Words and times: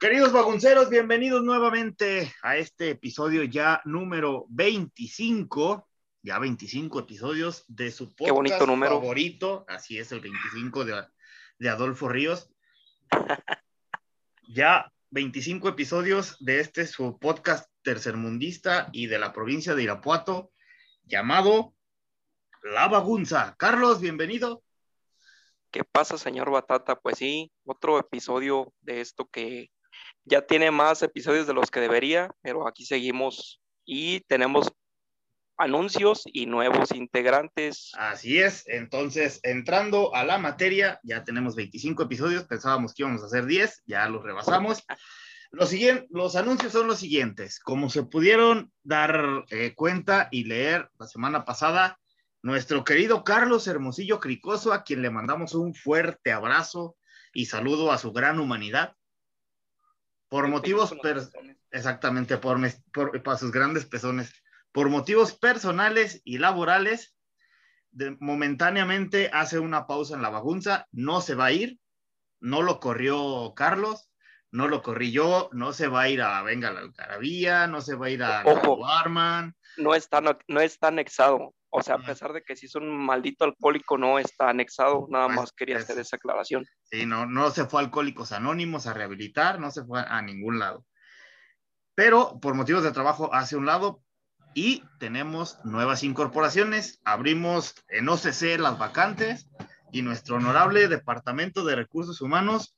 Queridos 0.00 0.32
vagunceros, 0.32 0.88
bienvenidos 0.88 1.44
nuevamente 1.44 2.32
a 2.40 2.56
este 2.56 2.88
episodio 2.88 3.44
ya 3.44 3.82
número 3.84 4.46
25, 4.48 5.86
ya 6.22 6.38
25 6.38 7.00
episodios 7.00 7.66
de 7.68 7.90
su 7.90 8.08
podcast 8.14 8.34
bonito 8.34 8.66
número. 8.66 8.98
favorito, 8.98 9.66
así 9.68 9.98
es 9.98 10.10
el 10.12 10.20
25 10.20 10.86
de, 10.86 11.04
de 11.58 11.68
Adolfo 11.68 12.08
Ríos. 12.08 12.50
ya 14.48 14.90
25 15.10 15.68
episodios 15.68 16.42
de 16.42 16.60
este 16.60 16.86
su 16.86 17.18
podcast 17.18 17.70
tercermundista 17.82 18.88
y 18.92 19.06
de 19.06 19.18
la 19.18 19.34
provincia 19.34 19.74
de 19.74 19.82
Irapuato, 19.82 20.50
llamado 21.04 21.74
La 22.62 22.88
Bagunza. 22.88 23.54
Carlos, 23.58 24.00
bienvenido. 24.00 24.62
¿Qué 25.70 25.84
pasa, 25.84 26.16
señor 26.16 26.50
Batata? 26.50 26.98
Pues 26.98 27.18
sí, 27.18 27.52
otro 27.66 27.98
episodio 27.98 28.72
de 28.80 29.02
esto 29.02 29.26
que 29.26 29.70
ya 30.24 30.46
tiene 30.46 30.70
más 30.70 31.02
episodios 31.02 31.46
de 31.46 31.54
los 31.54 31.70
que 31.70 31.80
debería, 31.80 32.30
pero 32.42 32.66
aquí 32.66 32.84
seguimos 32.84 33.60
y 33.84 34.20
tenemos 34.20 34.70
anuncios 35.60 36.22
y 36.24 36.46
nuevos 36.46 36.92
integrantes. 36.92 37.92
Así 37.98 38.38
es, 38.38 38.64
entonces 38.66 39.40
entrando 39.42 40.14
a 40.14 40.24
la 40.24 40.38
materia, 40.38 40.98
ya 41.02 41.22
tenemos 41.22 41.54
25 41.54 42.04
episodios, 42.04 42.44
pensábamos 42.44 42.94
que 42.94 43.02
íbamos 43.02 43.22
a 43.22 43.26
hacer 43.26 43.44
10, 43.44 43.82
ya 43.86 44.08
los 44.08 44.22
rebasamos. 44.22 44.84
Los, 45.52 45.74
los 46.10 46.36
anuncios 46.36 46.70
son 46.70 46.86
los 46.86 47.00
siguientes, 47.00 47.58
como 47.58 47.90
se 47.90 48.04
pudieron 48.04 48.72
dar 48.84 49.44
eh, 49.50 49.74
cuenta 49.74 50.28
y 50.30 50.44
leer 50.44 50.88
la 50.96 51.08
semana 51.08 51.44
pasada, 51.44 51.98
nuestro 52.40 52.84
querido 52.84 53.24
Carlos 53.24 53.66
Hermosillo 53.66 54.20
Cricoso, 54.20 54.72
a 54.72 54.84
quien 54.84 55.02
le 55.02 55.10
mandamos 55.10 55.56
un 55.56 55.74
fuerte 55.74 56.30
abrazo 56.30 56.96
y 57.32 57.46
saludo 57.46 57.90
a 57.90 57.98
su 57.98 58.12
gran 58.12 58.38
humanidad, 58.38 58.94
por 60.30 60.46
motivos, 60.46 60.94
exactamente, 61.72 62.38
por, 62.38 62.60
por, 62.92 63.36
sus 63.36 63.50
grandes 63.50 63.84
pezones, 63.84 64.32
por 64.72 64.88
motivos 64.88 65.34
personales 65.34 66.22
y 66.24 66.38
laborales, 66.38 67.16
momentáneamente 68.20 69.28
hace 69.32 69.58
una 69.58 69.88
pausa 69.88 70.14
en 70.14 70.22
la 70.22 70.30
bagunza, 70.30 70.86
no 70.92 71.20
se 71.20 71.34
va 71.34 71.46
a 71.46 71.52
ir, 71.52 71.80
no 72.38 72.62
lo 72.62 72.78
corrió 72.78 73.54
Carlos, 73.56 74.12
no 74.52 74.68
lo 74.68 74.82
corrí 74.82 75.10
yo, 75.10 75.50
no 75.52 75.72
se 75.72 75.88
va 75.88 76.02
a 76.02 76.08
ir 76.08 76.22
a 76.22 76.40
Venga 76.42 76.70
la 76.70 76.80
Alcarabía, 76.80 77.66
no 77.66 77.80
se 77.80 77.96
va 77.96 78.06
a 78.06 78.10
ir 78.10 78.22
a 78.22 78.44
Warman. 78.44 79.56
No 79.78 79.96
está, 79.96 80.20
no, 80.20 80.38
no 80.46 80.60
está 80.60 80.88
anexado, 80.88 81.54
o 81.70 81.82
sea, 81.82 81.94
a 81.94 81.98
pesar 81.98 82.32
de 82.32 82.42
que 82.42 82.56
si 82.56 82.66
es 82.66 82.74
un 82.74 82.88
maldito 82.88 83.44
alcohólico, 83.44 83.96
no 83.96 84.18
está 84.18 84.50
anexado, 84.50 85.06
nada 85.08 85.26
pues, 85.26 85.36
más 85.36 85.52
quería 85.52 85.78
hacer 85.78 85.98
esa 85.98 86.16
aclaración. 86.16 86.66
Sí, 86.90 87.06
no, 87.06 87.26
no 87.26 87.50
se 87.50 87.64
fue 87.64 87.80
a 87.80 87.84
Alcohólicos 87.84 88.32
Anónimos 88.32 88.86
a 88.86 88.92
rehabilitar, 88.92 89.60
no 89.60 89.70
se 89.70 89.84
fue 89.84 90.00
a 90.06 90.20
ningún 90.20 90.58
lado. 90.58 90.84
Pero 91.94 92.40
por 92.40 92.54
motivos 92.54 92.82
de 92.82 92.92
trabajo 92.92 93.32
hace 93.32 93.56
un 93.56 93.66
lado 93.66 94.02
y 94.54 94.82
tenemos 94.98 95.64
nuevas 95.64 96.02
incorporaciones. 96.02 97.00
Abrimos 97.04 97.74
en 97.88 98.08
OCC 98.08 98.58
las 98.58 98.78
vacantes 98.78 99.48
y 99.92 100.02
nuestro 100.02 100.36
honorable 100.36 100.88
Departamento 100.88 101.64
de 101.64 101.76
Recursos 101.76 102.20
Humanos 102.20 102.76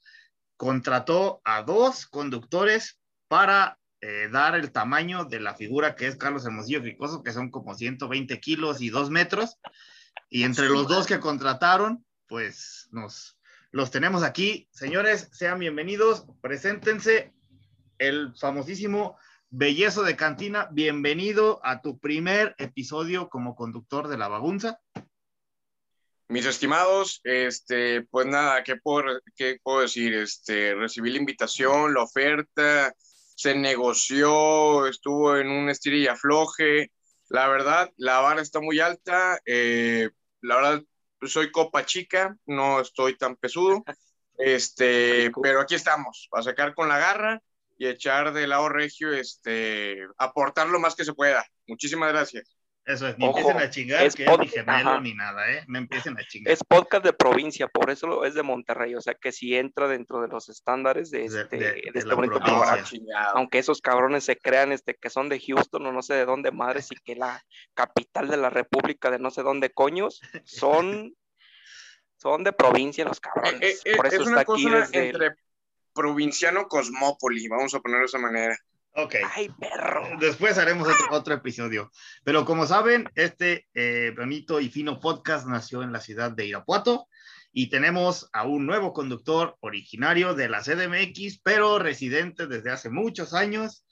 contrató 0.56 1.40
a 1.44 1.62
dos 1.62 2.06
conductores 2.06 3.00
para 3.28 3.78
eh, 4.04 4.28
dar 4.32 4.56
el 4.56 4.72
tamaño 4.72 5.24
de 5.26 5.38
la 5.38 5.54
figura 5.54 5.94
que 5.94 6.08
es 6.08 6.16
Carlos 6.16 6.44
Hermosillo 6.44 6.82
Cricoso, 6.82 7.22
que 7.22 7.32
son 7.32 7.52
como 7.52 7.76
120 7.76 8.40
kilos 8.40 8.80
y 8.80 8.90
2 8.90 9.10
metros. 9.10 9.60
Y 10.28 10.42
entre 10.42 10.68
los 10.68 10.88
dos 10.88 11.06
que 11.06 11.20
contrataron, 11.20 12.04
pues 12.26 12.88
nos 12.90 13.38
los 13.70 13.92
tenemos 13.92 14.24
aquí. 14.24 14.68
Señores, 14.72 15.28
sean 15.32 15.60
bienvenidos, 15.60 16.26
preséntense. 16.40 17.32
El 17.96 18.34
famosísimo 18.36 19.16
Bellezo 19.50 20.02
de 20.02 20.16
Cantina, 20.16 20.68
bienvenido 20.72 21.60
a 21.62 21.80
tu 21.80 22.00
primer 22.00 22.56
episodio 22.58 23.28
como 23.28 23.54
conductor 23.54 24.08
de 24.08 24.18
La 24.18 24.26
Bagunza. 24.26 24.80
Mis 26.26 26.46
estimados, 26.46 27.20
este, 27.22 28.02
pues 28.02 28.26
nada, 28.26 28.64
¿qué 28.64 28.74
puedo, 28.76 29.20
qué 29.36 29.58
puedo 29.62 29.82
decir? 29.82 30.12
Este, 30.14 30.74
recibí 30.74 31.12
la 31.12 31.18
invitación, 31.18 31.94
la 31.94 32.02
oferta, 32.02 32.92
se 33.42 33.56
negoció, 33.56 34.86
estuvo 34.86 35.36
en 35.36 35.48
un 35.48 35.68
estira 35.68 35.96
y 35.96 36.06
afloje. 36.06 36.92
La 37.28 37.48
verdad, 37.48 37.90
la 37.96 38.20
vara 38.20 38.40
está 38.40 38.60
muy 38.60 38.78
alta. 38.78 39.40
Eh, 39.44 40.10
la 40.42 40.56
verdad, 40.56 40.82
soy 41.22 41.50
copa 41.50 41.84
chica, 41.84 42.36
no 42.46 42.80
estoy 42.80 43.16
tan 43.16 43.36
pesudo. 43.36 43.84
Este, 44.38 45.30
pero 45.40 45.60
aquí 45.60 45.74
estamos, 45.76 46.28
a 46.32 46.42
sacar 46.42 46.74
con 46.74 46.88
la 46.88 46.98
garra 46.98 47.40
y 47.78 47.86
echar 47.86 48.32
del 48.32 48.48
lado 48.48 48.68
regio, 48.70 49.12
este, 49.12 49.98
aportar 50.16 50.68
lo 50.68 50.80
más 50.80 50.96
que 50.96 51.04
se 51.04 51.12
pueda. 51.12 51.44
Muchísimas 51.68 52.08
gracias. 52.08 52.56
Eso 52.84 53.06
es, 53.06 53.16
ni 53.16 53.26
empiecen 53.26 53.58
a 53.58 53.70
chingar 53.70 54.12
que 54.12 54.24
es 54.24 54.38
ni 54.38 54.48
gemelo 54.48 55.00
ni 55.00 55.14
nada, 55.14 55.48
¿eh? 55.52 55.64
No 55.68 55.78
empiecen 55.78 56.18
a 56.18 56.26
chingar. 56.26 56.52
Es 56.52 56.64
podcast 56.64 57.04
de 57.04 57.12
provincia, 57.12 57.68
por 57.68 57.90
eso 57.90 58.24
es 58.24 58.34
de 58.34 58.42
Monterrey, 58.42 58.96
o 58.96 59.00
sea 59.00 59.14
que 59.14 59.30
si 59.30 59.56
entra 59.56 59.86
dentro 59.86 60.20
de 60.20 60.26
los 60.26 60.48
estándares 60.48 61.10
de 61.10 61.26
este, 61.26 61.56
de, 61.56 61.82
este 61.94 62.14
bonito 62.14 62.40
programa. 62.40 62.84
Aunque 63.34 63.58
esos 63.58 63.80
cabrones 63.80 64.24
se 64.24 64.36
crean 64.36 64.72
este, 64.72 64.96
que 64.96 65.10
son 65.10 65.28
de 65.28 65.38
Houston 65.38 65.86
o 65.86 65.92
no 65.92 66.02
sé 66.02 66.14
de 66.14 66.24
dónde 66.24 66.50
madres 66.50 66.88
y 66.90 66.96
que 66.96 67.14
la 67.14 67.40
capital 67.74 68.28
de 68.28 68.36
la 68.36 68.50
república 68.50 69.12
de 69.12 69.20
no 69.20 69.30
sé 69.30 69.42
dónde 69.42 69.70
coños, 69.70 70.20
son, 70.44 71.14
son 72.16 72.42
de 72.42 72.52
provincia 72.52 73.04
los 73.04 73.20
cabrones. 73.20 73.62
Eh, 73.62 73.92
eh, 73.92 73.96
por 73.96 74.08
eso 74.08 74.22
es 74.22 74.26
una 74.26 74.40
está 74.40 74.44
cosa 74.44 74.82
aquí 74.82 74.98
entre 74.98 75.36
provinciano 75.94 76.66
cosmópoli, 76.66 77.46
vamos 77.46 77.74
a 77.74 77.80
ponerlo 77.80 78.00
de 78.00 78.06
esa 78.06 78.18
manera. 78.18 78.58
Ok. 78.94 79.16
Ay, 79.34 79.48
perro. 79.58 80.06
Después 80.20 80.58
haremos 80.58 80.88
otro, 81.10 81.34
episodio. 81.34 81.90
Pero 82.24 82.44
como 82.44 82.66
saben, 82.66 83.08
este 83.14 83.66
eh, 83.74 84.12
bonito 84.16 84.60
y 84.60 84.68
fino 84.68 85.00
podcast 85.00 85.46
nació 85.46 85.82
en 85.82 85.92
la 85.92 86.00
ciudad 86.00 86.30
de 86.32 86.46
Irapuato 86.46 87.08
y 87.52 87.70
tenemos 87.70 88.28
a 88.32 88.44
un 88.44 88.66
nuevo 88.66 88.92
conductor 88.92 89.56
originario 89.60 90.34
de 90.34 90.48
la 90.48 90.62
CDMX, 90.62 91.40
pero 91.42 91.78
residente 91.78 92.46
desde 92.46 92.70
hace 92.70 92.90
muchos 92.90 93.32
años 93.32 93.86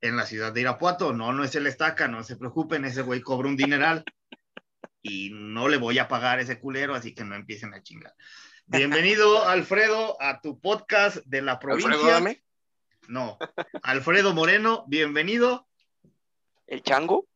en 0.00 0.16
la 0.16 0.24
ciudad 0.24 0.52
de 0.52 0.62
Irapuato. 0.62 1.12
No, 1.12 1.32
no 1.32 1.44
es 1.44 1.54
el 1.54 1.66
estaca, 1.66 2.08
no 2.08 2.22
se 2.22 2.36
preocupen, 2.36 2.84
ese 2.84 3.02
güey 3.02 3.20
cobra 3.20 3.48
un 3.48 3.56
dineral 3.56 4.04
y 5.02 5.30
no 5.32 5.68
le 5.68 5.76
voy 5.76 5.98
a 5.98 6.08
pagar 6.08 6.40
ese 6.40 6.58
culero, 6.58 6.94
así 6.94 7.14
que 7.14 7.24
no 7.24 7.34
empiecen 7.34 7.74
a 7.74 7.82
chingar. 7.82 8.14
Bienvenido, 8.66 9.46
Alfredo, 9.46 10.20
a 10.20 10.40
tu 10.40 10.60
podcast 10.60 11.18
de 11.26 11.42
la 11.42 11.58
provincia. 11.58 12.20
No. 13.08 13.38
Alfredo 13.82 14.34
Moreno, 14.34 14.84
bienvenido. 14.86 15.66
¿El 16.66 16.82
chango? 16.82 17.26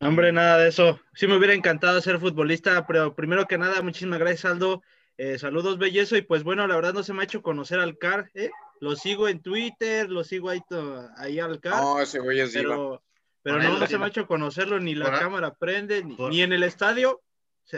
Hombre, 0.00 0.32
nada 0.32 0.58
de 0.58 0.68
eso. 0.68 1.00
Sí 1.14 1.26
me 1.26 1.36
hubiera 1.36 1.54
encantado 1.54 2.00
ser 2.00 2.18
futbolista, 2.20 2.86
pero 2.86 3.14
primero 3.14 3.46
que 3.46 3.58
nada, 3.58 3.82
muchísimas 3.82 4.18
gracias, 4.18 4.44
Aldo. 4.44 4.82
Eh, 5.16 5.38
saludos, 5.38 5.78
Bellezo. 5.78 6.16
Y 6.16 6.22
pues 6.22 6.44
bueno, 6.44 6.66
la 6.66 6.76
verdad 6.76 6.94
no 6.94 7.02
se 7.02 7.12
me 7.12 7.22
ha 7.22 7.24
hecho 7.24 7.42
conocer 7.42 7.80
al 7.80 7.98
CAR. 7.98 8.30
¿eh? 8.34 8.50
Lo 8.80 8.94
sigo 8.94 9.28
en 9.28 9.42
Twitter, 9.42 10.08
lo 10.08 10.22
sigo 10.22 10.50
ahí, 10.50 10.62
ahí 11.16 11.40
al 11.40 11.60
CAR. 11.60 11.82
No, 11.82 12.00
ese 12.00 12.20
güey 12.20 12.38
es 12.40 12.52
Pero, 12.52 13.02
pero 13.42 13.60
no, 13.60 13.86
se 13.86 13.98
me 13.98 14.04
ha 14.04 14.08
hecho 14.08 14.26
conocerlo, 14.26 14.78
ni 14.78 14.94
la 14.94 15.18
cámara 15.18 15.54
prende, 15.54 16.04
ni, 16.04 16.42
en 16.42 16.52
el 16.52 16.62
estadio. 16.62 17.20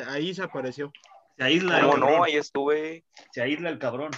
ahí 0.06 0.34
se 0.34 0.42
apareció. 0.42 0.92
Se 1.38 1.44
aísla. 1.44 1.80
No, 1.80 1.96
no, 1.96 2.22
ahí 2.22 2.36
estuve. 2.36 3.04
Se 3.32 3.40
aísla 3.40 3.70
el 3.70 3.78
cabrón. 3.78 4.10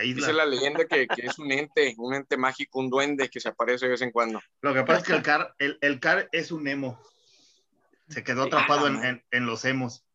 Dice 0.00 0.32
la 0.32 0.46
leyenda 0.46 0.86
que, 0.86 1.06
es 1.18 1.38
un 1.38 1.52
ente, 1.52 1.94
un 1.98 2.14
ente 2.14 2.38
mágico, 2.38 2.78
un 2.78 2.88
duende 2.88 3.28
que 3.28 3.40
se 3.40 3.50
aparece 3.50 3.84
de 3.84 3.90
vez 3.90 4.02
en 4.02 4.10
cuando. 4.10 4.40
Lo 4.62 4.72
que 4.72 4.82
pasa 4.84 5.00
es 5.00 5.06
que 5.06 5.12
el 5.12 5.22
car, 5.22 5.54
el, 5.58 6.00
car 6.00 6.28
es 6.32 6.50
un 6.50 6.66
emo. 6.66 6.98
Se 8.08 8.24
quedó 8.24 8.44
atrapado 8.44 8.86
en, 8.86 9.46
los 9.46 9.64
emos. 9.66 10.06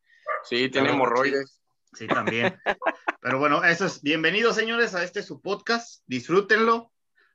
Sí, 0.44 0.68
tiene 0.68 0.90
hemorroides. 0.90 1.60
Sí, 1.94 2.08
también. 2.08 2.60
Pero 3.20 3.38
bueno, 3.38 3.62
eso 3.62 3.86
es. 3.86 4.02
Bienvenidos, 4.02 4.56
señores, 4.56 4.94
a 4.96 5.04
este 5.04 5.22
su 5.22 5.40
podcast. 5.40 6.02
Disfrútenlo, 6.06 6.92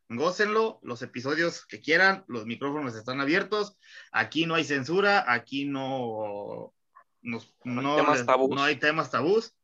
gócenlo, 0.10 0.80
los 0.84 1.02
episodios 1.02 1.66
que 1.66 1.80
quieran, 1.80 2.26
los 2.28 2.46
micrófonos 2.46 2.94
están 2.96 3.22
abiertos. 3.22 3.78
Aquí 4.12 4.46
no 4.46 4.56
hay 4.56 4.66
censura, 4.66 5.32
aquí 5.32 5.64
no 5.64 6.74
no, 7.22 7.40
no 7.64 8.64
hay 8.64 8.76
temas 8.76 9.12
tabús 9.12 9.56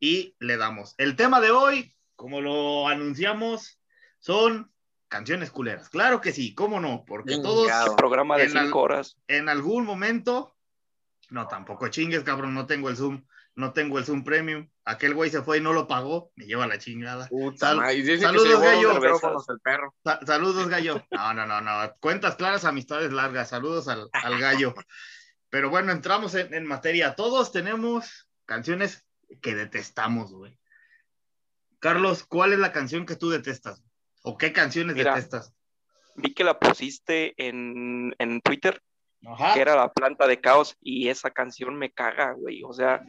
y 0.00 0.34
le 0.40 0.56
damos. 0.56 0.94
El 0.96 1.14
tema 1.14 1.40
de 1.40 1.50
hoy, 1.50 1.94
como 2.16 2.40
lo 2.40 2.88
anunciamos, 2.88 3.78
son 4.18 4.72
canciones 5.08 5.50
culeras. 5.50 5.90
Claro 5.90 6.20
que 6.20 6.32
sí, 6.32 6.54
cómo 6.54 6.80
no, 6.80 7.04
porque 7.06 7.36
todos. 7.38 7.70
programa 7.96 8.38
de 8.38 8.48
cinco 8.48 8.80
horas. 8.80 9.18
En 9.28 9.48
algún 9.48 9.84
momento, 9.84 10.56
no, 11.28 11.46
tampoco 11.46 11.88
chingues, 11.88 12.24
cabrón, 12.24 12.54
no 12.54 12.66
tengo 12.66 12.88
el 12.88 12.96
Zoom, 12.96 13.24
no 13.54 13.72
tengo 13.72 13.98
el 13.98 14.06
Zoom 14.06 14.24
Premium. 14.24 14.68
Aquel 14.84 15.14
güey 15.14 15.30
se 15.30 15.42
fue 15.42 15.58
y 15.58 15.60
no 15.60 15.72
lo 15.72 15.86
pagó, 15.86 16.32
me 16.34 16.46
lleva 16.46 16.66
la 16.66 16.78
chingada. 16.78 17.28
saludos, 17.56 18.60
gallo. 18.60 19.00
saludos, 20.26 20.68
gallo. 20.68 21.04
No, 21.10 21.34
no, 21.34 21.46
no, 21.46 21.60
no. 21.60 21.94
Cuentas 22.00 22.36
claras, 22.36 22.64
amistades 22.64 23.12
largas. 23.12 23.50
Saludos 23.50 23.88
al, 23.88 24.08
gallo. 24.38 24.74
Pero 25.50 25.68
bueno, 25.68 25.92
entramos 25.92 26.34
en, 26.34 26.54
en 26.54 26.64
materia. 26.64 27.14
Todos 27.16 27.52
tenemos 27.52 28.28
canciones 28.46 29.04
que 29.40 29.54
detestamos, 29.54 30.32
güey. 30.32 30.58
Carlos, 31.78 32.24
¿cuál 32.24 32.52
es 32.52 32.58
la 32.58 32.72
canción 32.72 33.06
que 33.06 33.16
tú 33.16 33.30
detestas? 33.30 33.82
¿O 34.22 34.36
qué 34.36 34.52
canciones 34.52 34.96
detestas? 34.96 35.54
Vi 36.16 36.34
que 36.34 36.44
la 36.44 36.58
pusiste 36.58 37.34
en, 37.36 38.12
Twitter, 38.42 38.82
que 39.54 39.60
era 39.60 39.76
la 39.76 39.90
planta 39.90 40.26
de 40.26 40.40
caos, 40.40 40.76
y 40.80 41.08
esa 41.08 41.30
canción 41.30 41.76
me 41.76 41.90
caga, 41.90 42.32
güey. 42.32 42.62
O 42.64 42.72
sea, 42.72 43.02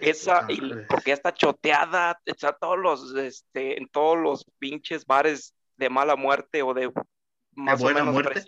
esa, 0.00 0.46
porque 0.88 1.08
ya 1.10 1.14
está 1.14 1.34
choteada, 1.34 2.20
está 2.24 2.52
todos 2.52 2.78
los, 2.78 3.16
este, 3.16 3.78
en 3.78 3.88
todos 3.88 4.18
los 4.18 4.44
pinches 4.58 5.04
bares 5.04 5.54
de 5.76 5.90
mala 5.90 6.14
muerte 6.14 6.62
o 6.62 6.74
de 6.74 6.92
más 7.54 7.82
o 7.82 7.86
menos 7.86 8.12
muerte? 8.12 8.42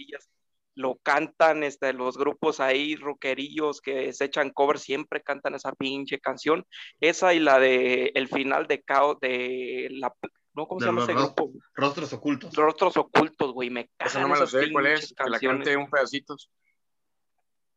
Lo 0.75 0.97
cantan, 1.03 1.63
este, 1.63 1.93
los 1.93 2.17
grupos 2.17 2.61
ahí, 2.61 2.97
rockerillos 2.97 3.81
que 3.81 4.13
se 4.13 4.27
echan 4.27 4.51
cover, 4.51 4.79
siempre 4.79 5.23
cantan 5.23 5.55
esa 5.55 5.73
pinche 5.73 6.19
canción. 6.19 6.67
Esa 7.01 7.35
y 7.35 7.41
la 7.41 7.59
de 7.59 8.13
el 8.15 8.29
final 8.29 8.67
de 8.67 8.83
caos 8.83 9.19
de 9.21 9.89
la 9.91 10.13
¿no? 10.55 10.67
¿Cómo 10.67 10.81
se 10.81 10.87
llama 10.87 11.03
ese 11.03 11.15
grupo? 11.15 11.53
Rostros 11.75 12.13
ocultos. 12.13 12.55
Rostros 12.55 12.97
ocultos, 12.97 13.53
güey, 13.53 13.71
me 13.71 13.91
Eso 13.99 14.21
no 14.21 14.29
me 14.29 14.39
lo 14.39 14.47
sé, 14.47 14.71
¿cuál 14.73 14.87
es? 14.87 15.15
Que 15.17 15.31
la 15.31 15.39
cante 15.39 15.77
un 15.77 15.91
pedacito. 15.91 16.37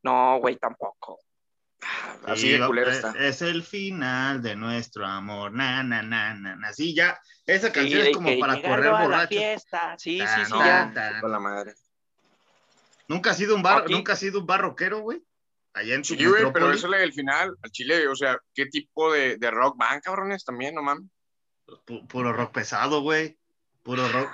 No, 0.03 0.39
güey, 0.39 0.57
tampoco. 0.57 1.19
Así 2.25 2.49
de 2.49 2.65
culera 2.65 2.91
está. 2.91 3.13
Es 3.17 3.41
el 3.41 3.63
final 3.63 4.41
de 4.41 4.55
nuestro 4.55 5.05
amor, 5.05 5.51
na, 5.51 5.83
na, 5.83 6.01
na, 6.01 6.33
na, 6.33 6.57
Así 6.67 6.95
ya, 6.95 7.19
esa 7.45 7.71
canción 7.71 8.07
es 8.07 8.15
como 8.15 8.37
para 8.39 8.61
correr 8.61 8.91
borracho. 8.91 9.39
Sí, 9.97 10.19
sí, 10.19 10.45
sí, 10.45 10.53
ya. 10.53 11.19
Con 11.21 11.31
la 11.31 11.39
madre. 11.39 11.73
Nunca 13.07 13.31
ha 13.31 13.33
sido 13.33 13.55
un 13.55 13.63
bar, 13.63 13.89
nunca 13.89 14.13
ha 14.13 14.17
sido 14.17 14.41
un 14.41 14.45
barroquero, 14.45 14.99
güey. 14.99 15.21
Allá 15.73 15.95
en 15.95 16.03
Sí, 16.03 16.23
güey, 16.25 16.51
pero 16.51 16.71
eso 16.71 16.93
es 16.93 17.01
el 17.01 17.13
final, 17.13 17.55
al 17.61 17.71
Chile, 17.71 18.07
o 18.07 18.15
sea, 18.15 18.37
¿qué 18.53 18.65
tipo 18.65 19.13
de, 19.13 19.37
de 19.37 19.51
rock 19.51 19.77
van, 19.77 20.01
cabrones, 20.01 20.43
también, 20.43 20.75
no 20.75 20.81
mames? 20.81 21.09
puro 22.07 22.33
rock 22.33 22.53
pesado, 22.53 23.01
güey. 23.01 23.37
Puro 23.83 24.07
rock, 24.09 24.29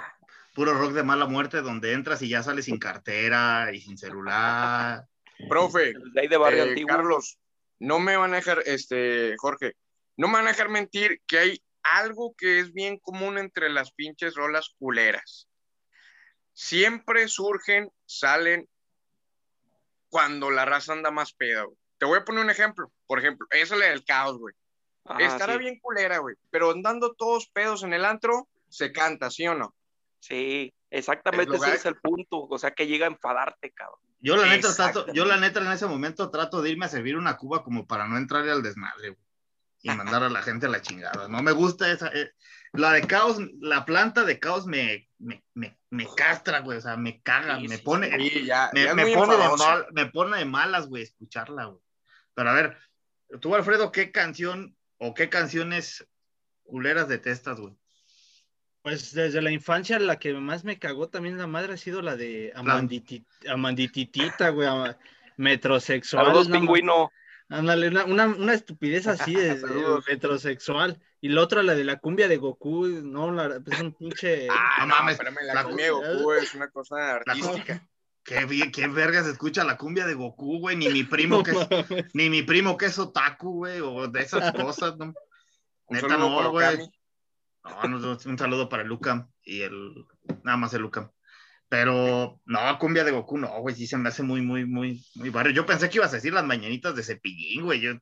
puro 0.54 0.74
rock 0.74 0.94
de 0.94 1.04
mala 1.04 1.26
muerte, 1.26 1.62
donde 1.62 1.94
entras 1.94 2.22
y 2.22 2.30
ya 2.30 2.44
sales 2.44 2.66
sin 2.66 2.80
cartera 2.80 3.72
y 3.74 3.82
sin 3.82 3.98
celular. 3.98 5.06
Profe, 5.50 5.94
de 6.14 6.24
eh, 6.24 6.86
Carlos, 6.88 7.38
no 7.80 8.00
me 8.00 8.16
van 8.16 8.34
a 8.34 8.38
dejar, 8.38 8.64
este, 8.66 9.36
Jorge, 9.38 9.74
no 10.16 10.28
me 10.28 10.36
van 10.36 10.48
a 10.48 10.52
dejar 10.52 10.70
mentir 10.70 11.22
que 11.28 11.40
hay 11.40 11.64
algo 11.84 12.34
que 12.38 12.60
es 12.60 12.72
bien 12.72 12.98
común 13.00 13.38
entre 13.38 13.70
las 13.70 13.92
pinches 13.92 14.36
rolas 14.36 14.74
culeras. 14.78 15.50
Siempre 16.54 17.28
surgen, 17.28 17.92
salen 18.20 18.68
cuando 20.10 20.52
la 20.52 20.66
raza 20.66 20.94
anda 20.94 21.12
más 21.12 21.34
peda, 21.34 21.66
Te 21.98 22.06
voy 22.06 22.20
a 22.20 22.26
poner 22.26 22.44
un 22.44 22.50
ejemplo. 22.50 22.92
Por 23.08 23.20
ejemplo, 23.20 23.48
eso 23.50 23.76
es 23.76 23.80
del 23.82 24.06
caos, 24.06 24.38
güey. 24.38 24.54
Estará 25.20 25.58
bien 25.58 25.80
culera, 25.80 26.20
güey. 26.20 26.36
Pero 26.50 26.72
andando 26.72 27.14
todos 27.14 27.48
pedos 27.48 27.84
en 27.84 27.94
el 27.94 28.06
antro, 28.06 28.48
se 28.70 28.92
canta, 28.92 29.32
¿sí 29.32 29.48
o 29.48 29.56
no? 29.56 29.74
Sí, 30.20 30.74
exactamente 30.90 31.56
ese 31.56 31.76
es 31.76 31.86
el 31.86 31.96
punto. 31.96 32.48
O 32.50 32.58
sea, 32.58 32.72
que 32.72 32.88
llega 32.88 33.08
a 33.08 33.10
enfadarte, 33.10 33.72
cabrón. 33.72 34.00
Yo 34.20 34.38
la 34.38 34.48
neta 34.48 34.74
trato, 34.74 35.06
yo 35.14 35.26
la 35.26 35.38
neta 35.38 35.60
en 35.60 35.72
ese 35.72 35.86
momento 35.86 36.30
trato 36.32 36.62
de 36.62 36.70
irme 36.70 36.86
a 36.86 36.90
servir 36.90 37.18
una 37.18 37.36
cuba 37.36 37.64
como 37.64 37.86
para 37.86 38.08
no 38.08 38.18
entrarle 38.18 38.52
al 38.52 38.64
desmadre, 38.64 39.10
güey. 39.10 39.22
Y 39.84 39.92
mandar 39.92 40.24
a 40.24 40.30
la 40.30 40.42
gente 40.42 40.66
a 40.66 40.70
la 40.70 40.82
chingada. 40.82 41.28
No 41.28 41.44
me 41.44 41.52
gusta 41.52 41.92
esa. 41.92 42.08
Eh, 42.08 42.32
la 42.72 42.94
de 42.94 43.06
caos, 43.06 43.38
la 43.60 43.86
planta 43.86 44.24
de 44.24 44.40
caos 44.40 44.66
me, 44.66 45.10
me, 45.20 45.44
me, 45.54 46.08
castra, 46.16 46.62
güey. 46.62 46.80
O 46.80 46.82
sea, 46.82 46.98
me 46.98 47.22
caga, 47.22 47.60
me 47.60 47.78
pone. 47.78 48.10
me, 48.10 48.94
me 48.96 49.14
pone 49.14 49.38
de 49.38 49.50
mal, 49.58 49.86
me 49.92 50.06
pone 50.08 50.38
de 50.38 50.46
malas, 50.46 50.88
güey, 50.88 51.04
escucharla, 51.04 51.66
güey. 51.66 51.82
Pero 52.34 52.50
a 52.50 52.54
ver, 52.54 52.78
tú, 53.40 53.54
Alfredo, 53.54 53.92
¿qué 53.92 54.12
canción 54.12 54.76
¿O 55.06 55.14
qué 55.14 55.28
canciones 55.28 56.08
culeras 56.64 57.10
detestas, 57.10 57.60
güey? 57.60 57.74
Pues 58.84 59.14
desde 59.14 59.42
la 59.42 59.52
infancia 59.52 60.00
la 60.00 60.18
que 60.18 60.34
más 60.34 60.64
me 60.64 60.80
cagó 60.80 61.10
también 61.10 61.38
la 61.38 61.46
madre 61.46 61.74
ha 61.74 61.78
sido 61.78 62.02
la 62.02 62.16
de 62.16 62.54
Amandititita, 63.46 64.50
güey, 64.50 64.70
metrosexual. 65.36 66.26
Saludos, 66.26 66.48
pingüino. 66.48 67.12
Ándale, 67.54 67.90
una, 67.90 68.26
una, 68.26 68.54
estupidez 68.54 69.06
así 69.06 69.36
de, 69.36 69.56
metrosexual. 70.10 71.00
Y 71.22 71.30
la 71.30 71.42
otra, 71.42 71.62
la 71.62 71.76
de 71.76 71.84
la 71.84 72.00
cumbia 72.00 72.28
de 72.28 72.38
Goku, 72.38 72.88
no, 72.88 73.32
la, 73.32 73.62
es 73.64 73.80
un 73.80 73.94
pinche... 73.94 74.48
Ah, 74.52 74.86
no, 74.88 74.96
mames, 74.96 75.14
espérame, 75.14 75.38
la, 75.54 75.64
cumbia 75.64 75.86
de 75.86 75.92
Goku 75.92 76.32
es 76.42 76.56
una 76.56 76.70
cosa 76.72 77.16
artística. 77.16 77.88
¿Qué, 78.24 78.72
¿Qué 78.72 78.88
vergas 78.88 79.28
escucha 79.28 79.64
la 79.64 79.78
cumbia 79.78 80.08
de 80.08 80.16
Goku, 80.16 80.60
güey? 80.60 80.78
Ni 80.78 80.90
mi 80.90 81.04
primo 81.04 81.44
que 81.44 81.52
es, 81.52 82.16
ni 82.16 82.30
mi 82.30 82.42
primo 82.42 82.76
que 82.76 82.88
es 82.88 82.98
otaku, 82.98 83.58
güey, 83.58 83.82
o 83.82 84.08
de 84.08 84.22
esas 84.22 84.52
cosas, 84.54 84.98
¿no? 84.98 85.14
Neta 85.90 86.18
no, 86.18 86.50
güey. 86.50 86.90
No, 87.64 88.18
un 88.26 88.38
saludo 88.38 88.68
para 88.68 88.84
Lucam 88.84 89.30
y 89.44 89.62
el, 89.62 90.06
nada 90.44 90.58
más 90.58 90.74
el 90.74 90.82
Lucam. 90.82 91.12
Pero 91.74 92.40
no, 92.46 92.78
cumbia 92.78 93.04
de 93.04 93.10
Goku, 93.10 93.36
no, 93.36 93.60
güey, 93.62 93.74
sí 93.74 93.88
se 93.88 93.98
me 93.98 94.10
hace 94.10 94.22
muy, 94.22 94.44
muy, 94.44 94.64
muy, 94.64 95.04
muy 95.16 95.30
barrio. 95.32 95.54
Yo 95.54 95.66
pensé 95.66 95.90
que 95.90 95.98
ibas 95.98 96.12
a 96.12 96.18
decir 96.18 96.32
las 96.32 96.46
mañanitas 96.46 96.96
de 96.96 97.02
cepillín, 97.02 97.64
güey. 97.64 97.82
Yo, 97.82 97.94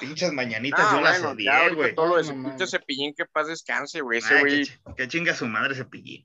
pinches 0.00 0.32
mañanitas, 0.32 0.92
yo 0.92 1.00
las 1.00 1.24
odié, 1.24 1.74
güey. 1.74 1.92
Todo 1.92 2.06
lo 2.06 2.22
de 2.22 2.66
cepillín, 2.68 3.14
que 3.16 3.24
paz 3.26 3.48
descanse, 3.48 4.00
güey. 4.00 4.20
Ese 4.20 4.38
güey. 4.38 4.70
Que, 4.96 5.08
chinga 5.08 5.34
su 5.34 5.44
madre 5.48 5.74
cepillín. 5.74 6.22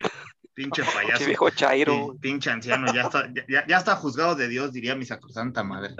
Pinche 0.53 0.83
payaso. 0.93 1.25
viejo 1.25 1.49
Chairo. 1.49 2.15
Pinche 2.21 2.51
anciano, 2.51 2.93
ya 2.93 3.01
está, 3.01 3.27
ya, 3.49 3.65
ya, 3.65 3.77
está 3.77 3.95
juzgado 3.95 4.35
de 4.35 4.47
Dios, 4.47 4.71
diría 4.71 4.93
mi 4.93 5.05
sacrosanta 5.05 5.63
madre. 5.63 5.95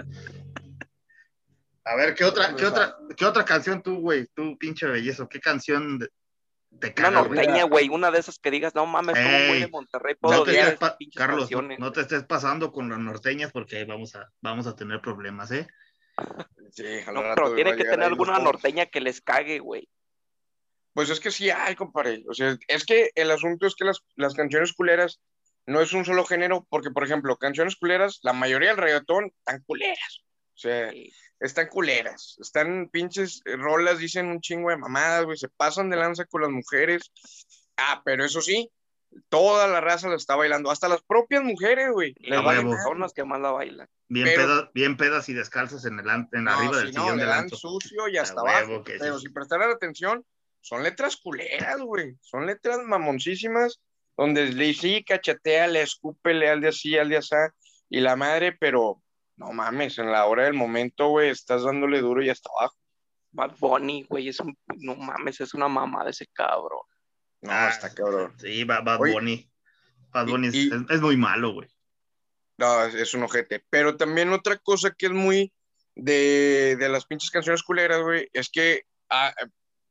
A 1.84 1.96
ver, 1.96 2.14
¿qué 2.14 2.22
otra, 2.22 2.54
qué 2.54 2.64
otra, 2.64 2.96
qué 3.16 3.24
otra 3.24 3.44
canción 3.44 3.82
tú, 3.82 3.96
güey? 3.96 4.28
Tú, 4.36 4.56
pinche 4.56 4.86
bellezo, 4.86 5.28
¿qué 5.28 5.40
canción 5.40 5.98
te 6.80 6.94
caga, 6.94 7.22
Una 7.22 7.28
norteña, 7.28 7.64
güey, 7.64 7.88
una 7.88 8.10
de 8.10 8.18
esas 8.18 8.38
que 8.38 8.50
digas, 8.50 8.74
no 8.74 8.86
mames, 8.86 9.16
como 9.16 9.46
güey 9.48 9.60
de 9.60 9.68
Monterrey, 9.68 10.14
puedo 10.14 10.44
no 10.44 10.52
Carlos, 11.14 11.50
no, 11.78 11.92
te 11.92 12.00
estés 12.00 12.24
pasando 12.24 12.72
con 12.72 12.88
las 12.88 12.98
norteñas 12.98 13.52
porque 13.52 13.84
vamos 13.84 14.14
a, 14.16 14.30
vamos 14.40 14.66
a 14.66 14.74
tener 14.74 15.00
problemas, 15.00 15.50
¿eh? 15.52 15.66
Sí, 16.72 17.00
no, 17.12 17.22
pero 17.34 17.54
tiene 17.54 17.76
que 17.76 17.84
tener 17.84 18.04
alguna 18.04 18.38
norteña 18.38 18.86
que 18.86 19.02
les 19.02 19.20
cague, 19.20 19.58
güey. 19.58 19.90
Pues 20.94 21.10
es 21.10 21.20
que 21.20 21.30
sí 21.30 21.50
hay, 21.50 21.74
compadre. 21.74 22.24
O 22.28 22.32
sea, 22.32 22.56
es 22.66 22.86
que 22.86 23.10
el 23.14 23.30
asunto 23.30 23.66
es 23.66 23.74
que 23.74 23.84
las, 23.84 24.00
las 24.16 24.34
canciones 24.34 24.72
culeras 24.72 25.20
no 25.66 25.82
es 25.82 25.92
un 25.92 26.06
solo 26.06 26.24
género, 26.24 26.66
porque, 26.70 26.90
por 26.90 27.04
ejemplo, 27.04 27.36
canciones 27.36 27.76
culeras, 27.76 28.20
la 28.22 28.32
mayoría 28.32 28.70
del 28.70 28.78
reggaetón 28.78 29.26
están 29.26 29.62
culeras. 29.66 30.22
O 30.62 30.68
sea, 30.68 30.92
están 31.40 31.66
culeras. 31.66 32.36
Están 32.40 32.88
pinches 32.88 33.42
rolas, 33.44 33.98
dicen 33.98 34.26
un 34.26 34.40
chingo 34.40 34.70
de 34.70 34.76
mamadas, 34.76 35.24
güey. 35.24 35.36
Se 35.36 35.48
pasan 35.48 35.90
de 35.90 35.96
lanza 35.96 36.24
con 36.24 36.42
las 36.42 36.50
mujeres. 36.50 37.10
Ah, 37.76 38.00
pero 38.04 38.24
eso 38.24 38.40
sí, 38.40 38.70
toda 39.28 39.66
la 39.66 39.80
raza 39.80 40.08
la 40.08 40.14
está 40.14 40.36
bailando. 40.36 40.70
Hasta 40.70 40.88
las 40.88 41.02
propias 41.02 41.42
mujeres, 41.42 41.90
güey. 41.90 42.14
Son 42.84 43.00
las 43.00 43.12
que 43.12 43.24
más 43.24 43.40
la 43.40 43.50
bailan. 43.50 43.88
Bien, 44.08 44.26
pedas, 44.26 44.68
bien 44.72 44.96
pedas 44.96 45.28
y 45.28 45.34
descalzas 45.34 45.84
en, 45.84 45.98
el, 45.98 46.06
en 46.32 46.48
arriba 46.48 46.78
del 46.78 46.92
sillón 46.92 47.18
del 47.18 47.50
sucio 47.50 48.06
y 48.08 48.18
hasta 48.18 48.40
abajo. 48.40 48.84
Pero 48.84 49.18
si 49.18 49.28
prestaran 49.30 49.70
atención, 49.70 50.24
son 50.60 50.84
letras 50.84 51.16
culeras, 51.16 51.80
güey. 51.80 52.16
Son 52.20 52.46
letras 52.46 52.78
mamoncísimas, 52.84 53.80
donde 54.16 54.46
le 54.52 54.74
sí, 54.74 55.02
cachetea, 55.02 55.66
le 55.66 55.82
escupe, 55.82 56.34
le 56.34 56.48
al 56.48 56.60
de 56.60 56.68
así, 56.68 56.96
al 56.96 57.08
de 57.08 57.16
así, 57.16 57.34
y 57.90 57.98
la 57.98 58.14
madre, 58.14 58.52
pero 58.52 59.02
no 59.42 59.52
mames, 59.52 59.98
en 59.98 60.10
la 60.10 60.26
hora 60.26 60.44
del 60.44 60.54
momento, 60.54 61.08
güey, 61.08 61.30
estás 61.30 61.64
dándole 61.64 62.00
duro 62.00 62.22
y 62.22 62.30
hasta 62.30 62.48
abajo. 62.58 62.76
Bad 63.32 63.56
Bunny, 63.58 64.04
güey, 64.08 64.28
es 64.28 64.40
un, 64.40 64.56
no 64.76 64.94
mames, 64.94 65.40
es 65.40 65.54
una 65.54 65.68
mamá 65.68 66.04
de 66.04 66.10
ese 66.10 66.26
cabrón. 66.28 66.82
No, 67.40 67.50
ah, 67.50 67.68
está 67.70 67.92
cabrón. 67.92 68.34
Sí, 68.38 68.64
Bad 68.64 68.98
Bunny. 68.98 69.50
Bad 70.12 70.26
Bunny 70.26 70.48
es, 70.48 71.00
muy 71.00 71.16
malo, 71.16 71.54
güey. 71.54 71.68
No, 72.58 72.84
es, 72.84 73.14
un 73.14 73.24
ojete. 73.24 73.64
Pero 73.68 73.96
también 73.96 74.32
otra 74.32 74.58
cosa 74.58 74.92
que 74.96 75.06
es 75.06 75.12
muy 75.12 75.52
de, 75.96 76.76
de 76.78 76.88
las 76.88 77.06
pinches 77.06 77.30
canciones 77.30 77.62
culeras, 77.62 78.00
güey, 78.00 78.28
es 78.32 78.48
que 78.48 78.82
ah, 79.10 79.34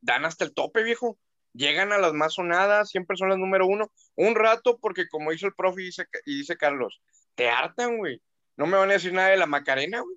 dan 0.00 0.24
hasta 0.24 0.44
el 0.44 0.54
tope, 0.54 0.82
viejo. 0.82 1.18
Llegan 1.52 1.92
a 1.92 1.98
las 1.98 2.14
más 2.14 2.34
sonadas, 2.34 2.88
siempre 2.88 3.16
son 3.18 3.28
las 3.28 3.38
número 3.38 3.66
uno. 3.66 3.92
Un 4.14 4.34
rato, 4.34 4.78
porque 4.80 5.08
como 5.08 5.32
hizo 5.32 5.46
el 5.46 5.54
profe 5.54 5.82
y 5.82 5.86
dice, 5.86 6.06
y 6.24 6.38
dice 6.38 6.56
Carlos, 6.56 7.02
te 7.34 7.50
hartan, 7.50 7.98
güey. 7.98 8.22
No 8.56 8.66
me 8.66 8.76
van 8.76 8.90
a 8.90 8.94
decir 8.94 9.12
nada 9.12 9.28
de 9.28 9.36
la 9.36 9.46
Macarena, 9.46 10.00
güey. 10.00 10.16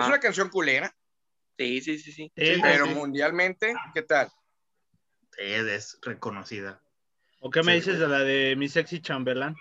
Es 0.00 0.06
una 0.06 0.20
canción 0.20 0.48
culera. 0.48 0.94
Sí, 1.58 1.80
sí, 1.80 1.98
sí, 1.98 2.12
sí. 2.12 2.32
pero 2.34 2.86
mundialmente, 2.86 3.74
¿qué 3.94 4.02
tal? 4.02 4.30
es 5.38 5.98
reconocida. 6.02 6.80
¿O 7.40 7.50
qué 7.50 7.62
me 7.62 7.74
dices 7.74 7.98
de 7.98 8.06
la 8.06 8.20
de 8.20 8.54
mi 8.56 8.68
sexy 8.68 9.00
chambelán? 9.00 9.56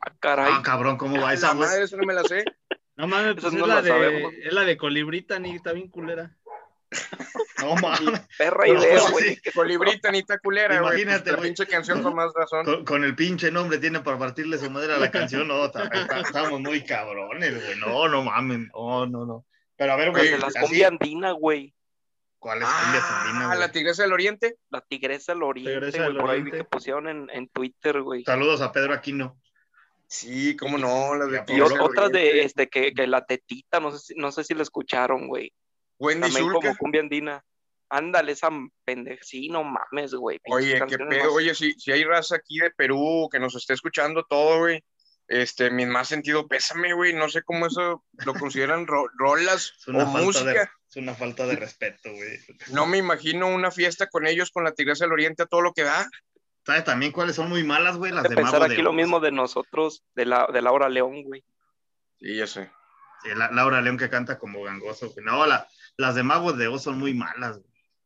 Ah, 0.00 0.14
caray. 0.18 0.52
Ah, 0.54 0.62
cabrón, 0.62 0.96
¿cómo 0.96 1.20
va 1.20 1.34
esa? 1.34 1.54
madre, 1.54 1.84
eso 1.84 1.96
no 1.96 2.06
me 2.06 2.14
la 2.14 2.24
sé. 2.24 2.44
No 2.96 3.06
mames, 3.06 3.34
pues 3.34 3.52
es, 3.52 3.66
la 3.66 3.82
de, 3.82 4.40
es 4.42 4.52
la 4.52 4.62
de 4.62 4.76
Colibrita, 4.78 5.38
ni 5.38 5.54
está 5.54 5.72
bien 5.72 5.88
culera. 5.88 6.34
No 7.62 7.74
mames. 7.76 8.20
Perra 8.38 8.68
idea, 8.68 9.00
güey. 9.10 9.40
Colibrita 9.54 10.10
ni 10.10 10.22
culera, 10.22 10.80
güey. 10.80 11.02
Imagínate, 11.02 11.32
güey. 11.32 11.42
pinche 11.42 11.66
canción 11.66 12.02
con 12.02 12.14
más 12.14 12.32
razón. 12.34 12.84
Con, 12.84 13.02
el 13.02 13.16
pinche 13.16 13.50
nombre 13.50 13.78
tiene 13.78 14.00
para 14.00 14.18
partirle 14.18 14.58
su 14.58 14.70
madre 14.70 14.92
a 14.92 14.98
la 14.98 15.10
canción, 15.10 15.48
no, 15.48 15.64
estamos 15.64 16.60
muy 16.60 16.84
cabrones, 16.84 17.54
güey. 17.54 17.78
No, 17.78 18.08
no 18.08 18.22
mames. 18.22 18.68
No, 18.74 19.06
no, 19.06 19.26
no. 19.26 19.46
Pero 19.76 19.92
a 19.92 19.96
ver, 19.96 20.10
güey. 20.10 20.30
De 20.30 20.38
las 20.38 20.54
cumbia 20.54 20.88
andina, 20.88 21.32
güey. 21.32 21.74
¿Cuál 22.38 22.62
es 22.62 22.68
cumbia 22.68 23.22
andina? 23.22 23.52
Ah, 23.52 23.54
la 23.56 23.72
Tigresa 23.72 24.02
del 24.02 24.12
Oriente. 24.12 24.56
La 24.70 24.80
Tigresa 24.82 25.32
del 25.32 25.42
Oriente, 25.42 25.98
güey. 25.98 26.16
Por 26.16 26.30
ahí 26.30 26.42
vi 26.42 26.50
que 26.50 26.64
pusieron 26.64 27.08
en, 27.08 27.30
en 27.32 27.48
Twitter, 27.48 28.02
güey. 28.02 28.24
Saludos 28.24 28.60
a 28.60 28.70
Pedro 28.70 28.92
Aquino. 28.92 29.38
Sí, 30.08 30.56
cómo 30.56 30.78
no, 30.78 31.16
las 31.16 31.30
de 31.30 31.42
Y 31.48 31.60
otras 31.60 32.12
de 32.12 32.44
este 32.44 32.68
que, 32.68 32.94
que, 32.94 33.06
la 33.08 33.24
tetita, 33.24 33.80
no 33.80 33.90
sé 33.90 33.98
si, 33.98 34.14
no 34.14 34.30
sé 34.30 34.44
si 34.44 34.54
la 34.54 34.62
escucharon, 34.62 35.26
güey. 35.26 35.52
Wendy 35.98 36.32
También 36.32 36.52
como 36.52 36.76
cumbia 36.76 37.00
andina. 37.00 37.44
Ándale, 37.88 38.32
esa 38.32 38.50
pendeja, 38.84 39.22
sí, 39.22 39.48
no 39.48 39.62
mames, 39.62 40.12
güey. 40.14 40.40
Oye, 40.50 40.80
qué 40.88 40.98
pedo, 40.98 41.32
oye, 41.32 41.54
si, 41.54 41.72
si 41.74 41.92
hay 41.92 42.02
raza 42.02 42.36
aquí 42.36 42.58
de 42.58 42.72
Perú 42.72 43.28
que 43.30 43.38
nos 43.38 43.54
esté 43.54 43.74
escuchando 43.74 44.24
todo, 44.28 44.58
güey, 44.58 44.82
este, 45.28 45.70
mi 45.70 45.86
más 45.86 46.08
sentido 46.08 46.46
pésame, 46.46 46.94
güey, 46.94 47.12
no 47.12 47.28
sé 47.28 47.42
cómo 47.42 47.66
eso 47.66 48.04
lo 48.24 48.34
consideran 48.34 48.86
rolas 48.86 49.72
o 49.86 49.92
música. 49.92 50.70
es 50.88 50.96
una 50.96 51.14
falta 51.14 51.46
de 51.46 51.56
respeto, 51.56 52.12
güey. 52.12 52.38
No 52.70 52.86
me 52.86 52.98
imagino 52.98 53.48
una 53.48 53.70
fiesta 53.70 54.08
con 54.08 54.26
ellos, 54.26 54.50
con 54.50 54.64
la 54.64 54.72
Tigresa 54.72 55.04
del 55.04 55.12
Oriente, 55.12 55.42
a 55.42 55.46
todo 55.46 55.62
lo 55.62 55.72
que 55.72 55.82
da. 55.82 56.08
¿Sabes 56.64 56.84
también 56.84 57.12
cuáles 57.12 57.36
son 57.36 57.48
muy 57.48 57.64
malas, 57.64 57.96
güey? 57.96 58.12
Las 58.12 58.24
de, 58.24 58.34
pensar 58.34 58.62
aquí 58.62 58.82
lo 58.82 58.92
mismo 58.92 59.20
de 59.20 59.32
nosotros, 59.32 60.04
de, 60.14 60.26
la, 60.26 60.48
de 60.52 60.62
Laura 60.62 60.88
León, 60.88 61.22
güey. 61.22 61.44
Sí, 62.18 62.36
ya 62.36 62.46
sé. 62.46 62.70
Sí, 63.22 63.30
Laura 63.34 63.80
León 63.80 63.98
que 63.98 64.08
canta 64.08 64.38
como 64.38 64.62
gangoso, 64.62 65.10
güey. 65.10 65.24
No, 65.24 65.44
las 65.96 66.14
de 66.14 66.22
Magos 66.22 66.58
de 66.58 66.68
Oz 66.68 66.82
son 66.82 66.98
muy 66.98 67.14
malas, 67.14 67.60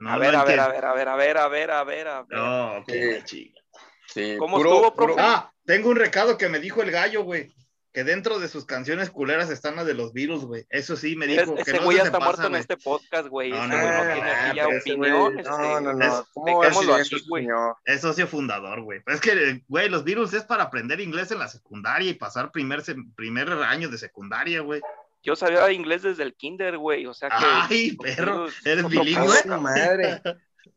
a, 0.07 0.19
ver, 0.19 0.35
a, 0.35 0.45
ver, 0.45 0.61
a 0.61 0.69
ver, 0.69 0.85
a 0.85 0.93
ver, 0.95 1.09
a 1.09 1.17
ver, 1.17 1.37
a 1.39 1.49
ver, 1.49 1.71
a 1.71 1.85
ver, 1.85 2.09
a 2.09 2.23
ver. 2.23 2.39
No, 2.39 2.85
qué 2.87 3.23
chica. 3.25 3.61
Sí, 4.07 4.37
¿Cómo 4.39 4.57
estuvo, 4.57 4.95
profe? 4.95 5.21
Ah, 5.21 5.53
tengo 5.67 5.91
un 5.91 5.97
recado 5.97 6.39
que 6.39 6.49
me 6.49 6.59
dijo 6.59 6.83
el 6.83 6.91
gallo, 6.91 7.23
güey 7.23 7.53
que 7.93 8.05
dentro 8.05 8.39
de 8.39 8.49
sus 8.49 8.65
canciones 8.67 9.11
culeras 9.11 9.51
están 9.51 9.75
las 9.75 9.85
de 9.85 9.95
los 9.95 10.13
virus, 10.13 10.45
güey. 10.45 10.65
Eso 10.71 10.97
sí 10.97 11.17
me 11.17 11.27
dijo. 11.27 11.57
ese 11.57 11.79
güey 11.81 11.97
ya 11.97 12.05
está 12.05 12.21
muerto 12.21 12.47
en 12.47 12.55
este 12.55 12.77
podcast, 12.77 13.27
güey. 13.29 13.51
No, 13.51 13.67
no, 13.67 13.77
no, 13.77 14.05
no, 14.05 14.81
tiene 14.85 15.03
opinión. 15.03 15.35
no, 15.43 15.81
no, 15.81 15.93
no. 15.93 16.27
¿Cómo 16.33 16.65
es, 16.65 16.77
así, 16.77 17.17
güey? 17.29 17.49
Es 17.85 18.03
socio 18.03 18.29
fundador, 18.29 18.83
güey. 18.83 19.01
Es 19.07 19.21
que, 19.21 19.65
güey, 19.67 19.89
los 19.89 20.05
virus 20.05 20.33
es 20.35 20.45
para 20.45 20.65
aprender 20.65 21.01
inglés 21.01 21.33
en 21.33 21.41
la 21.41 21.49
secundaria 21.49 22.11
y 22.11 22.15
pasar 22.15 22.53
primer, 22.53 22.83
primer 23.17 23.51
año 23.51 23.89
de 23.89 23.99
secundaria, 23.99 24.61
güey. 24.61 24.81
Yo 25.23 25.37
sabía 25.37 25.71
inglés 25.71 26.03
desde 26.03 26.23
el 26.23 26.35
kinder, 26.35 26.79
güey. 26.79 27.07
O 27.07 27.15
sea 27.15 27.29
que. 27.29 27.37
Ay, 27.39 27.97
perro. 27.97 28.47
¿Eres 28.65 28.89
bilingüe? 28.89 29.45
madre. 29.59 30.23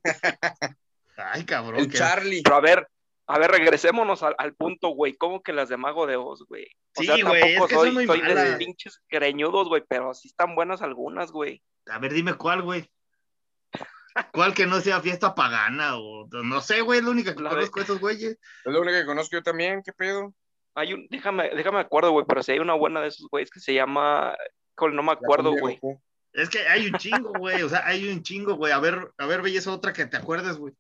Ay, 1.17 1.45
cabrón. 1.45 1.79
El 1.79 1.91
Charlie. 1.91 2.41
Pero 2.43 2.55
a 2.55 2.62
ver, 2.62 2.88
a 3.27 3.39
ver, 3.39 3.51
regresémonos 3.51 4.23
al, 4.23 4.53
punto, 4.55 4.89
güey. 4.89 5.13
¿Cómo 5.13 5.41
que 5.41 5.53
las 5.53 5.69
de 5.69 5.77
Mago 5.77 6.07
de 6.07 6.17
Oz, 6.17 6.43
güey? 6.47 6.67
sí, 6.95 7.07
güey, 7.21 7.55
es 7.55 7.62
que 7.67 7.75
soy, 7.75 7.88
son 7.88 7.93
muy 7.93 8.05
soy 8.05 8.21
de 8.21 8.57
pinches 8.57 9.01
greñudos, 9.09 9.67
güey, 9.67 9.83
pero 9.88 10.13
sí 10.13 10.27
están 10.27 10.55
buenas 10.55 10.81
algunas, 10.81 11.31
güey. 11.31 11.63
A 11.88 11.97
ver, 12.00 12.13
dime 12.13 12.35
cuál, 12.35 12.62
güey. 12.62 12.89
¿Cuál 14.31 14.53
que 14.53 14.67
no 14.67 14.79
sea 14.79 15.01
fiesta 15.01 15.33
pagana 15.33 15.97
o 15.97 16.27
no 16.31 16.62
sé, 16.62 16.81
güey? 16.81 17.00
Es 17.00 17.05
la 17.05 17.12
única 17.12 17.35
que 17.35 17.43
conozco 17.43 17.79
de... 17.79 17.83
esos 17.83 18.00
güeyes. 18.00 18.31
Es 18.33 18.73
la 18.73 18.79
única 18.79 19.00
que 19.00 19.05
conozco 19.05 19.38
yo 19.38 19.43
también, 19.43 19.81
¿qué 19.83 19.91
pedo? 19.93 20.33
Hay 20.75 20.93
un, 20.93 21.07
déjame, 21.09 21.49
déjame 21.55 21.79
acuerdo, 21.79 22.11
güey, 22.11 22.25
pero 22.27 22.41
si 22.41 22.53
hay 22.53 22.59
una 22.59 22.73
buena 22.73 23.01
de 23.01 23.09
esos 23.09 23.27
güeyes 23.29 23.51
que 23.51 23.59
se 23.59 23.73
llama, 23.73 24.35
no 24.79 25.03
me 25.03 25.11
acuerdo, 25.11 25.51
güey. 25.51 25.79
Es 26.33 26.49
que 26.49 26.67
hay 26.67 26.87
un 26.87 26.97
chingo, 26.97 27.31
güey, 27.37 27.61
o 27.61 27.69
sea, 27.69 27.85
hay 27.85 28.09
un 28.09 28.23
chingo, 28.23 28.55
güey. 28.55 28.73
A 28.73 28.79
ver, 28.79 29.11
a 29.17 29.25
ver, 29.27 29.41
belleza 29.41 29.71
otra 29.71 29.93
que 29.93 30.05
te 30.05 30.17
acuerdes, 30.17 30.57
güey. 30.57 30.73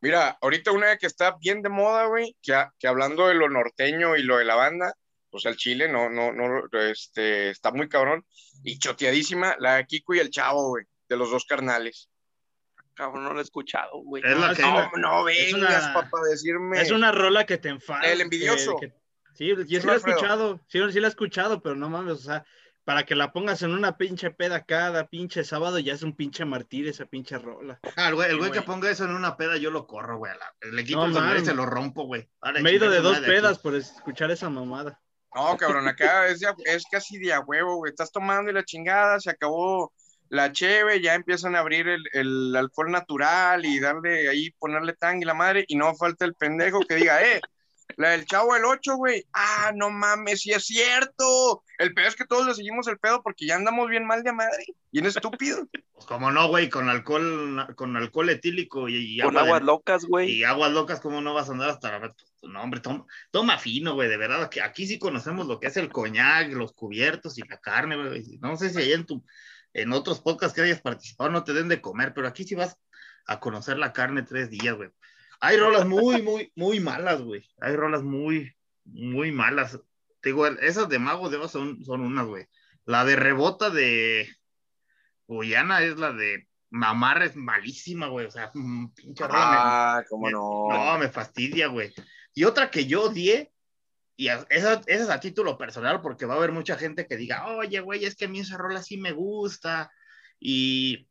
Mira, 0.00 0.38
ahorita 0.40 0.72
una 0.72 0.96
que 0.96 1.06
está 1.06 1.36
bien 1.40 1.62
de 1.62 1.68
moda, 1.68 2.06
güey, 2.06 2.36
que, 2.42 2.64
que, 2.78 2.88
hablando 2.88 3.26
de 3.26 3.34
lo 3.34 3.48
norteño 3.48 4.16
y 4.16 4.22
lo 4.22 4.38
de 4.38 4.44
la 4.44 4.54
banda, 4.54 4.94
pues 5.30 5.46
el 5.46 5.56
chile 5.56 5.88
no, 5.88 6.10
no, 6.10 6.32
no, 6.32 6.68
este, 6.80 7.50
está 7.50 7.72
muy 7.72 7.88
cabrón. 7.88 8.24
Y 8.62 8.78
choteadísima, 8.78 9.56
la 9.58 9.76
de 9.76 9.86
Kiko 9.86 10.14
y 10.14 10.20
el 10.20 10.30
Chavo, 10.30 10.68
güey, 10.68 10.84
de 11.08 11.16
los 11.16 11.30
dos 11.30 11.44
carnales. 11.44 12.08
Cabrón, 12.94 13.24
no 13.24 13.32
lo 13.32 13.40
he 13.40 13.42
escuchado, 13.42 14.02
güey. 14.02 14.22
Es 14.24 14.38
la 14.38 14.54
que, 14.54 14.62
no, 14.62 14.90
no 14.96 15.24
vengas, 15.24 15.88
papá, 15.88 16.18
a 16.18 16.30
decirme. 16.30 16.80
Es 16.80 16.90
una 16.90 17.12
rola 17.12 17.44
que 17.44 17.58
te 17.58 17.68
enfada. 17.68 18.02
El 18.02 18.20
envidioso. 18.20 18.76
sí, 19.34 19.48
yo 19.48 19.80
sí 19.80 19.86
la 19.86 19.94
he 19.94 19.96
escuchado, 19.96 20.60
sí, 20.68 20.78
sí 20.90 21.00
la 21.00 21.06
he 21.06 21.10
escuchado, 21.10 21.62
pero 21.62 21.74
no 21.74 21.88
mames, 21.88 22.14
o 22.14 22.16
sea, 22.16 22.44
para 22.84 23.04
que 23.04 23.14
la 23.14 23.32
pongas 23.32 23.62
en 23.62 23.72
una 23.72 23.96
pinche 23.96 24.30
peda 24.30 24.64
cada 24.64 25.08
pinche 25.08 25.44
sábado, 25.44 25.78
ya 25.78 25.94
es 25.94 26.02
un 26.02 26.16
pinche 26.16 26.44
martir 26.44 26.88
esa 26.88 27.06
pinche 27.06 27.38
rola. 27.38 27.80
Ah, 27.96 28.08
el 28.08 28.14
güey, 28.14 28.30
el 28.30 28.38
güey 28.38 28.50
que 28.50 28.62
ponga 28.62 28.90
eso 28.90 29.04
en 29.04 29.12
una 29.12 29.36
peda, 29.36 29.56
yo 29.56 29.70
lo 29.70 29.86
corro, 29.86 30.18
güey. 30.18 30.32
Le 30.72 30.84
quito 30.84 31.04
el 31.04 31.14
sombrero 31.14 31.40
y 31.40 31.44
se 31.44 31.54
lo 31.54 31.64
rompo, 31.66 32.04
güey. 32.04 32.28
Me 32.60 32.70
he 32.70 32.74
ido 32.74 32.90
de 32.90 33.00
dos 33.00 33.20
pedas 33.20 33.58
por 33.58 33.74
escuchar 33.74 34.30
esa 34.30 34.50
mamada. 34.50 35.00
No, 35.34 35.56
cabrón, 35.56 35.88
acá 35.88 36.26
es, 36.26 36.42
es 36.66 36.84
casi 36.90 37.18
de 37.18 37.32
a 37.32 37.40
huevo, 37.40 37.76
güey. 37.76 37.90
Estás 37.90 38.12
tomando 38.12 38.50
y 38.50 38.54
la 38.54 38.64
chingada, 38.64 39.18
se 39.18 39.30
acabó 39.30 39.92
la 40.32 40.50
cheve, 40.50 41.02
ya 41.02 41.14
empiezan 41.14 41.54
a 41.54 41.58
abrir 41.58 41.86
el, 41.88 42.02
el 42.14 42.56
alcohol 42.56 42.90
natural 42.90 43.66
y 43.66 43.78
darle 43.78 44.30
ahí, 44.30 44.50
ponerle 44.52 44.94
tang 44.94 45.20
y 45.20 45.26
la 45.26 45.34
madre, 45.34 45.66
y 45.68 45.76
no 45.76 45.94
falta 45.94 46.24
el 46.24 46.34
pendejo 46.34 46.80
que 46.88 46.94
diga, 46.94 47.22
eh, 47.22 47.38
la 47.98 48.10
del 48.10 48.24
chavo 48.24 48.56
el 48.56 48.64
8, 48.64 48.96
güey. 48.96 49.26
Ah, 49.34 49.72
no 49.74 49.90
mames, 49.90 50.40
sí 50.40 50.52
es 50.52 50.64
cierto. 50.64 51.62
El 51.76 51.92
pedo 51.92 52.08
es 52.08 52.16
que 52.16 52.24
todos 52.24 52.46
le 52.46 52.54
seguimos 52.54 52.88
el 52.88 52.98
pedo 52.98 53.22
porque 53.22 53.46
ya 53.46 53.56
andamos 53.56 53.90
bien 53.90 54.06
mal 54.06 54.22
de 54.22 54.32
madre. 54.32 54.64
Bien 54.90 55.04
estúpido. 55.04 55.68
Pues 55.92 56.06
como 56.06 56.30
no, 56.30 56.48
güey, 56.48 56.70
con 56.70 56.88
alcohol, 56.88 57.66
con 57.76 57.94
alcohol 57.94 58.30
etílico 58.30 58.88
y, 58.88 59.20
con 59.20 59.36
aguas 59.36 59.62
locas, 59.62 60.06
güey. 60.06 60.30
Y 60.30 60.44
aguas 60.44 60.72
locas, 60.72 61.00
¿cómo 61.00 61.20
no 61.20 61.34
vas 61.34 61.50
a 61.50 61.52
andar 61.52 61.68
hasta 61.68 61.98
la 61.98 62.14
no, 62.42 62.62
hombre, 62.62 62.80
toma, 62.80 63.04
toma 63.30 63.58
fino, 63.58 63.94
güey, 63.94 64.08
de 64.08 64.16
verdad, 64.16 64.48
que 64.48 64.62
aquí 64.62 64.86
sí 64.86 64.98
conocemos 64.98 65.46
lo 65.46 65.60
que 65.60 65.68
es 65.68 65.76
el 65.76 65.92
coñac, 65.92 66.50
los 66.52 66.72
cubiertos 66.72 67.38
y 67.38 67.42
la 67.42 67.58
carne, 67.58 67.96
güey. 67.96 68.38
No 68.40 68.56
sé 68.56 68.70
si 68.70 68.78
ahí 68.78 68.92
en 68.92 69.06
tu, 69.06 69.22
en 69.74 69.92
otros 69.92 70.20
podcasts 70.20 70.54
que 70.54 70.62
hayas 70.62 70.80
participado 70.80 71.30
no 71.30 71.44
te 71.44 71.52
den 71.52 71.68
de 71.68 71.80
comer, 71.80 72.12
pero 72.14 72.28
aquí 72.28 72.44
sí 72.44 72.54
vas 72.54 72.78
a 73.26 73.40
conocer 73.40 73.78
la 73.78 73.92
carne 73.92 74.22
tres 74.22 74.50
días, 74.50 74.74
güey. 74.74 74.90
Hay 75.40 75.56
rolas 75.56 75.86
muy, 75.86 76.22
muy, 76.22 76.52
muy 76.54 76.80
malas, 76.80 77.20
güey. 77.20 77.44
Hay 77.60 77.74
rolas 77.74 78.02
muy, 78.02 78.54
muy 78.84 79.32
malas. 79.32 79.78
Te 80.20 80.28
digo, 80.28 80.46
esas 80.46 80.88
de 80.88 80.98
Mago 80.98 81.30
de 81.30 81.38
Oz 81.38 81.50
son, 81.50 81.84
son 81.84 82.00
unas, 82.00 82.26
güey. 82.26 82.46
La 82.84 83.04
de 83.04 83.16
Rebota 83.16 83.70
de 83.70 84.28
Guyana 85.26 85.82
es 85.82 85.96
la 85.98 86.12
de 86.12 86.48
Mamar, 86.70 87.22
es 87.22 87.36
malísima, 87.36 88.06
güey. 88.06 88.26
O 88.26 88.30
sea, 88.30 88.50
mm, 88.54 88.92
pinche 88.94 89.24
Ah, 89.28 90.02
cómo 90.08 90.30
no. 90.30 90.68
no, 90.70 90.98
me 90.98 91.08
fastidia, 91.08 91.66
güey. 91.66 91.92
Y 92.34 92.44
otra 92.44 92.70
que 92.70 92.86
yo 92.86 93.04
odié, 93.04 93.52
y 94.16 94.28
esa, 94.28 94.46
esa, 94.50 94.80
es 94.86 95.08
a 95.08 95.20
título 95.20 95.56
personal, 95.58 96.00
porque 96.00 96.26
va 96.26 96.34
a 96.34 96.36
haber 96.36 96.52
mucha 96.52 96.76
gente 96.76 97.06
que 97.06 97.16
diga, 97.16 97.46
oye, 97.46 97.80
güey, 97.80 98.04
es 98.04 98.14
que 98.14 98.26
a 98.26 98.28
mí 98.28 98.40
esa 98.40 98.56
rola 98.56 98.82
sí 98.82 98.96
me 98.96 99.12
gusta. 99.12 99.90
Y 100.38 101.08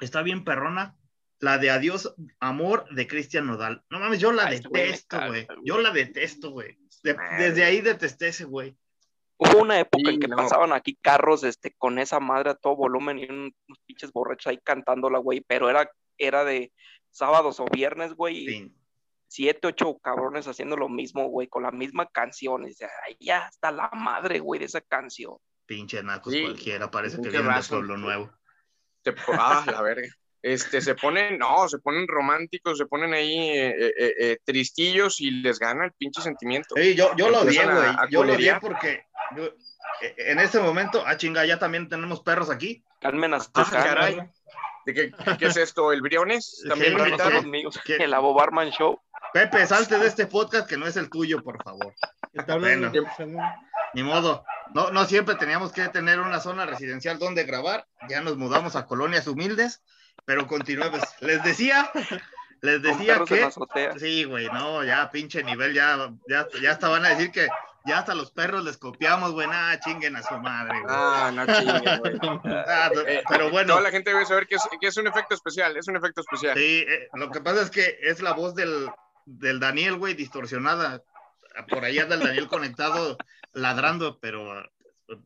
está 0.00 0.22
bien 0.22 0.44
perrona 0.44 0.96
la 1.38 1.58
de 1.58 1.70
Adiós 1.70 2.14
Amor 2.40 2.86
de 2.94 3.06
Cristian 3.06 3.46
Nodal. 3.46 3.82
No 3.90 3.98
mames, 3.98 4.20
yo 4.20 4.32
la 4.32 4.46
detesto, 4.46 5.18
güey. 5.26 5.46
Yo 5.64 5.78
la 5.80 5.90
detesto, 5.90 6.50
güey. 6.50 6.78
desde 7.02 7.64
ahí 7.64 7.80
detesté 7.80 8.28
ese 8.28 8.44
güey. 8.44 8.76
Hubo 9.38 9.60
una 9.60 9.78
época 9.78 10.10
en 10.10 10.18
que 10.18 10.28
pasaban 10.28 10.72
aquí 10.72 10.96
carros 11.00 11.44
este, 11.44 11.74
con 11.76 11.98
esa 11.98 12.20
madre 12.20 12.50
a 12.50 12.54
todo 12.54 12.74
volumen 12.74 13.18
y 13.18 13.26
unos 13.26 13.52
pinches 13.84 14.10
borrachos 14.10 14.46
ahí 14.46 14.58
cantándola, 14.64 15.18
güey, 15.18 15.42
pero 15.46 15.68
era, 15.68 15.90
era 16.16 16.42
de 16.44 16.72
sábados 17.10 17.60
o 17.60 17.66
viernes, 17.66 18.14
güey. 18.14 18.72
Siete, 19.28 19.68
ocho 19.68 19.98
cabrones 19.98 20.46
haciendo 20.46 20.76
lo 20.76 20.88
mismo, 20.88 21.28
güey, 21.28 21.48
con 21.48 21.62
la 21.62 21.70
misma 21.70 22.06
canción. 22.06 22.66
Y 22.68 23.24
ya 23.24 23.48
está 23.48 23.70
la 23.72 23.90
madre, 23.92 24.38
güey, 24.38 24.60
de 24.60 24.66
esa 24.66 24.80
canción. 24.80 25.36
Pinche 25.66 26.02
nacos 26.02 26.34
cualquiera, 26.34 26.90
parece 26.90 27.20
que 27.20 27.30
viene 27.30 27.54
de 27.54 27.62
Pueblo 27.68 27.96
Nuevo. 27.96 28.30
ah, 29.38 29.64
la 29.66 29.82
verga 29.82 30.08
este, 30.46 30.80
se 30.80 30.94
ponen, 30.94 31.38
no, 31.38 31.68
se 31.68 31.78
ponen 31.78 32.06
románticos, 32.06 32.78
se 32.78 32.86
ponen 32.86 33.12
ahí 33.12 33.50
eh, 33.50 33.74
eh, 33.98 34.14
eh, 34.20 34.38
tristillos 34.44 35.20
y 35.20 35.32
les 35.32 35.58
gana 35.58 35.86
el 35.86 35.92
pinche 35.92 36.22
sentimiento. 36.22 36.76
Sí, 36.76 36.94
yo, 36.94 37.16
yo 37.16 37.30
lo 37.30 37.40
odié, 37.40 37.64
güey. 37.64 37.88
Yo 38.10 38.22
lo 38.22 38.34
odié 38.34 38.54
porque 38.60 39.06
en 40.00 40.38
este 40.38 40.60
momento, 40.60 41.02
ah, 41.04 41.16
chinga, 41.16 41.44
ya 41.44 41.58
también 41.58 41.88
tenemos 41.88 42.20
perros 42.20 42.48
aquí. 42.48 42.84
Calmen 43.00 43.34
hasta 43.34 43.62
ah, 43.62 43.70
caray. 43.70 44.20
¿De 44.84 44.94
qué, 44.94 45.12
qué, 45.36 45.46
es 45.46 45.56
esto? 45.56 45.92
¿El 45.92 46.00
Briones? 46.00 46.62
¿También 46.68 46.96
lo 46.96 47.04
invitaron? 47.04 47.52
El 47.98 48.14
Abo 48.14 48.32
Barman 48.32 48.70
Show. 48.70 49.00
Pepe, 49.36 49.66
salte 49.66 49.98
de 49.98 50.06
este 50.06 50.26
podcast 50.26 50.66
que 50.66 50.78
no 50.78 50.86
es 50.86 50.96
el 50.96 51.10
tuyo, 51.10 51.42
por 51.42 51.62
favor. 51.62 51.92
Bueno, 52.58 52.90
ni 53.92 54.02
modo. 54.02 54.46
no, 54.72 54.90
no 54.92 55.04
siempre 55.04 55.34
teníamos 55.34 55.72
que 55.72 55.86
tener 55.90 56.20
una 56.20 56.40
zona 56.40 56.64
residencial 56.64 57.18
donde 57.18 57.44
grabar, 57.44 57.86
ya 58.08 58.22
nos 58.22 58.38
mudamos 58.38 58.76
a 58.76 58.86
colonias 58.86 59.26
humildes, 59.26 59.82
pero 60.24 60.46
continuamos. 60.46 61.02
Les 61.20 61.42
decía, 61.44 61.90
les 62.62 62.80
decía 62.80 63.20
que... 63.26 63.50
Sí, 63.98 64.24
güey, 64.24 64.46
no, 64.46 64.82
ya 64.84 65.10
pinche 65.10 65.44
nivel, 65.44 65.74
ya, 65.74 66.10
ya, 66.26 66.46
ya 66.62 66.70
hasta 66.70 66.88
van 66.88 67.04
a 67.04 67.10
decir 67.10 67.30
que 67.30 67.46
ya 67.84 67.98
hasta 67.98 68.14
los 68.14 68.30
perros 68.30 68.64
les 68.64 68.78
copiamos, 68.78 69.32
güey, 69.32 69.48
nada, 69.48 69.78
chinguen 69.80 70.16
a 70.16 70.22
su 70.22 70.38
madre, 70.38 70.80
güey. 70.80 70.94
Ah, 70.96 71.30
no 71.34 71.44
chinguen, 71.44 71.98
güey. 71.98 72.18
Ah, 72.66 72.90
eh, 73.06 73.22
pero 73.28 73.50
bueno. 73.50 73.74
Toda 73.74 73.82
la 73.82 73.90
gente 73.90 74.14
debe 74.14 74.24
saber 74.24 74.46
que 74.46 74.54
es, 74.54 74.62
que 74.80 74.86
es 74.86 74.96
un 74.96 75.06
efecto 75.06 75.34
especial, 75.34 75.76
es 75.76 75.86
un 75.88 75.96
efecto 75.96 76.22
especial. 76.22 76.56
Sí, 76.56 76.86
eh, 76.88 77.08
lo 77.12 77.30
que 77.30 77.42
pasa 77.42 77.60
es 77.60 77.70
que 77.70 77.98
es 78.00 78.22
la 78.22 78.32
voz 78.32 78.54
del, 78.54 78.88
del 79.26 79.60
Daniel, 79.60 79.96
güey, 79.96 80.14
distorsionada. 80.14 81.02
Por 81.68 81.84
ahí 81.84 81.98
anda 81.98 82.14
el 82.14 82.22
Daniel 82.22 82.48
conectado 82.48 83.18
ladrando, 83.52 84.18
pero 84.20 84.64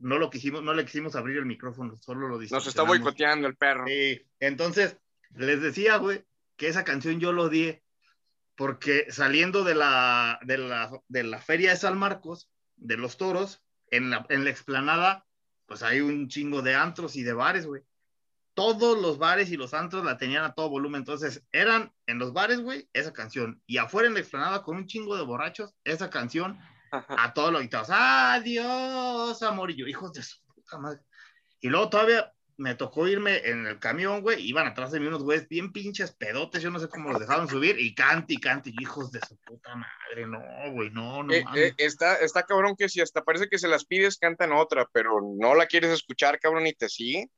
no 0.00 0.18
lo 0.18 0.30
quisimos, 0.30 0.62
no 0.62 0.74
le 0.74 0.84
quisimos 0.84 1.14
abrir 1.14 1.38
el 1.38 1.46
micrófono, 1.46 1.96
solo 1.96 2.28
lo 2.28 2.38
Nos 2.38 2.66
está 2.66 2.82
boicoteando 2.82 3.46
el 3.46 3.56
perro. 3.56 3.86
Sí, 3.86 4.26
entonces 4.40 4.96
les 5.34 5.60
decía, 5.60 5.96
güey, 5.96 6.24
que 6.56 6.68
esa 6.68 6.84
canción 6.84 7.20
yo 7.20 7.32
lo 7.32 7.48
di 7.48 7.80
porque 8.56 9.06
saliendo 9.10 9.64
de 9.64 9.74
la, 9.74 10.38
de 10.42 10.58
la, 10.58 10.90
de 11.08 11.22
la 11.22 11.38
feria 11.38 11.70
de 11.70 11.76
San 11.76 11.96
Marcos, 11.96 12.50
de 12.76 12.96
los 12.96 13.16
toros, 13.16 13.62
en 13.90 14.10
la, 14.10 14.26
en 14.28 14.44
la 14.44 14.50
explanada, 14.50 15.26
pues 15.66 15.82
hay 15.82 16.00
un 16.00 16.28
chingo 16.28 16.60
de 16.60 16.74
antros 16.74 17.16
y 17.16 17.22
de 17.22 17.32
bares, 17.32 17.66
güey. 17.66 17.82
Todos 18.60 19.00
los 19.00 19.16
bares 19.16 19.50
y 19.50 19.56
los 19.56 19.72
antros 19.72 20.04
la 20.04 20.18
tenían 20.18 20.44
a 20.44 20.52
todo 20.52 20.68
volumen. 20.68 20.98
Entonces, 20.98 21.42
eran 21.50 21.94
en 22.06 22.18
los 22.18 22.34
bares, 22.34 22.60
güey, 22.60 22.90
esa 22.92 23.10
canción. 23.10 23.62
Y 23.66 23.78
afuera 23.78 24.06
en 24.06 24.12
la 24.12 24.20
explanada, 24.20 24.62
con 24.62 24.76
un 24.76 24.86
chingo 24.86 25.16
de 25.16 25.22
borrachos, 25.22 25.74
esa 25.82 26.10
canción 26.10 26.58
a 26.90 27.32
todos 27.32 27.52
los 27.52 27.62
gritados. 27.62 27.88
Adiós, 27.90 29.42
amor. 29.42 29.70
Y 29.70 29.76
yo, 29.76 29.86
hijos 29.86 30.12
de 30.12 30.22
su 30.22 30.44
puta 30.44 30.76
madre. 30.76 31.00
Y 31.60 31.68
luego 31.68 31.88
todavía 31.88 32.34
me 32.58 32.74
tocó 32.74 33.08
irme 33.08 33.38
en 33.48 33.66
el 33.66 33.78
camión, 33.78 34.20
güey, 34.20 34.46
iban 34.46 34.66
atrás 34.66 34.92
de 34.92 35.00
mí 35.00 35.06
unos 35.06 35.22
güeyes 35.22 35.48
bien 35.48 35.72
pinches 35.72 36.12
pedotes, 36.12 36.62
yo 36.62 36.70
no 36.70 36.78
sé 36.78 36.88
cómo 36.90 37.08
los 37.08 37.18
dejaron 37.18 37.48
subir, 37.48 37.80
y 37.80 37.94
cante 37.94 38.34
y 38.34 38.36
cante, 38.36 38.70
hijos 38.78 39.10
de 39.10 39.20
su 39.26 39.38
puta 39.38 39.74
madre, 39.74 40.26
no, 40.26 40.38
güey, 40.72 40.90
no, 40.90 41.22
no. 41.22 41.32
Eh, 41.32 41.42
eh, 41.56 41.72
está, 41.78 42.16
está 42.16 42.42
cabrón 42.42 42.76
que 42.76 42.90
si 42.90 43.00
hasta 43.00 43.24
parece 43.24 43.48
que 43.48 43.58
se 43.58 43.66
las 43.66 43.86
pides, 43.86 44.18
cantan 44.18 44.52
otra, 44.52 44.86
pero 44.92 45.20
no 45.38 45.54
la 45.54 45.64
quieres 45.64 45.90
escuchar, 45.90 46.38
cabrón, 46.38 46.66
y 46.66 46.74
te 46.74 46.90
sigue. 46.90 47.30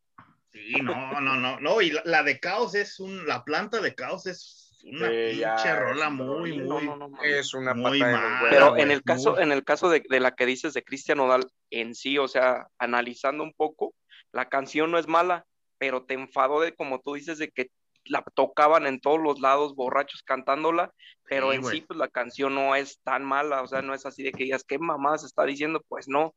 Sí, 0.53 0.75
no, 0.83 1.21
no, 1.21 1.37
no, 1.37 1.61
no, 1.61 1.81
y 1.81 1.93
la, 2.05 2.23
de 2.23 2.39
caos 2.39 2.75
es 2.75 3.01
un, 3.01 3.27
la 3.27 3.43
planta 3.43 3.81
de 3.81 3.95
caos 3.95 4.27
es 4.27 4.79
una 4.85 5.09
pinche 5.09 5.77
rola 5.77 6.11
muy, 6.11 6.61
muy, 6.61 6.91
es 7.25 7.55
una 7.55 7.73
muy 7.73 8.01
mala, 8.01 8.47
Pero 8.51 8.77
en 8.77 8.91
el 8.91 9.03
caso, 9.03 9.39
en 9.39 9.51
el 9.51 9.65
caso 9.65 9.89
de, 9.89 10.03
de 10.09 10.21
la 10.21 10.33
que 10.33 10.45
dices 10.45 10.75
de 10.75 10.85
Cristian 10.85 11.21
Odal 11.21 11.47
en 11.71 11.95
sí, 11.95 12.19
o 12.19 12.29
sea, 12.29 12.67
analizando 12.79 13.45
un 13.45 13.55
poco, 13.55 13.95
la 14.33 14.49
canción 14.49 14.91
no 14.91 14.99
es 14.99 15.09
mala, 15.09 15.47
pero 15.79 16.05
te 16.05 16.15
enfadó 16.15 16.61
de, 16.61 16.75
como 16.75 17.01
tú 17.01 17.15
dices, 17.15 17.39
de 17.39 17.51
que 17.51 17.71
la 18.05 18.23
tocaban 18.35 18.87
en 18.87 19.01
todos 19.01 19.21
los 19.21 19.41
lados, 19.41 19.75
borrachos 19.75 20.23
cantándola, 20.23 20.93
pero 21.25 21.53
en 21.53 21.65
sí, 21.65 21.83
pues 21.83 21.99
la 21.99 22.09
canción 22.09 22.55
no 22.55 22.75
es 22.75 23.01
tan 23.03 23.25
mala, 23.25 23.63
o 23.63 23.67
sea, 23.67 23.83
no 23.83 23.95
es 23.95 24.05
así 24.07 24.23
de 24.23 24.33
que 24.33 24.45
digas, 24.45 24.65
¿qué 24.65 24.79
mamá 24.79 25.17
se 25.19 25.27
está 25.27 25.45
diciendo? 25.45 25.83
Pues 25.89 26.09
no. 26.09 26.35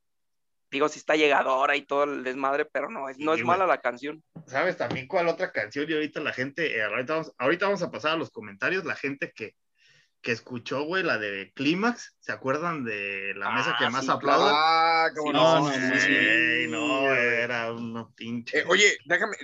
Digo, 0.71 0.89
si 0.89 0.99
está 0.99 1.15
llegadora 1.15 1.75
y 1.75 1.85
todo 1.85 2.03
el 2.03 2.23
desmadre, 2.23 2.65
pero 2.65 2.89
no, 2.89 3.09
es, 3.09 3.17
no 3.17 3.33
es 3.33 3.43
mala 3.43 3.65
la 3.65 3.81
canción. 3.81 4.23
¿Sabes 4.47 4.77
también 4.77 5.07
cuál 5.07 5.27
otra 5.27 5.51
canción? 5.51 5.89
Y 5.89 5.93
ahorita 5.93 6.19
la 6.19 6.33
gente, 6.33 6.77
eh, 6.77 6.83
ahorita 7.37 7.65
vamos 7.65 7.81
a 7.81 7.91
pasar 7.91 8.13
a 8.13 8.17
los 8.17 8.31
comentarios, 8.31 8.83
la 8.83 8.95
gente 8.95 9.31
que, 9.35 9.55
que 10.25 10.31
escuchó, 10.31 10.83
güey, 10.85 11.03
la 11.03 11.19
de 11.19 11.51
Clímax. 11.53 12.15
¿Se 12.19 12.31
acuerdan 12.31 12.83
de 12.83 13.33
la 13.35 13.51
mesa 13.51 13.75
que 13.77 13.85
ah, 13.85 13.89
más 13.91 14.09
aplauda? 14.09 14.51
Ah, 14.53 15.09
cómo 15.15 15.31
no. 15.31 15.69
no, 15.69 17.13
era 17.13 17.71
un 17.71 18.11
pinche. 18.15 18.59
Eh, 18.59 18.63
oye, 18.67 18.97
déjame, 19.05 19.37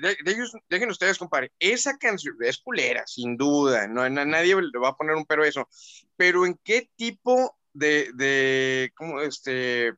dejen 0.67 0.89
ustedes, 0.89 1.19
compadre. 1.19 1.51
Esa 1.59 1.99
canción 1.99 2.35
es 2.41 2.57
culera, 2.57 3.03
sin 3.05 3.37
duda. 3.37 3.87
No, 3.87 4.09
nadie 4.09 4.55
le 4.59 4.79
va 4.79 4.89
a 4.89 4.95
poner 4.95 5.15
un 5.15 5.25
pero 5.25 5.43
a 5.43 5.47
eso. 5.47 5.69
Pero 6.17 6.47
¿en 6.47 6.59
qué 6.63 6.89
tipo 6.95 7.59
de, 7.73 8.09
de, 8.15 8.91
cómo, 8.95 9.21
este, 9.21 9.93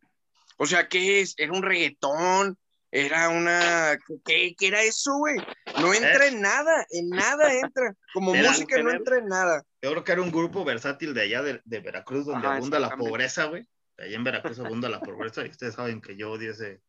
o 0.58 0.66
sea, 0.66 0.88
qué 0.88 1.22
es? 1.22 1.36
¿Era 1.38 1.52
un 1.54 1.64
reggaetón? 1.64 2.58
Era 2.92 3.30
una. 3.30 3.98
¿Qué, 4.24 4.54
qué 4.58 4.68
era 4.68 4.84
eso, 4.84 5.18
güey? 5.18 5.38
No 5.80 5.94
entra 5.94 6.28
en 6.28 6.42
nada, 6.42 6.86
en 6.92 7.10
nada 7.10 7.52
entra. 7.52 7.96
Como 8.14 8.36
música 8.36 8.82
no 8.84 8.92
entra 8.92 9.18
en 9.18 9.26
nada. 9.26 9.64
Yo 9.82 9.92
creo 9.92 10.04
que 10.04 10.12
era 10.12 10.22
un 10.22 10.32
grupo 10.32 10.64
versátil 10.64 11.14
de 11.16 11.22
allá 11.22 11.42
de, 11.42 11.62
de 11.66 11.80
Veracruz, 11.80 12.28
donde 12.28 12.48
abunda 12.48 12.80
la 12.80 12.96
pobreza, 12.96 13.46
güey. 13.46 13.68
Allá 13.98 14.16
en 14.16 14.24
Veracruz 14.24 14.60
abunda 14.60 14.90
la 14.90 15.00
pobreza, 15.00 15.46
y 15.46 15.50
ustedes 15.50 15.74
saben 15.74 16.02
que 16.02 16.16
yo 16.16 16.32
odio 16.32 16.52
ese, 16.52 16.82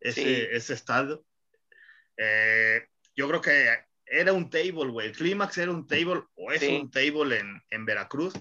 ese, 0.00 0.56
ese 0.56 0.72
estado. 0.72 1.26
Eh, 2.16 2.86
yo 3.14 3.28
creo 3.28 3.40
que 3.42 3.68
era 4.06 4.32
un 4.32 4.48
table, 4.48 4.90
güey. 4.90 5.08
El 5.08 5.16
clímax 5.16 5.58
era 5.58 5.70
un 5.72 5.86
table, 5.86 6.22
o 6.36 6.52
es 6.52 6.62
un 6.62 6.90
table 6.90 7.38
en, 7.38 7.62
en 7.68 7.84
Veracruz. 7.84 8.32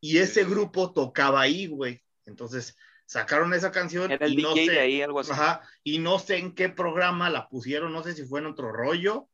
Y 0.00 0.18
ese 0.18 0.44
grupo 0.44 0.92
tocaba 0.92 1.40
ahí, 1.40 1.68
güey. 1.68 2.02
Entonces, 2.26 2.76
sacaron 3.06 3.54
esa 3.54 3.70
canción 3.70 4.12
y 4.12 4.36
no 4.36 4.54
sé, 4.54 4.78
ahí, 4.78 5.00
algo 5.00 5.20
así. 5.20 5.32
Ajá, 5.32 5.62
y 5.82 5.98
no 5.98 6.18
sé 6.18 6.36
en 6.38 6.54
qué 6.54 6.68
programa 6.68 7.30
la 7.30 7.48
pusieron, 7.48 7.92
no 7.92 8.02
sé 8.02 8.12
si 8.14 8.24
fue 8.24 8.40
en 8.40 8.46
otro 8.46 8.70
rollo. 8.72 9.28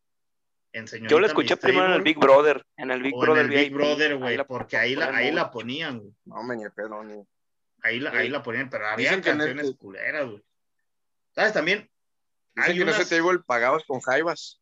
En 0.75 0.87
Yo 0.87 1.21
la 1.21 1.27
escuché 1.27 1.59
primero 1.59 1.87
en 1.87 1.93
el 1.93 2.03
Big 2.03 2.19
Brother, 2.19 2.65
en 2.79 2.91
el 2.91 3.03
Big 3.03 3.15
Brother. 3.15 3.45
En 3.45 3.53
el 3.53 3.59
Big 3.59 3.75
Brother, 3.75 4.17
güey, 4.17 4.39
porque 4.47 4.79
ahí 4.79 4.95
la, 4.95 5.15
ahí 5.15 5.31
la 5.31 5.51
ponían, 5.51 5.99
güey. 5.99 6.15
No, 6.25 6.43
me 6.45 6.57
ni 6.57 6.65
pedo, 6.71 7.05
ni. 7.05 7.23
Ahí 7.83 8.01
la, 8.01 8.11
ahí 8.13 8.31
la 8.31 8.43
ponían, 8.43 8.71
pero 8.71 8.87
había 8.87 9.21
canciones 9.21 9.75
culeras, 9.77 10.31
güey. 10.31 10.43
¿Sabes? 11.35 11.53
También. 11.53 11.91
Dicen 12.55 12.75
que 12.75 12.83
en 12.83 12.89
ese 12.89 13.05
table 13.05 13.41
pagabas 13.41 13.85
con 13.85 14.01
jaivas. 14.01 14.62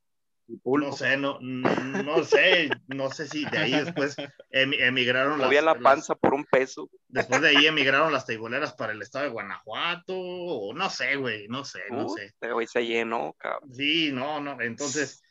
No 0.64 0.92
sé, 0.92 1.16
no, 1.16 1.38
no 1.40 2.24
sé, 2.24 2.70
no 2.88 3.10
sé 3.10 3.28
si 3.28 3.44
de 3.44 3.58
ahí 3.58 3.72
después 3.72 4.16
emigraron 4.50 5.38
Movía 5.38 5.62
la 5.62 5.78
panza 5.78 6.14
por 6.14 6.34
un 6.34 6.44
peso. 6.44 6.90
Después 7.08 7.40
de 7.40 7.48
ahí 7.48 7.66
emigraron 7.66 8.12
las 8.12 8.26
teiboleras 8.26 8.74
para 8.74 8.92
el 8.92 9.02
estado 9.02 9.26
de 9.26 9.30
Guanajuato, 9.30 10.14
o 10.16 10.74
no 10.74 10.90
sé, 10.90 11.16
güey, 11.16 11.46
no 11.48 11.64
sé, 11.64 11.82
no 11.90 12.08
sé. 12.08 12.34
Pero 12.38 12.56
hoy 12.56 12.66
se 12.66 12.84
llenó, 12.84 13.34
cabrón. 13.38 13.72
Sí, 13.72 14.10
no, 14.12 14.40
no, 14.40 14.60
entonces 14.60 15.22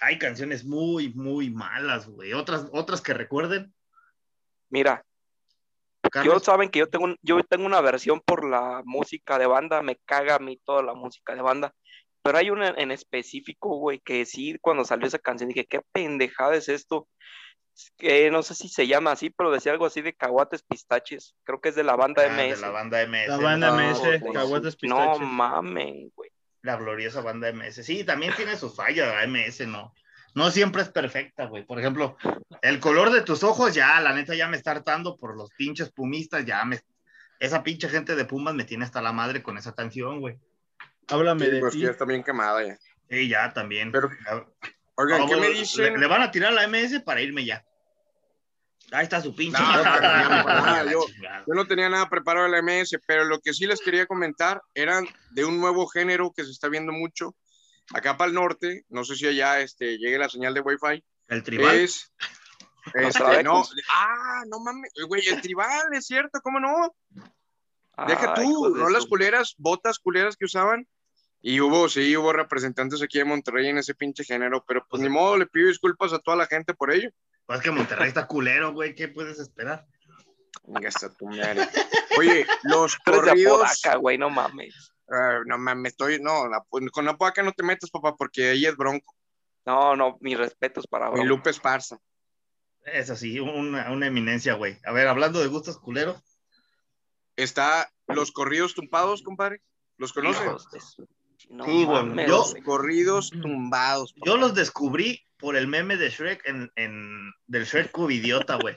hay 0.00 0.18
canciones 0.18 0.64
muy, 0.64 1.12
muy 1.14 1.50
malas, 1.50 2.06
güey. 2.06 2.32
Otras, 2.32 2.66
otras 2.72 3.00
que 3.00 3.14
recuerden. 3.14 3.72
Mira, 4.68 5.04
yo 6.24 6.38
saben 6.40 6.68
que 6.68 6.80
yo 6.80 6.88
tengo, 6.88 7.14
yo 7.22 7.42
tengo 7.44 7.66
una 7.66 7.80
versión 7.80 8.20
por 8.20 8.48
la 8.48 8.82
música 8.84 9.38
de 9.38 9.46
banda, 9.46 9.82
me 9.82 9.96
caga 10.04 10.36
a 10.36 10.38
mí 10.38 10.60
toda 10.64 10.82
la 10.82 10.94
música 10.94 11.34
de 11.34 11.42
banda. 11.42 11.74
Pero 12.24 12.38
hay 12.38 12.48
una 12.48 12.68
en 12.70 12.90
específico, 12.90 13.76
güey, 13.76 14.00
que 14.00 14.24
sí, 14.24 14.56
cuando 14.62 14.86
salió 14.86 15.06
esa 15.06 15.18
canción 15.18 15.50
dije, 15.50 15.66
qué 15.66 15.82
pendejada 15.92 16.56
es 16.56 16.70
esto. 16.70 17.06
Que 17.98 18.30
no 18.30 18.42
sé 18.42 18.54
si 18.54 18.68
se 18.68 18.86
llama 18.86 19.12
así, 19.12 19.28
pero 19.28 19.50
decía 19.50 19.72
algo 19.72 19.84
así 19.84 20.00
de 20.00 20.14
caguates 20.14 20.62
pistaches. 20.62 21.34
Creo 21.44 21.60
que 21.60 21.68
es 21.68 21.74
de 21.74 21.84
la 21.84 21.96
banda 21.96 22.22
ah, 22.24 22.30
MS. 22.30 22.56
De 22.56 22.60
la 22.62 22.70
banda 22.70 23.06
MS. 23.06 23.28
La 23.28 23.36
banda 23.36 23.72
MS, 23.72 24.00
caguates 24.32 24.76
pistaches. 24.76 25.20
No 25.20 25.26
mamen, 25.26 26.10
güey. 26.16 26.30
La 26.62 26.76
gloriosa 26.76 27.20
banda 27.20 27.52
MS. 27.52 27.84
Sí, 27.84 28.04
también 28.04 28.32
tiene 28.34 28.56
sus 28.56 28.74
fallas, 28.74 29.06
la 29.06 29.26
MS, 29.26 29.68
no. 29.68 29.92
No 30.34 30.50
siempre 30.50 30.80
es 30.80 30.88
perfecta, 30.88 31.44
güey. 31.44 31.66
Por 31.66 31.78
ejemplo, 31.78 32.16
el 32.62 32.80
color 32.80 33.10
de 33.10 33.20
tus 33.20 33.42
ojos, 33.44 33.74
ya, 33.74 34.00
la 34.00 34.14
neta, 34.14 34.34
ya 34.34 34.48
me 34.48 34.56
está 34.56 34.70
hartando 34.70 35.18
por 35.18 35.36
los 35.36 35.50
pinches 35.50 35.92
pumistas, 35.92 36.46
ya 36.46 36.64
me. 36.64 36.80
Esa 37.38 37.62
pinche 37.62 37.90
gente 37.90 38.16
de 38.16 38.24
Pumas 38.24 38.54
me 38.54 38.64
tiene 38.64 38.84
hasta 38.86 39.02
la 39.02 39.12
madre 39.12 39.42
con 39.42 39.58
esa 39.58 39.74
canción, 39.74 40.20
güey. 40.20 40.38
Háblame 41.08 41.48
de 41.48 41.60
pues 41.60 41.72
ti. 41.72 41.80
ya 41.80 41.90
está 41.90 42.04
bien 42.04 42.22
quemada 42.22 42.64
ya. 42.64 42.78
Sí, 43.10 43.28
ya 43.28 43.52
también. 43.52 43.92
Pero, 43.92 44.10
oigan, 44.96 45.26
¿qué 45.28 45.36
me 45.36 45.48
dicen? 45.48 46.00
Le, 46.00 46.06
van 46.06 46.22
a 46.22 46.30
tirar 46.30 46.52
la 46.52 46.66
MS 46.66 47.00
para 47.04 47.20
irme 47.20 47.44
ya. 47.44 47.64
Ahí 48.92 49.04
está 49.04 49.20
su 49.20 49.34
pinche. 49.34 49.60
yo, 50.90 51.04
no 51.46 51.66
tenía 51.66 51.88
nada 51.88 52.08
preparado 52.08 52.48
la 52.48 52.62
MS, 52.62 52.98
pero 53.06 53.24
lo 53.24 53.40
que 53.40 53.52
sí 53.52 53.66
les 53.66 53.80
quería 53.80 54.06
comentar 54.06 54.62
eran 54.74 55.06
de 55.30 55.44
un 55.44 55.60
nuevo 55.60 55.86
género 55.86 56.32
que 56.34 56.44
se 56.44 56.50
está 56.50 56.68
viendo 56.68 56.92
mucho 56.92 57.34
acá 57.92 58.16
para 58.16 58.28
el 58.28 58.34
norte. 58.34 58.84
No 58.88 59.04
sé 59.04 59.16
si 59.16 59.26
allá 59.26 59.60
este, 59.60 59.98
llegue 59.98 60.18
la 60.18 60.28
señal 60.28 60.54
de 60.54 60.60
Wi-Fi. 60.60 61.04
El 61.28 61.42
tribal. 61.42 61.74
Es, 61.76 62.12
este, 62.94 63.42
no, 63.42 63.64
ah, 63.90 64.42
no 64.46 64.60
mames, 64.60 64.92
güey, 65.08 65.26
el 65.28 65.40
tribal, 65.40 65.92
es 65.92 66.06
cierto, 66.06 66.40
¿cómo 66.42 66.60
no? 66.60 66.94
Deja 68.06 68.34
tú, 68.34 68.74
no 68.76 68.90
las 68.90 69.06
culeras, 69.06 69.54
botas 69.56 69.98
culeras 69.98 70.36
que 70.36 70.46
usaban. 70.46 70.86
Y 71.46 71.60
hubo, 71.60 71.90
sí, 71.90 72.16
hubo 72.16 72.32
representantes 72.32 73.02
aquí 73.02 73.18
de 73.18 73.26
Monterrey 73.26 73.68
en 73.68 73.76
ese 73.76 73.94
pinche 73.94 74.24
género, 74.24 74.64
pero 74.66 74.86
pues 74.88 75.02
ni 75.02 75.10
modo, 75.10 75.36
le 75.36 75.46
pido 75.46 75.68
disculpas 75.68 76.14
a 76.14 76.18
toda 76.18 76.38
la 76.38 76.46
gente 76.46 76.72
por 76.72 76.90
ello. 76.90 77.10
Pues 77.44 77.60
que 77.60 77.70
Monterrey 77.70 78.08
está 78.08 78.26
culero, 78.26 78.72
güey, 78.72 78.94
¿qué 78.94 79.08
puedes 79.08 79.38
esperar? 79.38 79.86
Venga, 80.62 80.88
está 80.88 81.14
tu 81.14 81.26
madre. 81.26 81.68
Oye, 82.18 82.46
los 82.62 82.96
corridos... 82.96 83.82
Güey, 84.00 84.16
no 84.16 84.30
mames. 84.30 84.94
Ah, 85.10 85.40
no 85.44 85.58
mames, 85.58 85.92
estoy, 85.92 86.18
no, 86.18 86.44
con 86.90 87.08
Apodaca 87.08 87.42
no 87.42 87.52
te 87.52 87.62
metas, 87.62 87.90
papá, 87.90 88.16
porque 88.16 88.48
ahí 88.48 88.64
es 88.64 88.74
bronco. 88.74 89.14
No, 89.66 89.94
no, 89.96 90.16
mis 90.22 90.38
respetos 90.38 90.86
para 90.86 91.10
Mi 91.10 91.26
Lupe 91.26 91.50
Esparza. 91.50 91.98
Es 92.86 93.10
así, 93.10 93.38
una, 93.38 93.90
una 93.90 94.06
eminencia, 94.06 94.54
güey. 94.54 94.78
A 94.86 94.92
ver, 94.92 95.08
hablando 95.08 95.40
de 95.40 95.48
gustos 95.48 95.78
culeros, 95.78 96.22
está 97.36 97.92
los 98.06 98.32
corridos 98.32 98.74
tumbados, 98.74 99.22
compadre. 99.22 99.60
¿Los 99.98 100.14
conocen? 100.14 100.56
No, 101.48 101.64
sí, 101.64 101.84
bueno, 101.84 102.26
yo, 102.26 102.44
corridos 102.64 103.30
tumbados. 103.30 104.14
Yo 104.24 104.36
los 104.36 104.54
descubrí 104.54 105.26
por 105.38 105.56
el 105.56 105.66
meme 105.66 105.96
de 105.96 106.10
Shrek 106.10 106.46
en, 106.46 106.72
en 106.76 107.32
del 107.46 107.64
Shrek 107.64 107.90
cubidiota, 107.90 108.56
güey. 108.56 108.76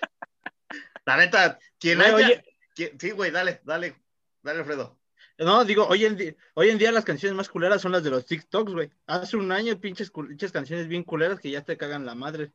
La 1.05 1.17
neta, 1.17 1.57
quien 1.79 2.01
haya... 2.01 2.15
Oye... 2.15 2.43
sí, 2.75 3.11
güey, 3.11 3.31
dale, 3.31 3.61
dale, 3.63 3.95
dale, 4.43 4.59
Alfredo. 4.59 4.99
No, 5.39 5.63
digo, 5.65 5.87
hoy 5.87 6.05
en, 6.05 6.17
día, 6.17 6.35
hoy 6.55 6.69
en 6.69 6.77
día 6.79 6.91
las 6.91 7.05
canciones 7.05 7.35
más 7.35 7.47
culeras 7.47 7.81
son 7.81 7.91
las 7.91 8.03
de 8.03 8.09
los 8.09 8.25
TikToks, 8.25 8.73
güey. 8.73 8.89
Hace 9.05 9.37
un 9.37 9.51
año, 9.51 9.79
pinches, 9.79 10.11
pinches 10.11 10.51
canciones 10.51 10.87
bien 10.87 11.03
culeras 11.03 11.39
que 11.39 11.51
ya 11.51 11.63
te 11.63 11.77
cagan 11.77 12.05
la 12.05 12.15
madre. 12.15 12.51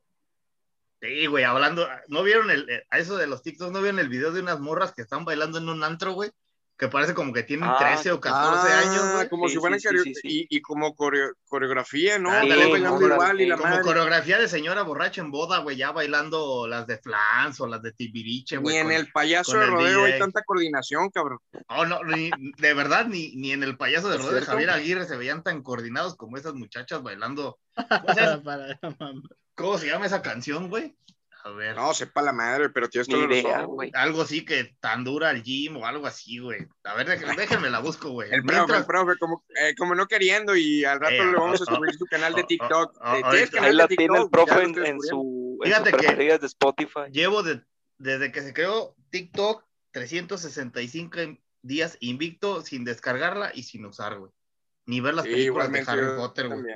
Sí, 1.01 1.27
güey, 1.27 1.45
hablando, 1.45 1.89
¿no 2.09 2.23
vieron 2.23 2.51
el, 2.51 2.69
eh, 2.69 2.85
a 2.91 2.99
eso 2.99 3.17
de 3.17 3.27
los 3.27 3.43
TikToks, 3.43 3.73
no 3.73 3.81
vieron 3.81 4.01
el 4.01 4.09
video 4.09 4.33
de 4.33 4.41
unas 4.41 4.61
morras 4.61 4.93
que 4.93 5.03
están 5.03 5.25
bailando 5.25 5.59
en 5.59 5.69
un 5.69 5.83
antro, 5.85 6.13
güey? 6.13 6.31
Que 6.83 6.89
parece 6.89 7.15
como 7.15 7.33
que 7.33 7.45
tienen 7.45 7.71
13 7.79 8.11
ah, 8.11 8.15
o 8.15 8.21
14 8.21 8.73
años, 8.73 9.13
güey. 9.15 9.29
Como 9.29 9.49
si 9.49 9.57
fueran 9.59 9.79
y, 10.25 10.57
y, 10.57 10.61
como 10.63 10.97
coreografía, 10.97 12.19
¿no? 12.19 12.33
Dale, 12.33 12.71
igual 12.77 13.41
y 13.41 13.47
la 13.47 13.57
como 13.57 13.81
coreografía 13.83 14.37
de 14.41 14.49
señora 14.49 14.83
borracha 14.83 15.21
en 15.21 15.31
boda, 15.31 15.59
güey, 15.59 15.77
ya 15.77 15.93
bailando 15.93 16.67
las 16.67 16.89
de 16.89 16.99
Flans 16.99 17.61
o 17.61 17.69
las 17.69 17.83
de 17.83 17.93
Tibiriche, 17.93 18.57
güey. 18.57 18.75
Ni 18.75 18.81
en 18.81 18.91
el 18.91 19.13
payaso 19.13 19.57
de 19.59 19.67
rodeo 19.67 20.07
hay 20.07 20.19
tanta 20.19 20.43
coordinación, 20.43 21.11
cabrón. 21.11 21.39
Oh, 21.69 21.87
no, 21.87 22.03
ni, 22.03 22.31
de 22.59 22.75
verdad, 22.75 23.07
ni, 23.07 23.37
ni 23.37 23.53
en 23.53 23.63
el 23.63 23.77
payaso 23.77 24.09
de 24.09 24.19
rodeo 24.19 24.41
de 24.41 24.43
Javier 24.43 24.71
Aguirre 24.71 25.05
se 25.05 25.17
veían 25.17 25.45
tan 25.45 25.63
coordinados 25.63 26.17
como 26.17 26.37
esas 26.37 26.55
muchachas 26.55 27.01
bailando. 27.01 27.61
¿Cómo 29.55 29.79
se 29.79 29.87
llama 29.87 30.07
esa 30.07 30.21
canción, 30.21 30.69
güey? 30.69 30.97
A 31.45 31.51
ver. 31.51 31.75
No, 31.75 31.93
sepa 31.93 32.23
la 32.23 32.33
madre, 32.33 32.71
pero 32.71 32.89
tienes 32.89 33.09
todo 33.09 33.25
idea, 33.25 33.63
güey. 33.65 33.91
Algo 33.95 34.23
así 34.23 34.45
que 34.45 34.77
tan 34.81 35.03
dura 35.03 35.31
el 35.31 35.43
gym 35.43 35.77
o 35.77 35.87
algo 35.87 36.07
así, 36.07 36.39
güey. 36.39 36.69
A 36.85 36.95
ver, 36.95 37.07
déjenme, 37.37 37.69
la 37.69 37.81
busco, 37.81 38.11
güey. 38.11 38.31
El 38.33 38.45
profe, 38.45 38.77
el 38.77 38.87
profe, 38.87 39.19
como, 39.19 39.45
eh, 39.61 39.75
como 39.77 39.95
no 39.95 40.07
queriendo 40.07 40.55
y 40.55 40.85
al 40.85 41.01
rato 41.01 41.15
eh, 41.15 41.27
le 41.27 41.37
vamos 41.37 41.61
a 41.61 41.65
subir 41.65 41.95
su 41.95 42.07
canal 42.07 42.35
de 42.35 42.45
TikTok. 42.45 42.97
Ahí 43.01 43.73
la 43.73 43.89
tiene 43.89 44.19
el 44.19 44.31
profe 44.31 44.63
en, 44.63 45.01
su, 45.01 45.59
Fíjate 45.63 45.93
que 45.93 46.39
de 46.39 46.47
Spotify. 46.47 47.11
Llevo 47.11 47.43
desde 47.99 48.31
que 48.31 48.43
se 48.43 48.55
creó 48.55 48.95
TikTok 49.11 49.65
365 49.91 51.19
días 51.63 51.97
invicto 52.01 52.63
sin 52.63 52.85
descargarla 52.85 53.51
y 53.55 53.65
sin 53.65 53.85
usar, 53.85 54.19
güey. 54.19 54.31
Ni 54.87 55.01
ver 55.01 55.15
las 55.15 55.25
películas 55.25 55.71
de 55.73 55.85
Harry 55.87 56.17
Potter, 56.17 56.49
güey. 56.49 56.75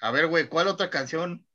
A 0.00 0.10
ver, 0.10 0.26
güey, 0.26 0.48
¿cuál 0.48 0.68
otra 0.68 0.90
canción 0.90 1.46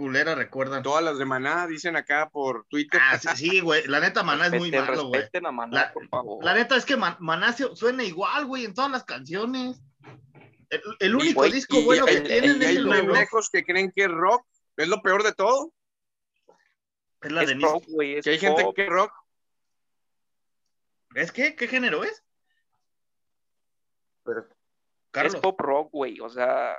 culera 0.00 0.34
recuerdan. 0.34 0.82
Todas 0.82 1.04
las 1.04 1.18
de 1.18 1.26
Maná 1.26 1.66
dicen 1.66 1.94
acá 1.94 2.30
por 2.30 2.64
Twitter. 2.68 2.98
Ah, 3.04 3.18
sí, 3.18 3.60
güey. 3.60 3.86
La 3.86 4.00
neta, 4.00 4.22
Maná 4.22 4.46
es 4.46 4.52
muy 4.54 4.70
malo, 4.70 5.08
güey. 5.08 5.28
La, 5.70 5.92
por 5.92 6.08
favor. 6.08 6.42
la 6.42 6.54
neta 6.54 6.74
es 6.76 6.86
que 6.86 6.96
Maná 6.96 7.52
suena 7.52 8.02
igual, 8.02 8.46
güey, 8.46 8.64
en 8.64 8.72
todas 8.72 8.90
las 8.90 9.04
canciones. 9.04 9.82
El, 11.00 11.14
único 11.14 11.44
disco 11.44 11.82
bueno 11.82 12.06
que 12.06 12.22
tienen 12.22 12.62
es 12.62 12.76
el 12.76 12.88
pendejos 12.88 13.50
que 13.50 13.62
creen 13.62 13.92
que 13.94 14.04
es 14.04 14.10
rock. 14.10 14.46
Es 14.78 14.88
lo 14.88 15.02
peor 15.02 15.22
de 15.22 15.34
todo. 15.34 15.70
Es 17.20 17.30
la 17.30 17.44
de 17.44 17.54
rock, 17.54 17.84
güey. 17.88 18.22
Que 18.22 18.30
hay 18.30 18.38
gente 18.38 18.64
que 18.74 18.84
es 18.84 18.88
rock. 18.88 19.12
¿Es 21.14 21.30
qué? 21.30 21.54
¿Qué 21.56 21.68
género 21.68 22.04
es? 22.04 22.24
Es 25.12 25.36
pop 25.36 25.60
rock, 25.60 25.90
güey. 25.92 26.20
O 26.20 26.30
sea. 26.30 26.78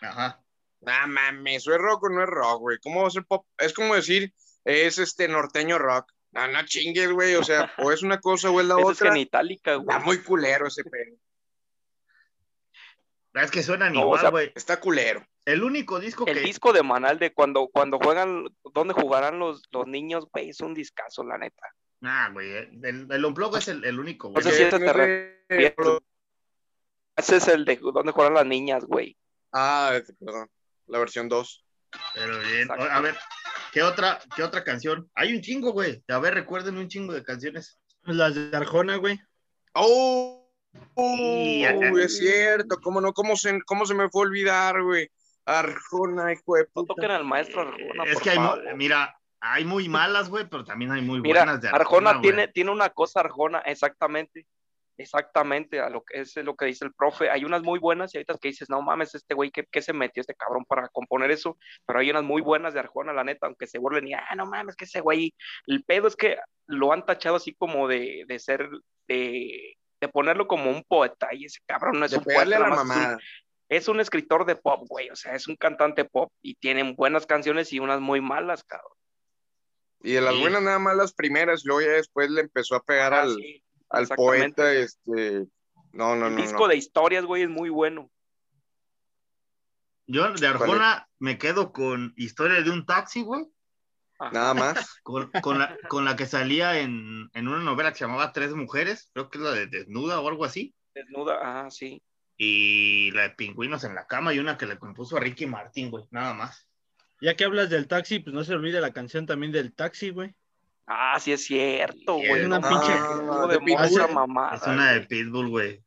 Ajá. 0.00 0.43
Ah, 0.86 1.06
mames, 1.06 1.56
¿eso 1.56 1.72
es 1.72 1.78
rock 1.78 2.04
o 2.04 2.08
no 2.08 2.22
es 2.22 2.28
rock, 2.28 2.60
güey? 2.60 2.78
¿Cómo 2.82 3.02
va 3.02 3.08
a 3.08 3.10
ser 3.10 3.24
pop? 3.24 3.46
Es 3.58 3.72
como 3.72 3.94
decir, 3.94 4.32
es 4.64 4.98
este 4.98 5.28
norteño 5.28 5.78
rock. 5.78 6.12
No, 6.32 6.48
no 6.48 6.64
chingues, 6.64 7.12
güey. 7.12 7.34
O 7.34 7.44
sea, 7.44 7.72
o 7.78 7.92
es 7.92 8.02
una 8.02 8.20
cosa 8.20 8.50
o 8.50 8.60
es 8.60 8.66
la 8.66 8.76
otra. 8.78 9.10
Es 9.10 9.16
itálica, 9.16 9.76
güey. 9.76 9.88
Está 9.88 10.04
muy 10.04 10.22
culero 10.22 10.66
ese 10.66 10.84
pelo. 10.84 11.16
Es 13.34 13.50
que 13.50 13.62
suenan 13.62 13.94
igual, 13.94 14.30
güey. 14.30 14.52
está 14.54 14.78
culero. 14.78 15.26
El 15.44 15.62
único 15.62 15.98
disco 15.98 16.24
el 16.26 16.34
que. 16.34 16.40
El 16.40 16.46
disco 16.46 16.72
de 16.72 16.82
Manal 16.82 17.18
de 17.18 17.32
cuando, 17.32 17.68
cuando 17.68 17.98
juegan, 17.98 18.46
donde 18.72 18.94
jugarán 18.94 19.38
los, 19.38 19.62
los 19.72 19.86
niños, 19.86 20.26
güey, 20.32 20.50
es 20.50 20.60
un 20.60 20.72
discazo, 20.72 21.24
la 21.24 21.38
neta. 21.38 21.74
Ah, 22.02 22.30
güey. 22.32 22.52
El, 22.52 23.08
el 23.10 23.24
Unplug 23.24 23.56
es 23.56 23.68
el, 23.68 23.84
el 23.84 23.98
único, 23.98 24.28
güey. 24.28 24.44
No 24.44 24.50
sé 24.50 24.56
si 24.56 24.70
te 24.70 24.92
refieres. 24.92 25.74
Ese 27.16 27.36
es 27.36 27.48
el 27.48 27.64
de 27.64 27.76
donde 27.76 28.12
juegan 28.12 28.34
las 28.34 28.46
niñas, 28.46 28.84
güey. 28.84 29.16
Ah, 29.52 30.00
perdón 30.18 30.48
la 30.86 30.98
versión 30.98 31.28
2. 31.28 31.64
Pero 32.14 32.40
bien, 32.40 32.68
a 32.70 33.00
ver, 33.00 33.16
¿qué 33.72 33.82
otra, 33.82 34.18
qué 34.34 34.42
otra 34.42 34.64
canción? 34.64 35.08
Hay 35.14 35.34
un 35.34 35.40
chingo, 35.40 35.72
güey. 35.72 36.02
A 36.08 36.18
ver, 36.18 36.34
recuerden 36.34 36.76
un 36.76 36.88
chingo 36.88 37.12
de 37.12 37.22
canciones. 37.22 37.78
Las 38.02 38.34
de 38.34 38.56
Arjona, 38.56 38.96
güey. 38.96 39.20
¡Oh! 39.74 40.40
es 40.96 42.18
cierto, 42.18 42.78
¿cómo 42.82 43.00
no? 43.00 43.12
¿Cómo 43.12 43.36
se, 43.36 43.60
cómo 43.64 43.86
se 43.86 43.94
me 43.94 44.08
fue 44.08 44.22
a 44.22 44.26
olvidar, 44.26 44.82
güey? 44.82 45.08
Arjona, 45.44 46.32
hijo 46.32 46.56
de 46.56 46.64
puta. 46.64 46.80
No 46.80 46.94
toquen 46.94 47.10
al 47.10 47.24
maestro 47.24 47.62
Arjona, 47.62 48.04
Es 48.06 48.20
que 48.20 48.30
hay, 48.30 48.38
mira, 48.74 49.16
hay 49.40 49.64
muy 49.64 49.88
malas, 49.88 50.28
güey, 50.28 50.48
pero 50.48 50.64
también 50.64 50.90
hay 50.92 51.02
muy 51.02 51.20
buenas 51.20 51.60
de 51.60 51.68
Arjona. 51.68 52.10
Arjona 52.10 52.20
tiene, 52.20 52.48
tiene 52.48 52.70
una 52.70 52.90
cosa, 52.90 53.20
Arjona, 53.20 53.60
exactamente. 53.60 54.46
Exactamente, 54.96 55.80
a 55.80 55.90
lo 55.90 56.04
que 56.04 56.20
es 56.20 56.36
lo 56.36 56.54
que 56.54 56.66
dice 56.66 56.84
el 56.84 56.94
profe. 56.94 57.28
Hay 57.28 57.44
unas 57.44 57.62
muy 57.62 57.80
buenas 57.80 58.14
y 58.14 58.18
ahorita 58.18 58.38
que 58.40 58.48
dices, 58.48 58.70
no 58.70 58.80
mames, 58.80 59.14
este 59.14 59.34
güey, 59.34 59.50
¿qué, 59.50 59.82
se 59.82 59.92
metió 59.92 60.20
este 60.20 60.34
cabrón 60.34 60.64
para 60.64 60.88
componer 60.88 61.32
eso? 61.32 61.58
Pero 61.84 61.98
hay 61.98 62.10
unas 62.10 62.22
muy 62.22 62.40
buenas 62.42 62.74
de 62.74 62.80
Arjona, 62.80 63.12
la 63.12 63.24
neta, 63.24 63.46
aunque 63.46 63.66
se 63.66 63.78
burlen 63.78 64.06
y, 64.06 64.14
ah, 64.14 64.34
no 64.36 64.46
mames, 64.46 64.76
que 64.76 64.84
ese 64.84 65.00
güey. 65.00 65.34
El 65.66 65.82
pedo 65.82 66.06
es 66.06 66.14
que 66.14 66.36
lo 66.66 66.92
han 66.92 67.04
tachado 67.04 67.36
así 67.36 67.54
como 67.54 67.88
de, 67.88 68.24
de 68.28 68.38
ser, 68.38 68.68
de, 69.08 69.74
de, 70.00 70.08
ponerlo 70.08 70.46
como 70.46 70.70
un 70.70 70.84
poeta 70.84 71.28
y 71.32 71.46
ese 71.46 71.58
cabrón 71.66 71.98
no 71.98 72.06
es 72.06 72.12
un 72.12 72.22
poeta. 72.22 72.44
La 72.44 72.68
mamá. 72.68 73.18
Es, 73.68 73.88
un, 73.88 73.98
escritor 73.98 74.46
de 74.46 74.54
pop, 74.54 74.86
güey, 74.88 75.10
o 75.10 75.16
sea, 75.16 75.34
es 75.34 75.48
un 75.48 75.56
cantante 75.56 76.04
pop 76.04 76.30
y 76.40 76.54
tienen 76.54 76.94
buenas 76.94 77.26
canciones 77.26 77.72
y 77.72 77.80
unas 77.80 78.00
muy 78.00 78.20
malas, 78.20 78.62
cabrón. 78.62 78.92
Y 80.02 80.12
de 80.12 80.20
las 80.20 80.38
buenas 80.38 80.62
nada 80.62 80.78
más 80.78 80.94
las 80.96 81.14
primeras, 81.14 81.62
luego 81.64 81.80
ya 81.80 81.92
después 81.94 82.30
le 82.30 82.42
empezó 82.42 82.76
a 82.76 82.82
pegar 82.82 83.14
al 83.14 83.36
al 83.94 84.08
poeta, 84.08 84.72
este, 84.72 85.46
no, 85.92 86.16
no, 86.16 86.26
el 86.26 86.36
no. 86.36 86.42
disco 86.42 86.68
de 86.68 86.76
historias, 86.76 87.24
güey, 87.24 87.42
es 87.42 87.48
muy 87.48 87.70
bueno. 87.70 88.10
Yo 90.06 90.30
de 90.32 90.46
Arjona 90.46 91.08
me 91.18 91.38
quedo 91.38 91.72
con 91.72 92.12
Historia 92.16 92.60
de 92.60 92.70
un 92.70 92.84
taxi, 92.84 93.22
güey. 93.22 93.46
Nada 94.32 94.54
más. 94.54 95.00
Con, 95.02 96.04
la, 96.04 96.16
que 96.16 96.26
salía 96.26 96.80
en, 96.80 97.30
una 97.34 97.58
novela 97.58 97.90
que 97.92 97.98
se 97.98 98.04
llamaba 98.04 98.32
Tres 98.32 98.54
Mujeres, 98.54 99.10
creo 99.12 99.28
que 99.28 99.38
es 99.38 99.44
la 99.44 99.52
de 99.52 99.66
Desnuda 99.66 100.20
o 100.20 100.28
algo 100.28 100.44
así. 100.44 100.74
Desnuda, 100.94 101.38
ah, 101.42 101.70
sí. 101.70 102.02
Y 102.36 103.10
la 103.12 103.22
de 103.22 103.30
Pingüinos 103.30 103.84
en 103.84 103.94
la 103.94 104.06
cama 104.06 104.32
y 104.32 104.38
una 104.38 104.56
que 104.56 104.66
le 104.66 104.78
compuso 104.78 105.16
a 105.16 105.20
Ricky 105.20 105.46
Martín, 105.46 105.90
güey, 105.90 106.04
nada 106.10 106.34
más. 106.34 106.68
Ya 107.20 107.36
que 107.36 107.44
hablas 107.44 107.70
del 107.70 107.88
taxi, 107.88 108.18
pues 108.20 108.34
no 108.34 108.44
se 108.44 108.54
olvide 108.54 108.80
la 108.80 108.92
canción 108.92 109.26
también 109.26 109.52
del 109.52 109.74
taxi, 109.74 110.10
güey. 110.10 110.34
Ah, 110.86 111.18
sí 111.18 111.32
es 111.32 111.44
cierto, 111.44 112.14
güey. 112.14 112.40
Es 112.40 112.46
una 112.46 112.60
pinche 112.60 112.92
de, 112.92 114.12
mamada. 114.12 114.56
Es 114.56 114.66
una 114.66 114.92
de 114.92 115.00
Pitbull, 115.00 115.48
güey. 115.48 115.82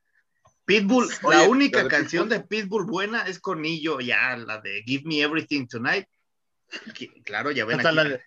Pitbull, 0.66 1.08
la 1.30 1.44
única 1.44 1.88
canción 1.88 2.28
de 2.28 2.42
Pitbull 2.42 2.86
buena 2.86 3.22
es 3.22 3.40
Cornillo, 3.40 4.00
ya, 4.00 4.36
la 4.36 4.60
de 4.60 4.84
Give 4.84 5.04
Me 5.06 5.22
Everything 5.22 5.68
Tonight. 5.68 6.08
claro, 7.24 7.52
ya 7.52 7.66
ven 7.66 7.80
aquí. 7.80 7.96
La, 7.96 8.20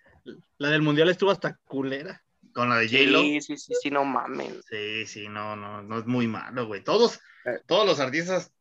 la, 0.57 0.69
del 0.69 0.81
mundial 0.81 1.09
estuvo 1.09 1.29
hasta 1.29 1.57
culera. 1.65 2.23
Con 2.53 2.69
la 2.69 2.77
de 2.77 2.87
J-Lo. 2.87 3.21
Sí, 3.21 3.41
sí, 3.41 3.57
sí, 3.57 3.73
sí, 3.81 3.91
no 3.91 4.03
mames. 4.05 4.61
Sí, 4.69 5.05
sí, 5.05 5.29
no, 5.29 5.55
no, 5.55 5.83
no 5.83 5.99
es 5.99 6.05
muy 6.05 6.27
malo, 6.27 6.67
güey. 6.67 6.83
Todos, 6.83 7.19
eh. 7.45 7.59
todos 7.67 7.85
los 7.85 7.99
artistas 7.99 8.51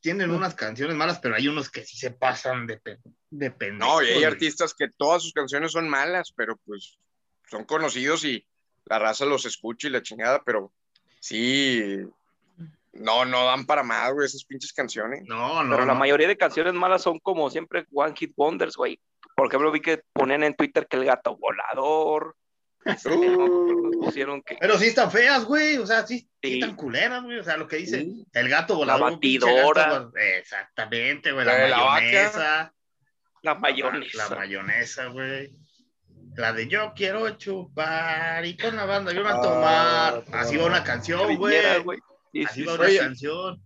tienen 0.00 0.30
unas 0.30 0.54
canciones 0.54 0.96
malas, 0.96 1.18
pero 1.18 1.34
hay 1.34 1.48
unos 1.48 1.70
que 1.70 1.84
sí 1.84 1.96
se 1.96 2.12
pasan 2.12 2.66
de, 2.66 2.80
de 3.30 3.72
No, 3.72 4.02
y 4.02 4.06
hay 4.06 4.24
artistas 4.24 4.74
que 4.74 4.88
todas 4.96 5.22
sus 5.22 5.32
canciones 5.32 5.72
son 5.72 5.88
malas, 5.88 6.32
pero 6.36 6.56
pues 6.64 6.98
son 7.50 7.64
conocidos 7.64 8.24
y 8.24 8.46
la 8.84 8.98
raza 8.98 9.24
los 9.24 9.44
escucha 9.44 9.88
y 9.88 9.90
la 9.90 10.02
chingada, 10.02 10.42
pero 10.44 10.72
sí, 11.20 11.98
no, 12.92 13.24
no 13.24 13.46
dan 13.46 13.66
para 13.66 13.82
más, 13.82 14.12
güey, 14.12 14.26
esas 14.26 14.44
pinches 14.44 14.72
canciones. 14.72 15.22
No, 15.26 15.62
no. 15.62 15.70
Pero 15.76 15.86
la 15.86 15.94
mayoría 15.94 16.28
de 16.28 16.36
canciones 16.36 16.74
malas 16.74 17.02
son 17.02 17.18
como 17.18 17.50
siempre 17.50 17.86
One 17.92 18.14
Hit 18.16 18.32
Wonders, 18.36 18.76
güey. 18.76 19.00
Por 19.36 19.48
ejemplo, 19.48 19.70
vi 19.70 19.80
que 19.80 20.02
ponían 20.12 20.42
en 20.42 20.54
Twitter 20.54 20.86
que 20.86 20.96
el 20.96 21.04
gato 21.04 21.36
volador. 21.36 22.34
Uh. 22.84 24.00
pusieron 24.00 24.40
que... 24.40 24.56
Pero 24.58 24.78
sí 24.78 24.86
están 24.86 25.10
feas, 25.10 25.44
güey. 25.44 25.76
O 25.76 25.86
sea, 25.86 26.06
sí, 26.06 26.28
sí. 26.42 26.54
están 26.54 26.74
culeras, 26.74 27.22
güey. 27.22 27.38
O 27.38 27.44
sea, 27.44 27.56
lo 27.56 27.68
que 27.68 27.76
dice 27.76 28.06
el 28.32 28.48
gato 28.48 28.76
volador. 28.76 29.10
La 29.10 29.10
batidora. 29.10 30.10
exactamente, 30.38 31.32
güey. 31.32 31.44
La, 31.44 31.68
la, 31.68 31.84
mayonesa. 31.84 32.74
La 33.42 33.54
mayonesa. 33.54 34.28
La 34.30 34.36
mayonesa, 34.36 35.06
güey. 35.06 35.52
La 36.38 36.52
de 36.52 36.68
yo 36.68 36.92
quiero 36.94 37.28
chupar 37.30 38.46
y 38.46 38.56
con 38.56 38.76
la 38.76 38.84
banda 38.84 39.12
yo 39.12 39.26
a 39.26 39.42
tomar. 39.42 40.24
Así 40.32 40.56
va 40.56 40.66
una 40.66 40.84
canción, 40.84 41.36
güey. 41.36 41.58
Así 42.46 42.62
va 42.62 42.74
una 42.74 42.96
canción. 42.96 43.60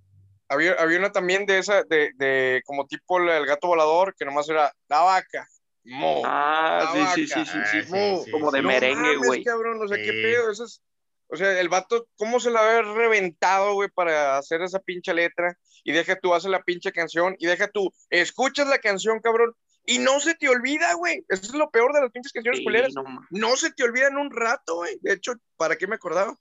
Había, 0.49 0.73
había, 0.79 0.99
una 0.99 1.13
también 1.13 1.45
de 1.45 1.59
esa, 1.59 1.83
de, 1.83 2.13
de 2.17 2.63
como 2.65 2.87
tipo 2.87 3.19
el, 3.19 3.45
gato 3.45 3.67
volador, 3.67 4.15
que 4.17 4.25
nomás 4.25 4.49
era 4.49 4.73
la 4.89 5.01
vaca. 5.01 5.47
Mo, 5.85 6.23
ah, 6.25 7.11
sí, 7.15 7.27
sí, 7.27 7.45
sí, 7.45 7.61
sí, 7.71 7.83
sí, 7.83 8.31
Como 8.31 8.51
de 8.51 8.63
merengue, 8.63 9.17
güey. 9.17 9.45
cabrón, 9.45 9.79
o 9.83 9.87
sea, 9.87 9.99
qué 9.99 10.11
pedo, 10.11 10.51
esas. 10.51 10.81
O 11.27 11.37
sea, 11.37 11.61
el 11.61 11.69
vato, 11.69 12.09
¿cómo 12.17 12.41
se 12.41 12.51
la 12.51 12.61
había 12.61 12.91
reventado, 12.91 13.75
güey, 13.75 13.91
para 13.91 14.39
hacer 14.39 14.63
esa 14.63 14.79
pinche 14.79 15.13
letra? 15.13 15.59
Y 15.85 15.93
deja 15.93 16.17
tú, 16.17 16.33
haces 16.33 16.51
la 16.51 16.63
pinche 16.63 16.91
canción, 16.91 17.37
y 17.39 17.45
deja 17.47 17.69
tú, 17.69 17.93
escuchas 18.09 18.67
la 18.67 18.79
canción, 18.79 19.21
cabrón, 19.21 19.55
y 19.85 19.99
no 19.99 20.21
se 20.21 20.35
te 20.35 20.49
olvida, 20.49 20.95
güey. 20.95 21.25
Eso 21.29 21.43
es 21.43 21.55
lo 21.55 21.71
peor 21.71 21.93
de 21.93 22.03
las 22.03 22.11
pinches 22.11 22.33
canciones 22.33 22.61
sí, 22.61 22.95
No, 23.31 23.57
se 23.57 23.73
te 23.73 23.85
olvida 23.85 24.09
en 24.09 24.17
un 24.17 24.31
rato, 24.31 24.77
güey. 24.77 24.99
De 25.01 25.15
hecho, 25.15 25.35
¿para 25.57 25.77
qué 25.77 25.87
me 25.87 25.97
acordaba? 25.97 26.37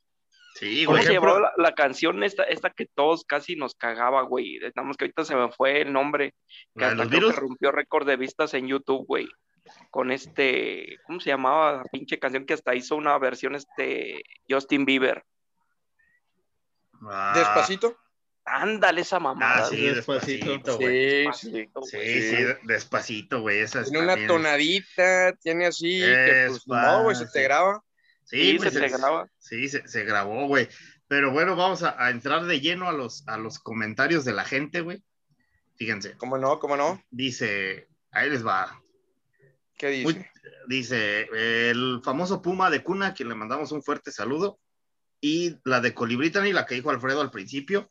Sí, 0.55 0.85
güey. 0.85 1.03
se 1.03 1.13
llevó 1.13 1.39
la, 1.57 1.73
canción 1.73 2.23
esta, 2.23 2.43
esta 2.43 2.69
que 2.69 2.85
todos 2.85 3.23
casi 3.25 3.55
nos 3.55 3.73
cagaba, 3.73 4.21
güey. 4.23 4.57
Estamos 4.63 4.97
que 4.97 5.05
ahorita 5.05 5.25
se 5.25 5.35
me 5.35 5.51
fue 5.51 5.81
el 5.81 5.93
nombre. 5.93 6.35
Que 6.77 6.85
hasta 6.85 7.09
que 7.09 7.19
rompió 7.19 7.71
récord 7.71 8.05
de 8.05 8.17
vistas 8.17 8.53
en 8.53 8.67
YouTube, 8.67 9.05
güey 9.07 9.27
con 9.89 10.11
este, 10.11 10.99
¿cómo 11.05 11.19
se 11.19 11.29
llamaba 11.29 11.73
la 11.73 11.83
pinche 11.83 12.19
canción 12.19 12.45
que 12.45 12.53
hasta 12.53 12.75
hizo 12.75 12.95
una 12.95 13.17
versión 13.17 13.55
este 13.55 14.23
Justin 14.49 14.85
Bieber? 14.85 15.23
Ah. 17.03 17.33
Despacito. 17.35 17.97
Ándale 18.53 19.01
esa 19.01 19.19
mamada. 19.19 19.65
Ah, 19.65 19.69
sí, 19.69 19.81
despacito, 19.81 20.77
güey. 20.77 21.25
Sí, 21.33 21.69
sí, 21.83 22.21
sí, 22.21 22.45
despacito, 22.63 23.41
güey. 23.41 23.65
Tiene 23.65 23.99
una 23.99 24.27
tonadita, 24.27 25.33
tiene 25.41 25.67
así, 25.67 25.99
que 26.01 26.47
pues, 26.49 26.67
no, 26.67 27.03
güey, 27.03 27.15
se 27.15 27.27
te 27.27 27.43
graba. 27.43 27.81
Sí, 28.25 28.59
se, 28.59 28.71
te 28.71 28.89
graba. 28.89 29.29
Sí, 29.39 29.69
se, 29.69 30.03
grabó, 30.03 30.47
güey. 30.47 30.67
Pero 31.07 31.31
bueno, 31.31 31.55
vamos 31.55 31.83
a, 31.83 31.95
a, 32.01 32.09
entrar 32.09 32.45
de 32.45 32.59
lleno 32.59 32.89
a 32.89 32.91
los, 32.91 33.25
a 33.27 33.37
los 33.37 33.57
comentarios 33.59 34.25
de 34.25 34.33
la 34.33 34.43
gente, 34.43 34.81
güey. 34.81 35.01
Fíjense. 35.77 36.17
¿Cómo 36.17 36.37
no? 36.37 36.59
¿Cómo 36.59 36.75
no? 36.75 37.01
Dice, 37.09 37.87
ahí 38.11 38.29
les 38.29 38.45
va. 38.45 38.81
¿Qué 39.77 39.87
dice? 39.87 40.29
dice, 40.67 41.69
el 41.69 42.01
famoso 42.03 42.41
Puma 42.41 42.69
de 42.69 42.83
Cuna, 42.83 43.13
quien 43.13 43.29
le 43.29 43.35
mandamos 43.35 43.71
un 43.71 43.81
fuerte 43.81 44.11
saludo, 44.11 44.59
y 45.19 45.57
la 45.65 45.81
de 45.81 45.93
Colibritani, 45.93 46.51
la 46.51 46.65
que 46.65 46.75
dijo 46.75 46.89
Alfredo 46.89 47.21
al 47.21 47.31
principio, 47.31 47.89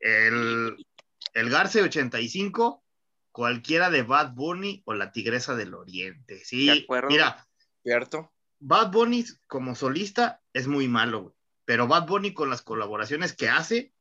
el, 0.00 0.86
el 1.34 1.50
Garce 1.50 1.82
85, 1.82 2.84
cualquiera 3.32 3.90
de 3.90 4.02
Bad 4.02 4.34
Bunny 4.34 4.82
o 4.86 4.94
la 4.94 5.12
Tigresa 5.12 5.54
del 5.56 5.74
Oriente. 5.74 6.44
Sí, 6.44 6.86
mira. 7.08 7.46
Cierto. 7.82 8.32
Bad 8.60 8.92
Bunny 8.92 9.24
como 9.46 9.74
solista 9.74 10.40
es 10.52 10.66
muy 10.66 10.88
malo, 10.88 11.22
güey. 11.22 11.34
Pero 11.66 11.86
Bad 11.86 12.06
Bunny 12.06 12.32
con 12.32 12.48
las 12.48 12.62
colaboraciones 12.62 13.34
que 13.34 13.48
hace, 13.48 13.92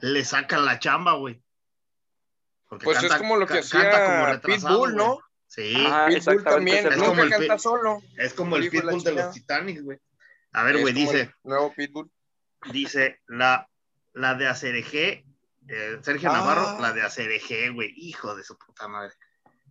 le 0.00 0.24
sacan 0.24 0.64
la 0.64 0.78
chamba, 0.78 1.14
güey. 1.14 1.42
pues 2.68 3.02
es 3.02 3.14
como 3.14 3.36
lo 3.36 3.46
que 3.46 3.58
hacía 3.58 4.40
Pitbull, 4.42 4.96
¿no? 4.96 5.20
Sí, 5.46 5.86
Pitbull 6.08 6.42
también, 6.42 6.86
es 6.86 6.96
como 6.96 7.22
el 7.22 7.30
canta 7.30 7.58
solo. 7.58 8.02
Es 8.16 8.34
como 8.34 8.56
el 8.56 8.68
Pitbull 8.70 9.02
de 9.02 9.12
los 9.12 9.32
Titanic, 9.32 9.82
güey. 9.82 9.98
A 10.52 10.64
ver, 10.64 10.80
güey, 10.80 10.92
dice. 10.94 11.32
Nuevo 11.42 11.72
Pitbull. 11.72 12.10
Dice, 12.72 13.20
la, 13.26 13.68
la 14.14 14.34
de 14.34 14.48
Acereje, 14.48 15.24
eh, 15.68 15.98
Sergio 16.02 16.30
ah. 16.30 16.34
Navarro, 16.34 16.80
la 16.80 16.92
de 16.92 17.02
Acereje, 17.02 17.70
güey, 17.70 17.92
hijo 17.96 18.34
de 18.34 18.42
su 18.42 18.56
puta 18.56 18.88
madre. 18.88 19.14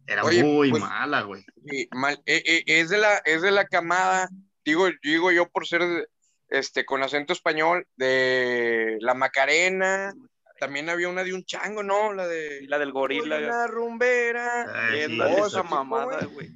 Era 0.06 0.24
muy 0.24 0.70
pues, 0.70 0.84
mala, 0.84 1.22
güey. 1.22 1.46
mal, 1.92 2.22
eh, 2.26 2.44
eh, 2.46 2.64
es, 2.68 2.90
de 2.90 2.98
la, 2.98 3.16
es 3.26 3.42
de 3.42 3.52
la 3.52 3.66
camada, 3.66 4.30
digo, 4.66 4.90
digo 5.02 5.32
yo 5.32 5.50
por 5.50 5.66
ser 5.66 6.10
este, 6.50 6.86
con 6.86 7.02
acento 7.04 7.32
español, 7.32 7.88
de 7.96 8.98
la 9.00 9.14
Macarena, 9.14 10.14
también 10.60 10.90
había 10.90 11.10
una 11.10 11.24
de 11.24 11.34
un 11.34 11.46
chango, 11.46 11.84
¿no? 11.84 12.14
La 12.14 12.28
de. 12.28 12.62
La 12.68 12.80
del 12.80 12.92
gorila. 12.92 13.40
La 13.40 13.68
rumbera. 13.68 14.66
Ay, 14.90 15.20
esa 15.46 15.64
mamada, 15.64 16.26
güey. 16.26 16.52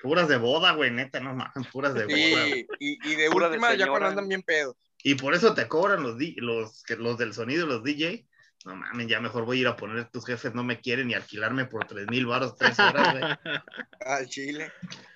Puras 0.00 0.28
de 0.28 0.36
boda, 0.36 0.72
güey, 0.72 0.92
neta, 0.92 1.18
no 1.18 1.34
mames, 1.34 1.66
puras 1.72 1.92
de 1.92 2.04
boda. 2.04 2.48
Y, 2.48 2.66
y, 2.78 3.14
de 3.16 3.28
última 3.28 3.74
ya 3.74 3.88
cuando 3.88 4.08
andan 4.08 4.28
bien 4.28 4.42
pedos. 4.42 4.76
Y 5.02 5.14
por 5.14 5.34
eso 5.34 5.54
te 5.54 5.68
cobran 5.68 6.02
los, 6.02 6.16
los, 6.36 6.84
los 6.98 7.18
del 7.18 7.32
sonido, 7.32 7.66
los 7.66 7.82
DJ. 7.82 8.26
No 8.64 8.74
mames, 8.74 9.06
ya 9.06 9.20
mejor 9.20 9.44
voy 9.44 9.58
a 9.58 9.60
ir 9.60 9.66
a 9.68 9.76
poner 9.76 10.10
tus 10.10 10.26
jefes 10.26 10.52
no 10.52 10.64
me 10.64 10.80
quieren 10.80 11.06
ni 11.06 11.14
alquilarme 11.14 11.64
por 11.66 11.86
tres 11.86 12.06
mil 12.08 12.26
baros 12.26 12.56
tres 12.56 12.78
horas, 12.78 13.12
güey. 13.12 13.22
Al 14.00 14.26
chile. 14.26 14.72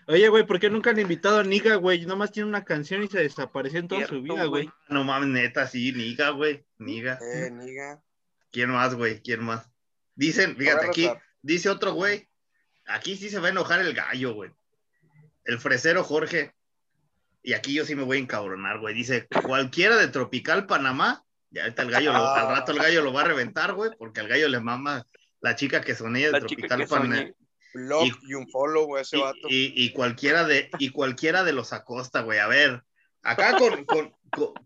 Oye, 0.06 0.28
güey, 0.28 0.46
¿por 0.46 0.60
qué 0.60 0.70
nunca 0.70 0.90
han 0.90 1.00
invitado 1.00 1.38
a 1.38 1.44
Niga, 1.44 1.74
güey? 1.76 2.06
Nomás 2.06 2.30
tiene 2.30 2.48
una 2.48 2.64
canción 2.64 3.02
y 3.02 3.08
se 3.08 3.18
desapareció 3.18 3.80
en 3.80 3.88
toda 3.88 4.06
su 4.06 4.22
vida, 4.22 4.44
güey. 4.44 4.70
No 4.88 5.04
mames, 5.04 5.28
neta, 5.28 5.66
sí, 5.66 5.92
Niga, 5.92 6.30
güey. 6.30 6.64
Niga. 6.78 7.18
Eh, 7.20 7.50
Niga. 7.50 8.02
¿Quién 8.50 8.70
más, 8.70 8.94
güey? 8.94 9.20
¿Quién 9.20 9.42
más? 9.42 9.68
Dicen, 10.14 10.56
fíjate 10.56 10.86
aquí, 10.86 11.10
dice 11.40 11.68
otro 11.68 11.94
güey. 11.94 12.28
Aquí 12.86 13.16
sí 13.16 13.28
se 13.28 13.38
va 13.38 13.48
a 13.48 13.50
enojar 13.50 13.80
el 13.80 13.94
gallo, 13.94 14.34
güey. 14.34 14.50
El 15.44 15.58
fresero 15.58 16.04
Jorge. 16.04 16.54
Y 17.42 17.54
aquí 17.54 17.74
yo 17.74 17.84
sí 17.84 17.94
me 17.94 18.04
voy 18.04 18.18
a 18.18 18.20
encabronar, 18.20 18.78
güey. 18.78 18.94
Dice, 18.94 19.26
cualquiera 19.44 19.96
de 19.96 20.08
Tropical 20.08 20.66
Panamá. 20.66 21.24
Ya 21.50 21.64
ahorita 21.64 21.82
el 21.82 21.90
gallo, 21.90 22.12
al 22.14 22.48
rato 22.48 22.72
el 22.72 22.78
gallo 22.78 23.02
lo 23.02 23.12
va 23.12 23.22
a 23.22 23.24
reventar, 23.24 23.74
güey, 23.74 23.90
porque 23.98 24.20
al 24.20 24.28
gallo 24.28 24.48
le 24.48 24.60
mama 24.60 25.04
la 25.40 25.54
chica 25.54 25.82
que 25.82 25.94
sonía 25.94 26.30
de 26.30 26.40
Tropical 26.40 26.86
Panamá. 26.86 27.30
Y, 27.74 28.34
un 28.34 28.48
follow, 28.48 28.86
güey, 28.86 29.02
ese 29.02 29.18
vato. 29.18 29.48
Y, 29.48 29.92
cualquiera 29.92 30.44
de, 30.44 30.70
y 30.78 30.90
cualquiera 30.90 31.42
de 31.44 31.52
los 31.52 31.72
Acosta, 31.72 32.22
güey. 32.22 32.38
A 32.38 32.46
ver, 32.46 32.82
acá 33.22 33.56
con, 33.56 33.84
con, 33.84 34.12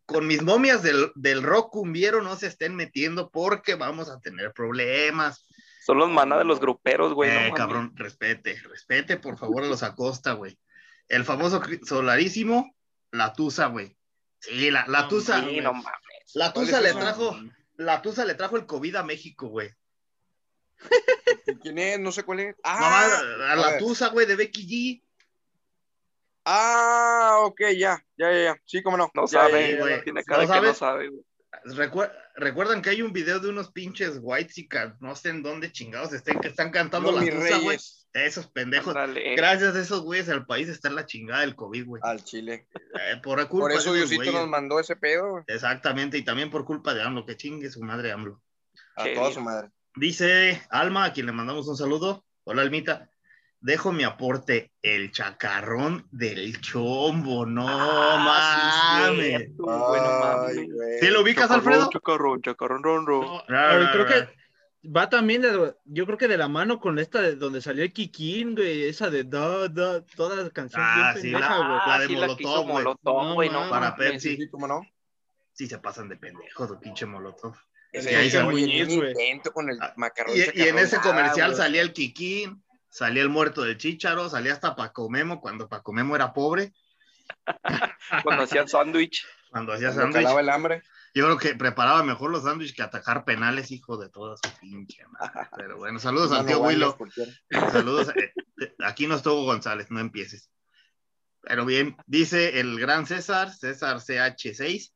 con, 0.05 0.27
mis 0.27 0.43
momias 0.43 0.83
del, 0.83 1.13
del, 1.15 1.43
rock 1.43 1.71
cumbiero 1.71 2.23
no 2.23 2.37
se 2.37 2.49
estén 2.49 2.75
metiendo 2.75 3.31
porque 3.31 3.75
vamos 3.75 4.11
a 4.11 4.21
tener 4.21 4.53
problemas. 4.53 5.47
Son 5.85 5.99
los 5.99 6.11
maná 6.11 6.37
de 6.37 6.45
los 6.45 6.59
gruperos, 6.59 7.15
güey. 7.15 7.31
Eh, 7.31 7.53
cabrón, 7.55 7.93
respete, 7.95 8.61
respete 8.69 9.17
por 9.17 9.39
favor 9.39 9.63
a 9.63 9.69
los 9.69 9.83
Acosta, 9.85 10.33
güey. 10.33 10.59
El 11.09 11.25
famoso 11.25 11.63
solarísimo, 11.85 12.75
la 13.11 13.33
Tusa, 13.33 13.67
güey. 13.67 13.97
Sí, 14.41 14.71
la, 14.71 14.85
la 14.89 15.09
Tusa. 15.09 15.45
la 16.35 16.53
Tusa 16.53 16.81
le 16.81 16.93
trajo, 16.93 17.37
la 17.77 18.03
Tusa 18.03 18.25
le 18.25 18.35
trajo 18.35 18.57
el 18.57 18.67
COVID 18.67 18.97
a 18.97 19.03
México, 19.03 19.49
güey. 19.49 19.71
¿Quién 21.63 21.79
es? 21.79 21.99
No 21.99 22.13
sé 22.13 22.23
cuál 22.23 22.41
es. 22.41 22.57
Ah, 22.63 23.21
a 23.51 23.57
la 23.57 23.79
Tusa, 23.79 24.09
güey, 24.09 24.27
de 24.27 24.37
Becky 24.37 24.67
G. 24.67 25.03
Ah, 26.45 27.39
ok, 27.41 27.61
ya, 27.77 28.05
ya, 28.17 28.33
ya, 28.33 28.57
Sí, 28.65 28.83
cómo 28.83 28.97
no. 28.97 29.11
No 29.15 29.27
sabe, 29.27 29.77
güey. 29.79 30.03
Tiene 30.05 30.23
cara 30.23 30.45
¿No 30.45 30.53
que 30.53 30.61
no 30.61 30.75
sabe, 30.75 31.09
güey. 31.09 31.25
Recuerdan 32.37 32.83
que 32.83 32.91
hay 32.91 33.03
un 33.03 33.13
video 33.13 33.41
de 33.41 33.49
unos 33.49 33.73
pinches 33.73 34.19
white 34.21 34.69
no 35.01 35.17
sé 35.17 35.31
en 35.31 35.43
dónde 35.43 35.73
chingados 35.73 36.13
estén, 36.13 36.39
que 36.39 36.49
están 36.49 36.71
cantando 36.71 37.11
la 37.11 37.21
tusa, 37.25 37.59
güey. 37.59 37.79
Esos 38.25 38.47
pendejos. 38.47 38.95
Gracias 39.37 39.77
a 39.77 39.81
esos 39.81 40.03
güeyes 40.03 40.29
el 40.29 40.47
país 40.47 40.69
está 40.69 40.89
en 40.89 40.95
la 40.95 41.07
chingada 41.07 41.43
del 41.43 41.55
COVID, 41.55 41.87
güey. 41.87 42.03
Al 42.05 42.25
Chile. 42.25 42.67
Eh, 42.75 43.21
por, 43.23 43.47
por, 43.49 43.73
eso 43.73 43.93
Diosito 43.93 44.33
nos 44.33 44.49
mandó 44.49 44.81
ese 44.81 44.97
pedo, 44.97 45.31
güey. 45.31 45.45
Exactamente, 45.47 46.17
y 46.17 46.25
también 46.25 46.51
por 46.51 46.65
culpa 46.65 46.95
de 46.95 47.03
AMLO, 47.03 47.27
que 47.27 47.37
chingue 47.37 47.71
su 47.71 47.83
madre 47.83 48.13
AMLO. 48.13 48.41
A 48.97 49.05
toda 49.15 49.33
su 49.33 49.41
madre. 49.41 49.71
Dice 49.95 50.63
Alma, 50.71 51.05
a 51.05 51.13
quien 51.13 51.27
le 51.27 51.33
mandamos 51.33 51.69
un 51.69 51.77
saludo. 51.77 52.25
Hola, 52.45 52.63
Almita 52.63 53.11
dejo 53.61 53.93
mi 53.93 54.05
aporte, 54.05 54.71
el 54.81 55.11
chacarrón 55.11 56.07
del 56.13 56.61
chombo, 56.61 57.47
no 57.47 57.67
ah, 57.69 59.09
mames. 59.09 59.51
¿Te 61.01 61.11
lo 61.11 61.23
ubicas, 61.23 61.51
Alfredo? 61.51 61.91
Chacarrón, 61.93 62.43
chacarrón, 62.43 62.83
ron, 62.83 63.07
ron. 63.07 63.43
creo 63.49 64.07
que 64.07 64.29
va 64.95 65.09
también, 65.09 65.43
de, 65.43 65.75
yo 65.85 66.07
creo 66.07 66.19
que 66.19 66.29
de 66.29 66.39
la 66.39 66.49
mano 66.49 66.81
con 66.81 66.99
esta 66.99 67.21
de 67.21 67.37
donde 67.37 67.61
salió 67.61 67.85
el 67.85 67.93
Kikín, 67.93 68.55
güey, 68.55 68.85
esa 68.85 69.11
de 69.11 69.25
da, 69.25 69.69
da, 69.69 70.05
todas 70.05 70.39
las 70.39 70.51
canciones 70.51 70.89
ah, 70.91 71.15
sí, 71.21 71.31
la, 71.31 71.41
la, 71.41 71.99
de 72.01 72.09
Molotov, 72.09 72.65
güey. 72.65 72.85
Molotov, 72.85 73.35
güey, 73.35 73.51
no, 73.51 73.69
para 73.69 73.97
Pepsi. 73.97 74.37
Sí, 74.37 74.49
¿cómo 74.49 74.67
no? 74.67 74.83
Sí 75.53 75.67
se 75.67 75.79
pasan 75.79 76.09
de 76.09 76.17
pendejos, 76.17 76.71
pinche 76.81 77.07
Molotov. 77.07 77.55
Sí, 77.93 78.09
ahí 78.09 78.31
se 78.31 78.41
con 79.53 79.71
el 79.71 79.79
ah, 79.81 79.95
macarrón. 79.97 80.37
Y, 80.37 80.61
y 80.61 80.69
en 80.69 80.79
ese 80.79 80.99
comercial 80.99 81.55
salía 81.55 81.83
el 81.83 81.93
Kikín 81.93 82.63
salía 82.97 83.23
el 83.23 83.29
muerto 83.29 83.61
del 83.61 83.77
Chícharo, 83.77 84.31
salía 84.31 84.55
hasta 84.55 84.75
Paco 84.75 85.11
Memo, 85.11 85.39
cuando 85.39 85.69
Paco 85.69 85.93
Memo 85.93 86.17
era 86.17 86.33
pobre. 86.33 86.73
cuando 88.25 88.45
hacía 88.45 88.67
sándwich. 88.67 89.27
Cuando 89.51 89.75
hacía 89.75 89.93
sándwich. 89.93 90.27
el 90.27 90.49
hambre. 90.49 90.83
Yo 91.17 91.25
creo 91.25 91.39
que 91.39 91.55
preparaba 91.55 92.03
mejor 92.03 92.31
los 92.31 92.43
sándwiches 92.43 92.77
que 92.77 92.83
atacar 92.83 93.25
penales, 93.25 93.71
hijo 93.71 93.97
de 93.97 94.11
toda 94.11 94.37
su 94.37 94.51
pinche 94.61 95.03
madre. 95.07 95.49
Pero 95.57 95.79
bueno, 95.79 95.99
saludos 95.99 96.31
al 96.33 96.45
tío 96.45 96.61
Willow. 96.61 96.95
Saludos. 97.73 98.11
Eh, 98.11 98.35
eh, 98.61 98.75
aquí 98.85 99.07
no 99.07 99.15
estuvo 99.15 99.45
González, 99.45 99.91
no 99.91 99.99
empieces. 99.99 100.51
Pero 101.41 101.65
bien, 101.65 101.97
dice 102.07 102.61
el 102.61 102.79
gran 102.79 103.07
César, 103.07 103.51
César 103.51 103.97
CH6. 103.97 104.93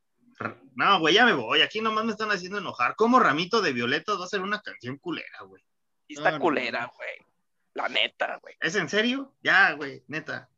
No, 0.75 0.99
güey, 0.99 1.15
ya 1.15 1.25
me 1.25 1.33
voy. 1.33 1.61
Aquí 1.61 1.81
nomás 1.81 2.05
me 2.05 2.11
están 2.11 2.29
haciendo 2.29 2.59
enojar. 2.59 2.93
¿Cómo 2.95 3.19
Ramito 3.19 3.59
de 3.59 3.73
Violetas 3.73 4.19
va 4.19 4.25
a 4.25 4.29
ser 4.29 4.41
una 4.41 4.61
canción 4.61 4.99
culera, 4.99 5.41
güey? 5.47 5.63
Está 6.07 6.37
culera, 6.37 6.91
güey. 6.95 7.17
La 7.73 7.89
neta, 7.89 8.37
güey. 8.43 8.55
¿Es 8.59 8.75
en 8.75 8.89
serio? 8.89 9.33
Ya, 9.41 9.71
güey, 9.71 10.03
neta. 10.07 10.51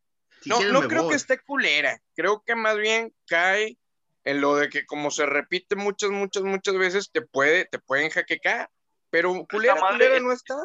no, 0.44 0.62
no 0.62 0.82
creo 0.90 1.08
que 1.08 1.16
esté 1.16 1.40
culera. 1.40 2.02
Creo 2.16 2.44
que 2.46 2.54
más 2.54 2.78
bien 2.78 3.14
cae 3.26 3.78
en 4.24 4.42
lo 4.42 4.56
de 4.56 4.70
que 4.70 4.86
como 4.86 5.12
se 5.12 5.26
repite 5.26 5.76
muchas, 5.76 6.10
muchas, 6.12 6.44
muchas 6.44 6.78
veces, 6.78 7.12
te 7.12 7.22
puede, 7.22 7.66
te 7.66 7.80
pueden 7.80 8.10
jaquecar. 8.10 8.70
Pero 9.10 9.46
culera, 9.46 9.80
culera 9.80 10.20
no 10.20 10.32
está. 10.32 10.56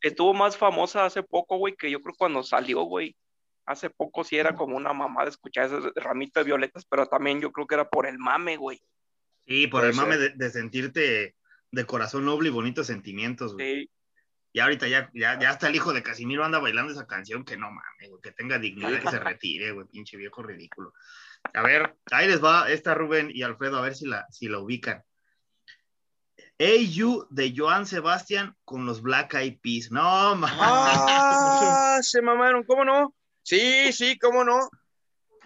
Estuvo 0.00 0.34
más 0.34 0.56
famosa 0.56 1.06
hace 1.06 1.22
poco, 1.22 1.56
güey, 1.56 1.74
que 1.76 1.90
yo 1.90 2.02
creo 2.02 2.14
cuando 2.18 2.42
salió, 2.42 2.82
güey. 2.82 3.16
hace 3.64 3.88
poco 3.88 4.24
sí 4.24 4.36
era 4.36 4.54
como 4.54 4.76
una 4.76 4.92
mamá 4.92 5.24
de 5.24 5.30
escuchar 5.30 5.66
ese 5.66 5.90
ramito 5.96 6.40
de 6.40 6.44
violetas, 6.44 6.84
pero 6.84 7.06
también 7.06 7.40
yo 7.40 7.50
creo 7.50 7.66
que 7.66 7.76
era 7.76 7.88
por 7.88 8.06
el 8.06 8.18
mame, 8.18 8.56
güey. 8.56 8.82
Sí, 9.46 9.66
por 9.66 9.84
el 9.84 9.94
mame 9.94 10.16
de, 10.18 10.50
sentirte 10.50 11.34
de 11.70 11.86
corazón 11.86 12.26
noble 12.26 12.48
y 12.48 12.52
bonitos 12.52 12.86
sentimientos, 12.86 13.54
güey. 13.54 13.84
Sí. 13.84 13.90
Y 14.52 14.60
ahorita 14.60 14.86
ya, 14.86 15.10
ya, 15.14 15.38
ya 15.40 15.50
hasta 15.50 15.68
el 15.68 15.74
hijo 15.74 15.92
de 15.92 16.02
Casimiro 16.02 16.44
anda 16.44 16.60
bailando 16.60 16.92
esa 16.92 17.06
canción, 17.06 17.44
que 17.44 17.56
no 17.56 17.70
mames, 17.70 18.08
güey, 18.08 18.22
que 18.22 18.30
tenga 18.30 18.58
dignidad, 18.58 19.00
que 19.00 19.10
se 19.10 19.18
retire, 19.18 19.72
güey, 19.72 19.86
pinche 19.88 20.16
viejo 20.16 20.42
ridículo. 20.42 20.92
A 21.52 21.62
ver, 21.62 21.94
ahí 22.10 22.26
les 22.26 22.42
va 22.42 22.70
esta 22.70 22.94
Rubén 22.94 23.30
y 23.32 23.42
Alfredo, 23.42 23.78
a 23.78 23.82
ver 23.82 23.94
si 23.94 24.06
la, 24.06 24.26
si 24.30 24.48
la 24.48 24.58
ubican. 24.58 25.04
You 26.58 27.26
de 27.30 27.52
Joan 27.54 27.86
Sebastián 27.86 28.56
con 28.64 28.86
los 28.86 29.02
Black 29.02 29.34
Eyed 29.34 29.58
Peas. 29.60 29.90
No, 29.90 30.34
mames. 30.36 30.56
Ah, 30.60 31.98
se 32.02 32.22
mamaron, 32.22 32.64
¿cómo 32.64 32.84
no? 32.84 33.14
Sí, 33.42 33.92
sí, 33.92 34.18
cómo 34.18 34.44
no. 34.44 34.70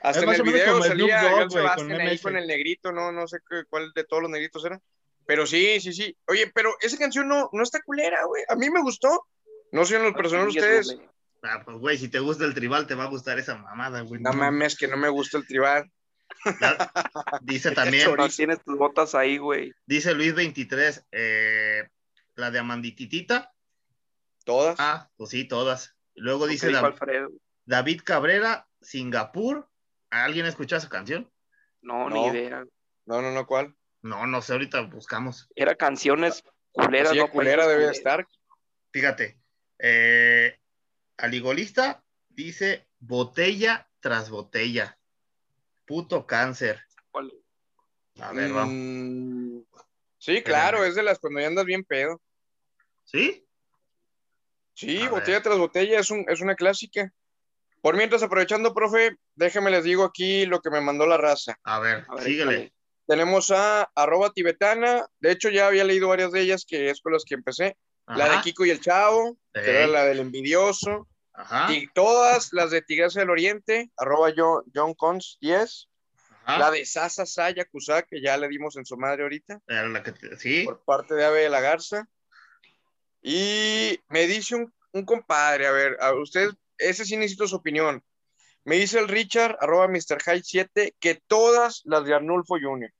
Hasta 0.03 0.23
en 0.23 0.29
el 0.31 0.43
video 0.43 0.83
salía 0.83 1.31
Joan 1.31 1.51
Sebastián 1.51 2.01
ahí 2.01 2.19
con 2.19 2.37
el 2.37 2.47
negrito, 2.47 2.93
no, 2.93 3.11
no 3.11 3.27
sé 3.27 3.39
cuál 3.69 3.93
de 3.95 4.05
todos 4.05 4.23
los 4.23 4.31
negritos 4.31 4.65
era. 4.65 4.81
Pero 5.27 5.47
sí, 5.47 5.81
sí, 5.81 5.93
sí. 5.93 6.17
Oye, 6.27 6.51
pero 6.55 6.75
esa 6.81 6.97
canción 6.97 7.29
no, 7.29 7.51
no 7.53 7.63
está 7.63 7.83
culera, 7.83 8.25
güey. 8.25 8.45
A 8.49 8.55
mí 8.55 8.71
me 8.71 8.81
gustó. 8.81 9.27
No 9.73 9.85
sé 9.85 9.97
en 9.97 10.05
los 10.05 10.15
personajes 10.15 10.57
ustedes. 10.57 10.99
Ah, 11.43 11.63
pues, 11.65 11.79
güey, 11.79 11.99
si 11.99 12.09
te 12.09 12.19
gusta 12.19 12.45
el 12.45 12.55
tribal, 12.55 12.87
te 12.87 12.95
va 12.95 13.05
a 13.05 13.09
gustar 13.09 13.39
esa 13.39 13.57
mamada, 13.57 14.01
güey. 14.03 14.21
No, 14.21 14.33
mames, 14.33 14.77
que 14.77 14.89
no 14.89 14.97
me 14.97 15.09
gusta 15.09 15.39
el 15.39 15.47
tribal. 15.47 15.91
dice 17.43 17.71
también. 17.75 18.15
No 18.17 18.29
tienes 18.29 18.63
tus 18.65 18.77
botas 18.77 19.15
ahí, 19.15 19.39
güey. 19.39 19.73
Dice 19.87 20.15
Luis 20.15 20.35
23, 20.35 21.07
eh, 21.13 21.89
la 22.35 22.51
de 22.51 22.59
Amandititita. 22.59 23.53
¿Todas? 24.45 24.77
Ah, 24.79 25.11
pues 25.17 25.31
sí, 25.31 25.47
todas. 25.47 25.95
Luego 26.15 26.47
dice 26.47 26.73
David, 27.67 28.01
Cabrera, 28.05 28.67
Singapur. 28.81 29.69
¿Alguien 30.11 30.47
ha 30.47 30.49
escuchado 30.49 30.79
esa 30.79 30.89
canción? 30.89 31.31
No, 31.83 32.09
ni 32.09 32.27
idea. 32.27 32.65
No, 33.05 33.23
no, 33.23 33.31
no, 33.31 33.47
¿cuál? 33.47 33.77
No, 34.03 34.27
no 34.27 34.41
sé, 34.43 34.55
ahorita 34.55 34.83
buscamos. 34.83 35.49
Era 35.55 35.75
canciones 35.75 36.43
culeras, 36.73 37.15
no 37.15 37.29
culera 37.29 37.67
debe 37.67 37.91
estar. 37.91 38.27
Fíjate, 38.91 39.39
eh, 39.79 40.59
Aligolista 41.19 42.05
dice 42.29 42.89
botella 43.01 43.91
tras 44.01 44.31
botella. 44.31 44.99
Puto 45.85 46.27
cáncer. 46.27 46.81
¿Cuál? 47.11 47.33
A 48.21 48.33
ver, 48.33 48.53
vamos. 48.53 48.75
Mm, 48.75 49.61
sí, 50.19 50.43
claro, 50.43 50.85
es 50.85 50.95
de 50.95 51.03
las 51.03 51.19
cuando 51.19 51.41
ya 51.41 51.49
andas 51.49 51.65
bien 51.65 51.85
pedo. 51.85 52.21
¿Sí? 53.05 53.45
Sí, 54.75 55.09
botella 55.09 55.43
tras 55.43 55.59
botella 55.59 55.99
es, 55.99 56.11
un, 56.11 56.25
es 56.29 56.41
una 56.41 56.55
clásica. 56.55 57.13
Por 57.83 57.97
mientras, 57.97 58.23
aprovechando, 58.23 58.75
profe, 58.75 59.17
déjeme 59.35 59.71
les 59.71 59.83
digo 59.83 60.05
aquí 60.05 60.47
lo 60.47 60.61
que 60.61 60.71
me 60.71 60.81
mandó 60.81 61.07
la 61.07 61.17
raza. 61.17 61.59
A 61.65 61.81
ver, 61.81 62.07
síguele. 62.23 62.73
Tenemos 63.07 63.51
a 63.51 63.91
arroba 63.95 64.31
tibetana, 64.33 65.07
de 65.19 65.33
hecho 65.33 65.49
ya 65.49 65.67
había 65.67 65.83
leído 65.83 66.09
varias 66.09 66.31
de 66.31 66.43
ellas, 66.43 66.65
que 66.69 66.91
es 66.91 67.01
con 67.01 67.13
las 67.13 67.25
que 67.25 67.35
empecé. 67.35 67.77
La 68.09 68.29
de 68.37 68.41
Kiko 68.43 68.65
y 68.65 68.71
el 68.71 68.81
Chavo, 68.81 69.37
que 69.53 69.71
era 69.71 69.87
la 69.87 70.05
del 70.05 70.21
envidioso. 70.21 71.07
Y 71.71 71.87
todas 71.93 72.53
las 72.53 72.71
de 72.71 72.83
Tigresa 72.83 73.21
del 73.21 73.31
Oriente, 73.31 73.91
arroba 73.97 74.31
yo, 74.35 74.65
John 74.75 74.95
Cons 74.95 75.39
10. 75.41 75.89
La 76.47 76.71
de 76.71 76.85
Sasa 76.87 77.27
Saya 77.27 77.67
Kusa, 77.67 78.03
que 78.03 78.23
ya 78.23 78.39
le 78.39 78.49
dimos 78.49 78.77
en 78.77 78.87
su 78.87 78.97
madre 78.97 79.23
ahorita. 79.23 79.61
sí. 80.39 80.65
Por 80.65 80.83
parte 80.83 81.15
de 81.15 81.25
Ave 81.25 81.43
de 81.43 81.51
la 81.51 81.61
Garza. 81.61 82.09
Y 83.23 84.01
me 84.09 84.27
dice 84.27 84.55
un, 84.55 84.73
un 84.93 85.05
compadre, 85.05 85.67
a 85.67 85.73
ver, 85.73 85.99
a 86.01 86.15
usted, 86.15 86.51
ese 86.79 87.05
sí 87.05 87.17
necesito 87.17 87.47
su 87.47 87.57
opinión. 87.57 88.03
Me 88.65 88.77
dice 88.77 88.99
el 88.99 89.09
Richard, 89.09 89.59
arroba 89.61 89.89
Mr. 89.89 90.23
High 90.25 90.43
7, 90.43 90.97
que 90.99 91.21
todas 91.27 91.83
las 91.85 92.05
de 92.05 92.15
Arnulfo 92.15 92.57
Jr. 92.61 92.91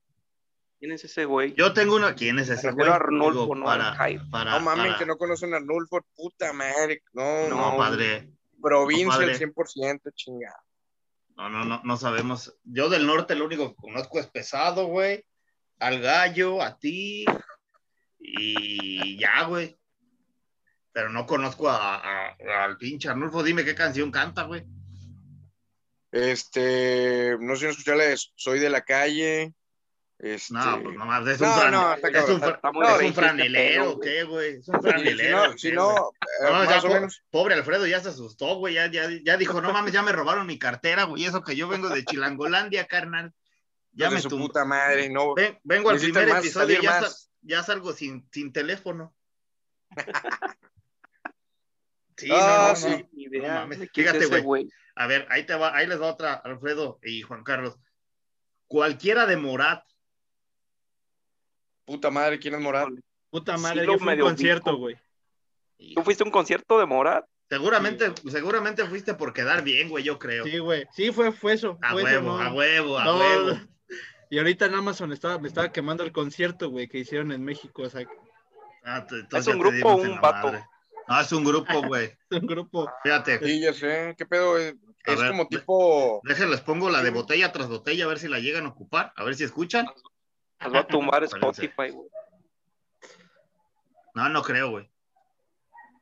¿Quién 0.79 0.93
es 0.93 1.03
ese 1.03 1.25
güey? 1.25 1.53
Yo 1.55 1.73
tengo 1.73 1.97
una. 1.97 2.15
¿Quién 2.15 2.39
es 2.39 2.47
ese 2.47 2.71
güey? 2.71 2.89
Arnulfo, 2.89 3.53
no, 3.53 3.65
para, 3.65 3.97
para, 4.31 4.51
no 4.51 4.59
mames, 4.61 4.95
que 4.95 5.05
no 5.05 5.17
conocen 5.17 5.53
a 5.53 5.57
Arnulfo, 5.57 5.99
puta 6.15 6.53
madre. 6.53 7.03
No, 7.11 7.49
no, 7.49 7.77
padre. 7.77 8.29
Provincia 8.61 9.19
al 9.19 9.37
100%, 9.37 10.13
chingada. 10.15 10.63
No, 11.35 11.49
no, 11.49 11.65
no, 11.65 11.81
no 11.83 11.97
sabemos. 11.97 12.57
Yo 12.63 12.89
del 12.89 13.05
norte 13.05 13.35
lo 13.35 13.45
único 13.45 13.69
que 13.69 13.75
conozco 13.75 14.19
es 14.19 14.27
pesado, 14.27 14.85
güey. 14.85 15.25
Al 15.79 15.99
gallo, 15.99 16.61
a 16.61 16.77
ti. 16.77 17.25
Y 18.17 19.19
ya, 19.19 19.43
güey. 19.43 19.77
Pero 20.93 21.09
no 21.09 21.25
conozco 21.25 21.69
a, 21.69 22.29
al 22.63 22.77
pinche 22.77 23.09
Arnulfo. 23.09 23.43
Dime 23.43 23.65
qué 23.65 23.75
canción 23.75 24.11
canta, 24.11 24.43
güey. 24.43 24.63
Este, 26.11 27.37
no 27.39 27.55
sé 27.55 27.65
si 27.65 27.71
escucharle, 27.71 28.15
soy 28.35 28.59
de 28.59 28.69
la 28.69 28.81
calle. 28.81 29.53
Este... 30.19 30.53
No, 30.53 30.83
pues 30.83 30.97
nomás 30.97 31.25
es 31.27 31.39
un, 31.39 31.47
no, 31.47 31.71
no, 31.71 31.93
es 31.93 32.03
un, 32.03 32.43
es 32.43 33.01
un 33.01 33.13
franelero, 33.13 33.97
¿qué, 34.01 34.23
güey? 34.23 34.57
Es 34.57 34.67
un 34.67 34.81
franelero. 34.81 35.57
Si 35.57 35.71
no, 35.71 36.11
si 36.41 36.87
no, 36.91 37.07
pobre 37.31 37.55
Alfredo 37.55 37.87
ya 37.87 38.01
se 38.01 38.09
asustó, 38.09 38.57
güey, 38.57 38.73
ya, 38.73 38.91
ya, 38.91 39.07
ya 39.23 39.37
dijo, 39.37 39.61
no 39.61 39.71
mames, 39.71 39.93
ya 39.93 40.01
me 40.01 40.11
robaron 40.11 40.45
mi 40.45 40.59
cartera, 40.59 41.05
güey, 41.05 41.23
eso 41.23 41.41
que 41.41 41.55
yo 41.55 41.69
vengo 41.69 41.87
de 41.87 42.03
Chilangolandia, 42.03 42.85
carnal. 42.85 43.33
Ya 43.93 44.09
me 44.09 44.19
su 44.19 44.29
puta 44.29 44.65
madre, 44.65 45.09
no. 45.09 45.35
vengo 45.63 45.89
al 45.89 45.99
primer 45.99 46.27
episodio 46.27 46.79
y 46.79 46.83
ya, 46.83 47.01
ya, 47.41 47.63
salgo 47.63 47.93
sin, 47.93 48.27
sin 48.29 48.51
teléfono. 48.51 49.15
sí, 52.17 52.27
no, 52.27 52.37
no, 52.37 52.73
no, 52.73 53.07
no, 53.41 53.47
mames. 53.47 53.89
Fíjate, 53.93 54.41
güey. 54.41 54.69
A 54.95 55.07
ver, 55.07 55.25
ahí 55.29 55.45
te 55.45 55.55
va, 55.55 55.73
ahí 55.73 55.87
les 55.87 56.01
va 56.01 56.07
otra, 56.07 56.33
Alfredo 56.33 56.99
y 57.03 57.21
Juan 57.21 57.45
Carlos. 57.45 57.79
Cualquiera 58.67 59.25
de 59.25 59.37
Morat 59.37 59.81
Puta 61.89 62.11
madre, 62.11 62.37
¿quién 62.37 62.53
es 62.53 62.61
Morat? 62.61 62.89
Puta 63.31 63.57
madre, 63.57 63.83
yo 63.83 63.97
fui 63.97 64.11
a 64.11 64.13
un 64.13 64.19
concierto, 64.19 64.77
güey. 64.77 64.95
¿Tú 65.95 66.03
fuiste 66.03 66.23
a 66.23 66.27
un 66.27 66.31
concierto 66.31 66.77
de 66.77 66.85
Morat? 66.85 67.25
Seguramente, 67.49 68.13
seguramente 68.29 68.85
fuiste 68.85 69.15
por 69.15 69.33
quedar 69.33 69.63
bien, 69.63 69.89
güey, 69.89 70.03
yo 70.03 70.19
creo. 70.19 70.43
Sí, 70.43 70.59
güey. 70.59 70.85
Sí, 70.93 71.11
fue, 71.11 71.31
fue 71.31 71.53
eso. 71.53 71.79
A 71.81 71.95
huevo, 71.95 72.37
a 72.37 72.53
huevo, 72.53 72.99
a 72.99 73.17
huevo. 73.17 73.59
Y 74.29 74.37
ahorita 74.37 74.67
en 74.67 74.75
Amazon 74.75 75.11
estaba, 75.11 75.39
me 75.39 75.47
estaba 75.47 75.71
quemando 75.71 76.03
el 76.03 76.11
concierto, 76.11 76.69
güey, 76.69 76.87
que 76.87 76.99
hicieron 76.99 77.31
en 77.31 77.43
México. 77.43 77.81
O 77.81 77.89
sea, 77.89 78.07
ah, 78.85 79.07
¿Es 79.31 79.47
un 79.47 79.57
grupo 79.57 79.89
o 79.89 79.95
un 79.95 80.21
vato? 80.21 80.51
No, 81.07 81.19
es 81.19 81.31
un 81.31 81.43
grupo, 81.43 81.73
güey. 81.87 82.05
es 82.29 82.39
un 82.39 82.45
grupo. 82.45 82.87
Fíjate. 83.01 83.39
Sí, 83.43 83.61
ya 83.61 83.73
sé. 83.73 84.13
¿Qué 84.15 84.27
pedo? 84.27 84.59
Es, 84.59 84.75
como 85.03 85.47
tipo. 85.47 86.21
Déjenles 86.23 86.61
pongo 86.61 86.91
la 86.91 87.01
de 87.01 87.09
botella 87.09 87.51
tras 87.51 87.67
botella, 87.67 88.05
a 88.05 88.09
ver 88.09 88.19
si 88.19 88.27
la 88.27 88.37
llegan 88.37 88.67
a 88.67 88.69
ocupar, 88.69 89.11
a 89.15 89.23
ver 89.23 89.33
si 89.33 89.43
escuchan. 89.43 89.87
Nos 90.61 90.73
va 90.73 90.79
a 90.79 90.87
tumbar 90.87 91.23
Spotify, 91.23 91.91
güey. 91.91 92.09
No, 94.13 94.29
no 94.29 94.41
creo, 94.41 94.71
güey. 94.71 94.91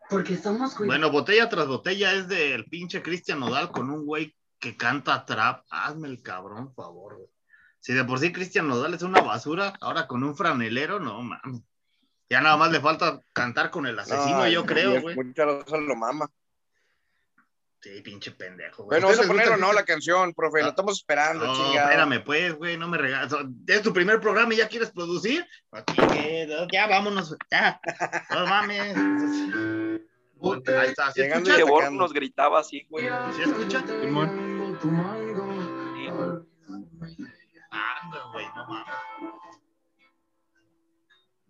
Porque 0.10 0.38
somos 0.38 0.78
Bueno, 0.78 1.12
botella 1.12 1.50
tras 1.50 1.67
botella 1.67 2.13
es 2.13 2.28
del 2.28 2.65
pinche 2.65 3.04
Cristian 3.04 3.39
Nodal 3.39 3.72
con 3.72 3.89
un 3.89 4.06
güey 4.06 4.36
que 4.60 4.78
canta 4.78 5.26
trap. 5.26 5.65
Hazme 5.70 6.08
el 6.08 6.22
cabrón, 6.22 6.74
por 6.74 6.86
favor, 6.86 7.15
güey. 7.17 7.30
Si 7.80 7.93
de 7.93 8.04
por 8.04 8.20
sí 8.20 8.32
Cristian 8.32 8.67
Nodal 8.67 8.93
es 8.93 9.02
una 9.02 9.22
basura, 9.22 9.74
ahora 9.82 10.08
con 10.08 10.24
un 10.24 10.36
franelero, 10.36 11.00
no 11.00 11.22
mames. 11.22 11.62
Ya 12.30 12.41
nada 12.41 12.58
más 12.58 12.72
le 12.72 12.82
falta 12.82 13.22
cantar 13.34 13.72
con 13.72 13.86
el 13.86 13.98
asesino, 14.00 14.48
yo 14.48 14.65
creo, 14.65 15.02
güey. 15.02 15.15
Muchas 15.15 15.70
lo 15.70 15.96
mama. 15.96 16.30
Sí, 17.88 18.02
pinche 18.02 18.32
pendejo, 18.32 18.84
güey. 18.84 19.00
Bueno, 19.00 19.08
vamos 19.08 19.23
a 19.23 19.28
poner 19.28 19.50
o 19.50 19.58
no 19.58 19.71
la 19.71 19.86
canción, 19.86 20.34
profe, 20.34 20.62
la 20.62 20.69
estamos 20.69 20.97
esperando, 20.97 21.45
no, 21.45 21.73
espérame, 21.73 22.21
pues, 22.21 22.54
güey, 22.56 22.78
no 22.78 22.89
me 22.89 22.97
regalas. 22.97 23.34
Es 23.65 23.82
tu 23.82 23.93
primer 23.93 24.19
programa 24.19 24.54
y 24.54 24.58
ya 24.58 24.67
quieres 24.67 24.91
producir. 24.91 25.47
Aquí, 25.71 25.95
ya 26.71 26.88
vámonos, 26.88 27.34
ya. 27.50 27.80
No 28.32 28.45
mames. 28.45 28.97
Ahí 30.67 30.89
está, 30.89 31.12
¿sí 31.13 31.21
Llegando 31.21 31.50
escucha? 31.50 31.89
nos 31.91 32.12
gritaba 32.12 32.60
así, 32.60 32.86
güey. 32.89 33.08
¿Sí 33.36 33.44
escucha? 33.44 33.81
Simón. 34.02 34.77
Sí. 35.96 36.08
Ah, 37.71 38.29
güey, 38.33 38.46
no 38.54 38.67
mames. 38.67 38.96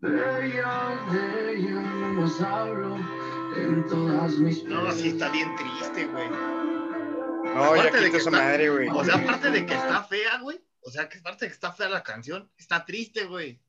De 0.01 0.45
ella, 0.45 1.07
de 1.11 1.55
ella 1.55 1.81
no 1.81 2.45
hablo 2.45 3.36
en 3.63 3.87
todas 3.87 4.37
mis 4.37 4.63
No, 4.63 4.91
sí 4.91 5.09
está 5.09 5.29
bien 5.29 5.55
triste, 5.55 6.05
güey. 6.05 6.29
No, 6.29 7.63
aparte 7.63 7.97
ya 7.97 8.03
de 8.03 8.11
que 8.11 8.17
esa 8.17 8.29
está, 8.29 8.43
madre, 8.43 8.69
güey. 8.69 8.89
O 8.89 9.03
sea, 9.03 9.15
aparte 9.15 9.49
de 9.49 9.65
que 9.65 9.73
está 9.73 10.03
fea, 10.03 10.39
güey. 10.39 10.63
O 10.81 10.91
sea, 10.91 11.09
que 11.09 11.19
aparte 11.19 11.45
de 11.45 11.49
que 11.49 11.53
está 11.53 11.73
fea 11.73 11.89
la 11.89 12.03
canción, 12.03 12.51
está 12.57 12.85
triste, 12.85 13.25
güey. 13.25 13.59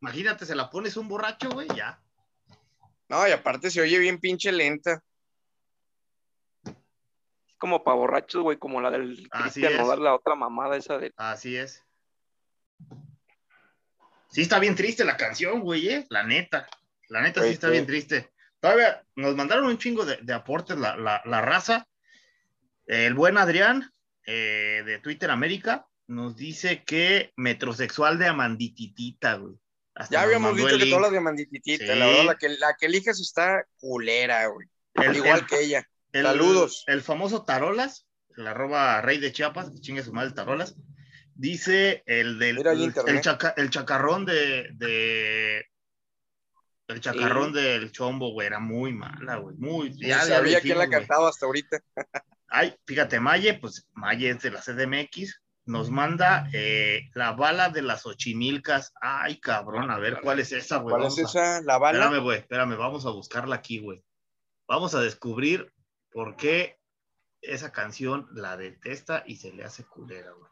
Imagínate, 0.00 0.46
se 0.46 0.54
la 0.54 0.70
pones 0.70 0.96
un 0.96 1.08
borracho, 1.08 1.50
güey, 1.50 1.68
ya. 1.76 2.00
No, 3.08 3.26
y 3.26 3.32
aparte 3.32 3.70
se 3.70 3.80
oye 3.80 3.98
bien 3.98 4.18
pinche 4.18 4.52
lenta. 4.52 5.02
Es 6.64 7.56
como 7.58 7.82
para 7.84 7.96
borrachos, 7.96 8.42
güey, 8.42 8.56
como 8.56 8.80
la 8.80 8.90
del 8.90 9.28
Cristian 9.28 9.76
Nodal, 9.76 10.02
la 10.02 10.14
otra 10.14 10.34
mamada 10.34 10.76
esa 10.76 10.98
de. 10.98 11.12
Así 11.16 11.56
es. 11.56 11.84
Sí 14.30 14.42
está 14.42 14.58
bien 14.58 14.76
triste 14.76 15.04
la 15.04 15.16
canción, 15.16 15.60
güey, 15.60 15.88
¿eh? 15.88 16.06
La 16.08 16.22
neta. 16.22 16.68
La 17.08 17.20
neta 17.20 17.42
sí 17.42 17.48
está 17.48 17.68
bien 17.68 17.86
triste. 17.86 18.32
Todavía 18.60 19.02
nos 19.16 19.34
mandaron 19.36 19.66
un 19.66 19.78
chingo 19.78 20.04
de, 20.04 20.32
aportes 20.32 20.76
la, 20.76 21.42
raza. 21.42 21.86
El 22.86 23.14
buen 23.14 23.38
Adrián 23.38 23.90
eh, 24.26 24.82
de 24.84 24.98
Twitter 24.98 25.30
América 25.30 25.86
nos 26.06 26.36
dice 26.36 26.84
que 26.84 27.32
metrosexual 27.36 28.18
de 28.18 28.26
Amandititita, 28.26 29.34
güey. 29.34 29.54
ya 30.10 30.22
habíamos 30.22 30.56
dicho 30.56 30.76
que 30.76 30.86
todas 30.86 31.02
las 31.02 31.12
de 31.12 31.18
Amandititita, 31.18 31.94
la 31.94 32.06
verdad, 32.06 32.24
la 32.24 32.34
que, 32.36 32.48
la 32.50 32.76
que 32.78 32.86
eliges 32.86 33.20
está 33.20 33.64
culera, 33.78 34.46
güey. 34.48 34.68
Igual 35.16 35.46
que 35.46 35.60
ella. 35.60 35.88
Saludos. 36.12 36.84
El 36.86 37.00
famoso 37.00 37.44
Tarolas, 37.44 38.06
el 38.36 38.46
arroba 38.46 39.00
rey 39.00 39.18
de 39.18 39.32
Chiapas, 39.32 39.70
que 39.70 39.80
chingue 39.80 40.02
su 40.02 40.12
madre 40.12 40.32
Tarolas, 40.32 40.74
dice 41.34 42.02
el 42.06 42.38
del 42.38 42.58
el, 43.56 43.70
chacarrón 43.70 44.26
de, 44.26 44.68
de 44.74 45.64
el 46.92 47.00
chacarrón 47.00 47.52
del 47.52 47.92
chombo, 47.92 48.32
güey, 48.32 48.46
era 48.46 48.58
muy 48.58 48.92
mala, 48.92 49.36
güey. 49.36 49.56
Muy. 49.56 49.96
Ya, 49.96 50.20
sabía 50.22 50.60
quién 50.60 50.78
la 50.78 50.88
cantaba 50.88 51.28
hasta 51.28 51.46
ahorita. 51.46 51.78
Ay, 52.48 52.74
fíjate, 52.84 53.20
Maye, 53.20 53.54
pues 53.54 53.88
Maye 53.92 54.30
es 54.30 54.42
de 54.42 54.50
la 54.50 54.60
CDMX, 54.60 55.40
nos 55.66 55.90
manda 55.90 56.48
eh, 56.52 57.08
la 57.14 57.32
bala 57.32 57.70
de 57.70 57.82
las 57.82 58.06
ochimilcas. 58.06 58.92
Ay, 59.00 59.38
cabrón, 59.38 59.90
a 59.90 59.98
ver 59.98 60.20
cuál 60.20 60.40
es 60.40 60.50
esa, 60.50 60.78
güey. 60.78 60.96
¿Cuál 60.96 61.06
es 61.06 61.18
esa? 61.18 61.62
¿La 61.62 61.78
bala? 61.78 61.98
Espérame, 61.98 62.22
güey, 62.22 62.38
espérame, 62.38 62.76
vamos 62.76 63.06
a 63.06 63.10
buscarla 63.10 63.56
aquí, 63.56 63.78
güey. 63.78 64.02
Vamos 64.66 64.94
a 64.94 65.00
descubrir 65.00 65.72
por 66.10 66.36
qué 66.36 66.80
esa 67.40 67.72
canción 67.72 68.28
la 68.32 68.56
detesta 68.56 69.22
y 69.26 69.36
se 69.36 69.52
le 69.52 69.64
hace 69.64 69.84
culera, 69.84 70.32
güey. 70.32 70.50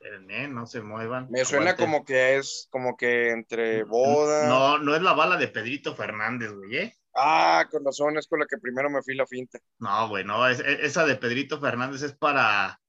Espérenme, 0.00 0.48
no 0.48 0.66
se 0.66 0.80
muevan. 0.80 1.28
Me 1.30 1.44
suena 1.44 1.76
como 1.76 2.06
que 2.06 2.36
es 2.36 2.68
como 2.70 2.96
que 2.96 3.28
entre 3.32 3.84
boda. 3.84 4.46
No, 4.48 4.78
no 4.78 4.96
es 4.96 5.02
la 5.02 5.12
bala 5.12 5.36
de 5.36 5.48
Pedrito 5.48 5.94
Fernández, 5.94 6.52
güey, 6.52 6.76
¿eh? 6.76 6.96
Ah, 7.14 7.66
con 7.70 7.84
razón, 7.84 8.16
es 8.16 8.26
con 8.26 8.40
la 8.40 8.46
que 8.46 8.56
primero 8.56 8.88
me 8.88 9.02
fui 9.02 9.14
la 9.14 9.26
finta. 9.26 9.58
No, 9.78 10.08
güey, 10.08 10.24
no, 10.24 10.48
esa 10.48 11.04
de 11.04 11.16
Pedrito 11.16 11.60
Fernández 11.60 12.00
es 12.02 12.14
para, 12.14 12.80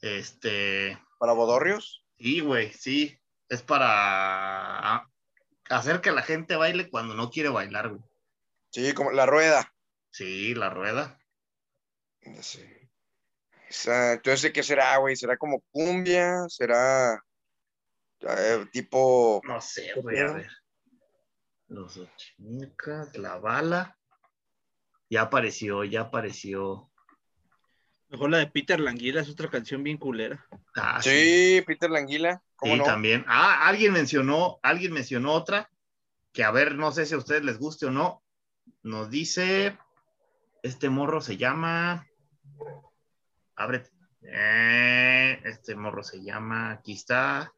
este... 0.00 0.96
¿Para 1.18 1.32
Bodorrios? 1.32 2.06
Sí, 2.18 2.38
güey, 2.38 2.72
sí, 2.72 3.18
es 3.48 3.62
para 3.62 5.10
hacer 5.70 6.00
que 6.00 6.12
la 6.12 6.22
gente 6.22 6.54
baile 6.54 6.88
cuando 6.88 7.14
no 7.14 7.30
quiere 7.30 7.48
bailar, 7.48 7.88
güey. 7.88 8.02
Sí, 8.70 8.92
como 8.94 9.10
la 9.10 9.26
rueda. 9.26 9.74
Sí, 10.10 10.54
la 10.54 10.70
rueda. 10.70 11.18
Sí. 12.42 12.64
Entonces, 13.70 14.52
¿qué 14.52 14.62
será, 14.62 14.96
güey? 14.98 15.16
¿Será 15.16 15.36
como 15.36 15.62
cumbia? 15.70 16.48
¿Será 16.48 17.22
eh, 18.20 18.66
tipo... 18.72 19.40
No 19.44 19.60
sé, 19.60 19.92
güey, 19.96 20.18
a 20.18 20.32
ver. 20.32 20.50
Los 21.68 21.96
Ochimilcas, 21.96 23.16
la 23.16 23.38
bala. 23.38 23.96
Ya 25.08 25.22
apareció, 25.22 25.84
ya 25.84 26.02
apareció. 26.02 26.90
Mejor 28.08 28.30
la 28.30 28.38
de 28.38 28.48
Peter 28.48 28.80
Languila 28.80 29.20
es 29.20 29.30
otra 29.30 29.48
canción 29.48 29.84
bien 29.84 29.96
culera. 29.96 30.44
Ah, 30.74 31.00
sí, 31.00 31.62
Peter 31.64 31.88
Languila. 31.88 32.42
Sí, 32.60 32.78
también. 32.84 33.24
Ah, 33.28 33.68
alguien 33.68 33.92
mencionó, 33.92 34.58
alguien 34.62 34.92
mencionó 34.92 35.32
otra, 35.32 35.70
que 36.32 36.42
a 36.42 36.50
ver, 36.50 36.74
no 36.74 36.90
sé 36.90 37.06
si 37.06 37.14
a 37.14 37.18
ustedes 37.18 37.44
les 37.44 37.58
guste 37.58 37.86
o 37.86 37.90
no. 37.90 38.22
Nos 38.82 39.10
dice, 39.10 39.78
este 40.62 40.90
morro 40.90 41.20
se 41.20 41.36
llama, 41.36 42.06
abre, 43.60 43.82
eh, 44.22 45.38
este 45.44 45.76
morro 45.76 46.02
se 46.02 46.22
llama, 46.22 46.72
aquí 46.72 46.94
está, 46.94 47.52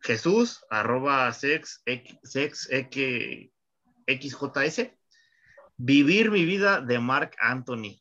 Jesús, 0.00 0.62
arroba 0.68 1.32
sex, 1.32 1.82
sex, 2.22 2.68
xjs. 4.06 4.92
Vivir 5.80 6.30
mi 6.30 6.44
vida 6.44 6.80
de 6.82 6.98
Mark 6.98 7.34
Anthony. 7.40 8.00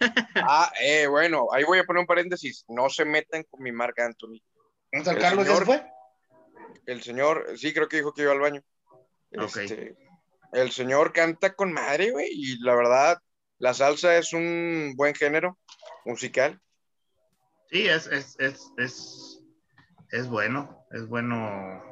Ah, 0.34 0.72
eh, 0.80 1.06
bueno, 1.06 1.46
ahí 1.52 1.62
voy 1.62 1.78
a 1.78 1.84
poner 1.84 2.00
un 2.00 2.08
paréntesis. 2.08 2.64
No 2.66 2.88
se 2.90 3.04
metan 3.04 3.44
con 3.48 3.62
mi 3.62 3.70
Mark 3.70 3.94
Anthony. 4.00 4.42
¿El 4.90 5.04
Carlos 5.04 5.46
señor, 5.46 5.64
fue? 5.64 5.86
El 6.86 7.00
señor, 7.02 7.56
sí, 7.56 7.72
creo 7.72 7.86
que 7.86 7.98
dijo 7.98 8.12
que 8.12 8.22
iba 8.22 8.32
al 8.32 8.40
baño. 8.40 8.62
Este, 9.30 9.96
el 10.52 10.72
señor 10.72 11.12
canta 11.12 11.54
con 11.54 11.72
madre, 11.72 12.10
güey, 12.10 12.30
y 12.32 12.58
la 12.58 12.74
verdad, 12.74 13.18
la 13.58 13.74
salsa 13.74 14.16
es 14.18 14.32
un 14.32 14.94
buen 14.96 15.14
género 15.14 15.56
musical. 16.04 16.60
Sí, 17.70 17.86
es, 17.88 18.06
es, 18.06 18.36
es, 18.38 18.70
es, 18.76 19.40
es 20.10 20.28
bueno 20.28 20.82
es 20.92 21.06
bueno 21.08 21.82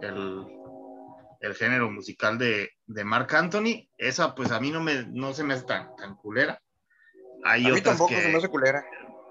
el, 0.00 1.54
género 1.54 1.90
musical 1.90 2.38
de, 2.38 2.70
de 2.86 3.04
Mark 3.04 3.34
Anthony. 3.34 3.88
Esa, 3.98 4.34
pues 4.34 4.50
a 4.50 4.60
mí 4.60 4.70
no, 4.70 4.80
me, 4.80 5.04
no 5.06 5.34
se 5.34 5.44
me 5.44 5.54
hace 5.54 5.64
tan, 5.64 5.94
tan 5.96 6.16
culera. 6.16 6.60
Hay 7.44 7.66
a 7.66 7.74
mí 7.74 7.80
tampoco 7.82 8.14
se 8.14 8.28
me 8.28 8.38
hace 8.38 8.48
culera. 8.48 8.84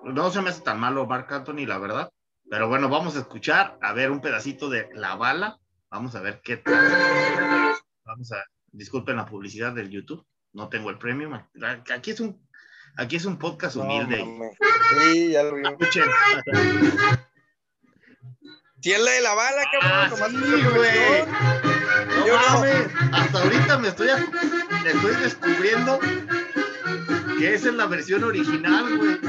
No 0.03 0.29
se 0.29 0.41
me 0.41 0.49
hace 0.49 0.61
tan 0.61 0.79
malo 0.79 1.07
Mark 1.07 1.27
Anthony, 1.29 1.65
la 1.65 1.79
verdad. 1.79 2.11
Pero 2.49 2.67
bueno, 2.67 2.87
vamos 2.87 3.15
a 3.15 3.19
escuchar, 3.19 3.77
a 3.81 3.93
ver 3.93 4.11
un 4.11 4.21
pedacito 4.21 4.69
de 4.69 4.89
La 4.93 5.15
Bala. 5.15 5.57
Vamos 5.89 6.15
a 6.15 6.21
ver 6.21 6.41
qué 6.43 6.57
tal. 6.57 7.75
Vamos 8.05 8.31
a, 8.31 8.43
disculpen 8.71 9.15
la 9.15 9.25
publicidad 9.25 9.73
del 9.73 9.89
YouTube. 9.89 10.25
No 10.51 10.69
tengo 10.69 10.91
el 10.91 10.99
premium. 10.99 11.41
Aquí 11.91 12.11
es 12.11 12.19
un, 12.19 12.47
aquí 12.97 13.15
es 13.15 13.25
un 13.25 13.37
podcast 13.37 13.75
humilde. 13.75 14.25
sí, 14.89 15.31
ya 15.31 15.43
lo 15.43 15.55
vi. 15.55 15.67
Escuchen. 15.67 16.09
Si 18.81 18.91
es 18.91 18.99
la 18.99 19.11
de 19.11 19.21
la 19.21 19.33
bala, 19.33 19.63
cabrón, 19.71 19.91
ah, 19.93 20.29
sí, 20.29 20.61
güey. 20.75 21.25
No 22.27 22.35
mames, 22.35 22.87
hasta 23.13 23.41
ahorita 23.41 23.77
me 23.77 23.87
estoy, 23.87 24.09
me 24.83 24.89
estoy 24.89 25.15
descubriendo 25.15 25.99
que 27.39 27.53
esa 27.53 27.69
es 27.69 27.75
la 27.75 27.85
versión 27.85 28.25
original, 28.25 28.97
güey. 28.97 29.19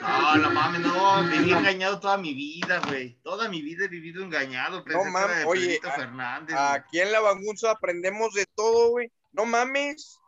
No, 0.00 0.36
no 0.36 0.50
mames, 0.52 0.80
no, 0.80 1.22
me 1.24 1.38
viví 1.38 1.52
engañado 1.52 2.00
toda 2.00 2.16
mi 2.16 2.32
vida, 2.32 2.80
güey. 2.88 3.18
Toda 3.22 3.50
mi 3.50 3.60
vida 3.60 3.84
he 3.84 3.88
vivido 3.88 4.22
engañado. 4.22 4.82
No 4.86 5.04
mames, 5.04 5.44
oye, 5.46 5.78
Fernández, 5.82 6.56
aquí 6.56 7.00
en 7.00 7.12
la 7.12 7.20
Bangunza 7.20 7.72
aprendemos 7.72 8.32
de 8.32 8.46
todo, 8.54 8.88
güey. 8.88 9.12
No 9.32 9.44
mames. 9.44 10.18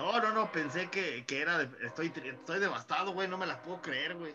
No, 0.00 0.18
no, 0.18 0.32
no, 0.32 0.50
pensé 0.50 0.88
que, 0.88 1.26
que 1.26 1.42
era, 1.42 1.58
de, 1.58 1.86
estoy, 1.86 2.10
estoy 2.24 2.58
devastado, 2.58 3.12
güey, 3.12 3.28
no 3.28 3.36
me 3.36 3.46
la 3.46 3.60
puedo 3.60 3.82
creer, 3.82 4.16
güey. 4.16 4.34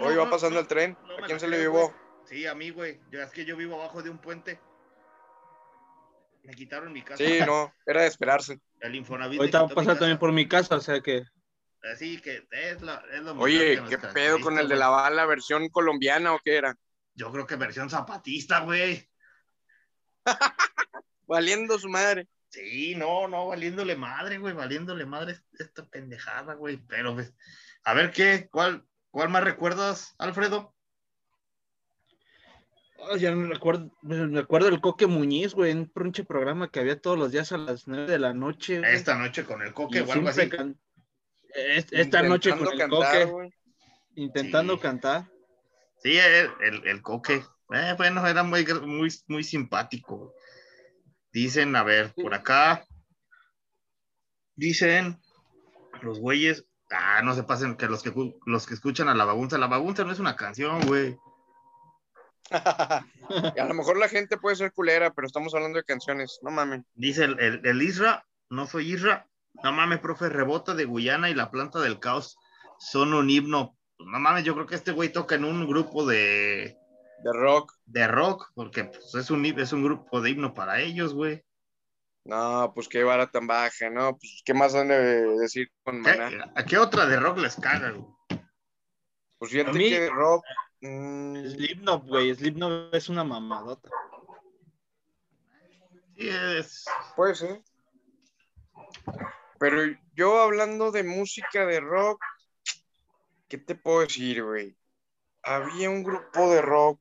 Hoy 0.00 0.16
va 0.16 0.30
pasando 0.30 0.58
el 0.58 0.66
tren. 0.66 0.96
¿A 1.22 1.26
quién 1.26 1.38
se 1.38 1.46
le 1.46 1.58
llevó? 1.58 1.94
Sí, 2.24 2.46
a 2.46 2.54
mí, 2.54 2.70
güey. 2.70 2.98
Es 3.12 3.30
que 3.30 3.44
yo 3.44 3.58
vivo 3.58 3.74
abajo 3.74 4.02
de 4.02 4.08
un 4.08 4.16
puente. 4.16 4.58
Me 6.44 6.54
quitaron 6.54 6.94
mi 6.94 7.02
casa. 7.02 7.22
Sí, 7.22 7.40
no, 7.44 7.74
era 7.84 8.02
de 8.02 8.08
esperarse. 8.08 8.58
El 8.80 8.94
Infonavit. 8.94 9.38
Ahorita 9.38 9.62
va 9.62 9.68
a 9.68 9.74
pasar 9.74 9.98
también 9.98 10.18
por 10.18 10.32
mi 10.32 10.48
casa, 10.48 10.76
o 10.76 10.80
sea 10.80 11.02
que. 11.02 11.24
Así 11.92 12.22
que 12.22 12.46
es, 12.52 12.80
lo, 12.80 13.06
es 13.08 13.22
lo 13.22 13.32
Oye, 13.34 13.82
¿qué 13.90 13.98
pedo 13.98 14.40
con 14.40 14.58
el 14.58 14.66
de 14.66 14.76
la 14.76 14.88
bala, 14.88 15.26
versión 15.26 15.68
colombiana 15.68 16.32
o 16.32 16.38
qué 16.42 16.56
era? 16.56 16.74
Yo 17.14 17.30
creo 17.32 17.46
que 17.46 17.56
versión 17.56 17.90
zapatista, 17.90 18.60
güey. 18.60 19.06
Valiendo 21.30 21.78
su 21.78 21.88
madre. 21.88 22.28
Sí, 22.48 22.94
no, 22.96 23.28
no, 23.28 23.46
valiéndole 23.46 23.94
madre, 23.94 24.38
güey, 24.38 24.52
valiéndole 24.52 25.06
madre 25.06 25.38
esta 25.58 25.86
pendejada, 25.86 26.54
güey. 26.54 26.78
Pero, 26.88 27.14
pues, 27.14 27.32
a 27.84 27.94
ver 27.94 28.10
qué, 28.10 28.48
cuál, 28.50 28.84
¿Cuál 29.10 29.28
más 29.28 29.44
recuerdas, 29.44 30.14
Alfredo? 30.18 30.74
ya 33.18 33.30
no 33.30 33.36
me 33.38 33.54
acuerdo, 33.56 33.90
me 34.02 34.38
acuerdo 34.38 34.68
del 34.70 34.80
Coque 34.80 35.06
Muñiz, 35.06 35.54
güey, 35.54 35.72
un 35.72 35.86
pinche 35.88 36.22
programa 36.22 36.70
que 36.70 36.80
había 36.80 37.00
todos 37.00 37.18
los 37.18 37.32
días 37.32 37.50
a 37.50 37.56
las 37.56 37.88
nueve 37.88 38.12
de 38.12 38.18
la 38.18 38.34
noche. 38.34 38.82
Esta 38.84 39.16
noche 39.16 39.44
con 39.44 39.62
el 39.62 39.72
Coque 39.72 40.02
o 40.02 40.12
algo 40.12 40.28
así. 40.28 40.50
esta 41.90 42.22
noche 42.22 42.50
con 42.50 42.80
el 42.80 42.88
Coque. 42.88 43.50
Intentando 44.16 44.78
cantar. 44.78 45.30
Sí, 46.02 46.18
el, 46.18 46.86
el, 46.86 47.02
Coque. 47.02 47.42
Eh, 47.72 47.94
bueno, 47.96 48.26
era 48.26 48.42
muy, 48.42 48.66
muy, 48.82 49.08
muy 49.28 49.44
simpático. 49.44 50.34
Dicen, 51.32 51.74
a 51.76 51.82
ver, 51.82 52.12
por 52.14 52.34
acá. 52.34 52.84
Dicen 54.56 55.20
los 56.02 56.18
güeyes, 56.18 56.66
Ah, 56.90 57.22
no 57.22 57.34
se 57.34 57.44
pasen 57.44 57.76
que 57.76 57.86
los 57.86 58.02
que 58.02 58.12
los 58.46 58.66
que 58.66 58.74
escuchan 58.74 59.08
a 59.08 59.14
la 59.14 59.24
bagunza, 59.24 59.58
la 59.58 59.68
bagunza 59.68 60.04
no 60.04 60.12
es 60.12 60.18
una 60.18 60.34
canción, 60.34 60.80
güey. 60.86 61.16
a 62.50 63.64
lo 63.64 63.74
mejor 63.74 63.96
la 63.96 64.08
gente 64.08 64.36
puede 64.36 64.56
ser 64.56 64.72
culera, 64.72 65.12
pero 65.12 65.26
estamos 65.26 65.54
hablando 65.54 65.78
de 65.78 65.84
canciones, 65.84 66.40
no 66.42 66.50
mames. 66.50 66.82
Dice 66.94 67.24
el, 67.24 67.64
el, 67.64 67.82
Isra, 67.82 68.26
no 68.48 68.66
soy 68.66 68.92
Isra, 68.92 69.28
no 69.62 69.70
mames, 69.70 70.00
profe, 70.00 70.28
rebota 70.28 70.74
de 70.74 70.84
Guyana 70.84 71.30
y 71.30 71.34
la 71.34 71.52
planta 71.52 71.78
del 71.78 72.00
caos 72.00 72.36
son 72.80 73.14
un 73.14 73.30
himno. 73.30 73.76
Pues, 73.96 74.08
no 74.10 74.18
mames, 74.18 74.42
yo 74.42 74.54
creo 74.54 74.66
que 74.66 74.74
este 74.74 74.90
güey 74.90 75.12
toca 75.12 75.36
en 75.36 75.44
un 75.44 75.68
grupo 75.68 76.04
de... 76.04 76.76
De 77.22 77.32
rock. 77.32 77.74
De 77.86 78.08
rock, 78.08 78.50
porque 78.54 78.84
pues, 78.84 79.14
es, 79.14 79.30
un, 79.30 79.44
es 79.44 79.72
un 79.72 79.84
grupo 79.84 80.20
de 80.20 80.30
himno 80.30 80.54
para 80.54 80.80
ellos, 80.80 81.14
güey. 81.14 81.44
No, 82.24 82.72
pues 82.74 82.88
qué 82.88 83.02
vara 83.02 83.30
tan 83.30 83.46
baja, 83.46 83.90
¿no? 83.90 84.16
Pues 84.16 84.42
qué 84.44 84.54
más 84.54 84.74
han 84.74 84.88
de 84.88 85.26
decir 85.38 85.70
con 85.82 86.00
Maná. 86.00 86.52
¿A 86.54 86.64
qué 86.64 86.78
otra 86.78 87.06
de 87.06 87.18
rock 87.18 87.38
les 87.38 87.56
caga, 87.56 87.90
güey? 87.90 88.06
Pues 89.38 89.52
fíjate 89.52 89.78
que 89.78 90.00
de 90.00 90.10
rock. 90.10 90.44
Mmm... 90.82 91.46
Slipknot, 91.46 92.06
güey. 92.06 92.34
Slipknot 92.34 92.94
es 92.94 93.08
una 93.08 93.24
mamadota. 93.24 93.88
Sí, 96.16 96.28
es. 96.28 96.84
Puede 97.16 97.34
ser. 97.34 97.62
Pero 99.58 99.82
yo 100.14 100.40
hablando 100.40 100.90
de 100.90 101.02
música 101.02 101.66
de 101.66 101.80
rock, 101.80 102.22
¿qué 103.48 103.58
te 103.58 103.74
puedo 103.74 104.00
decir, 104.00 104.42
güey? 104.42 104.76
Había 105.42 105.90
un 105.90 106.02
grupo 106.02 106.50
de 106.52 106.62
rock. 106.62 107.00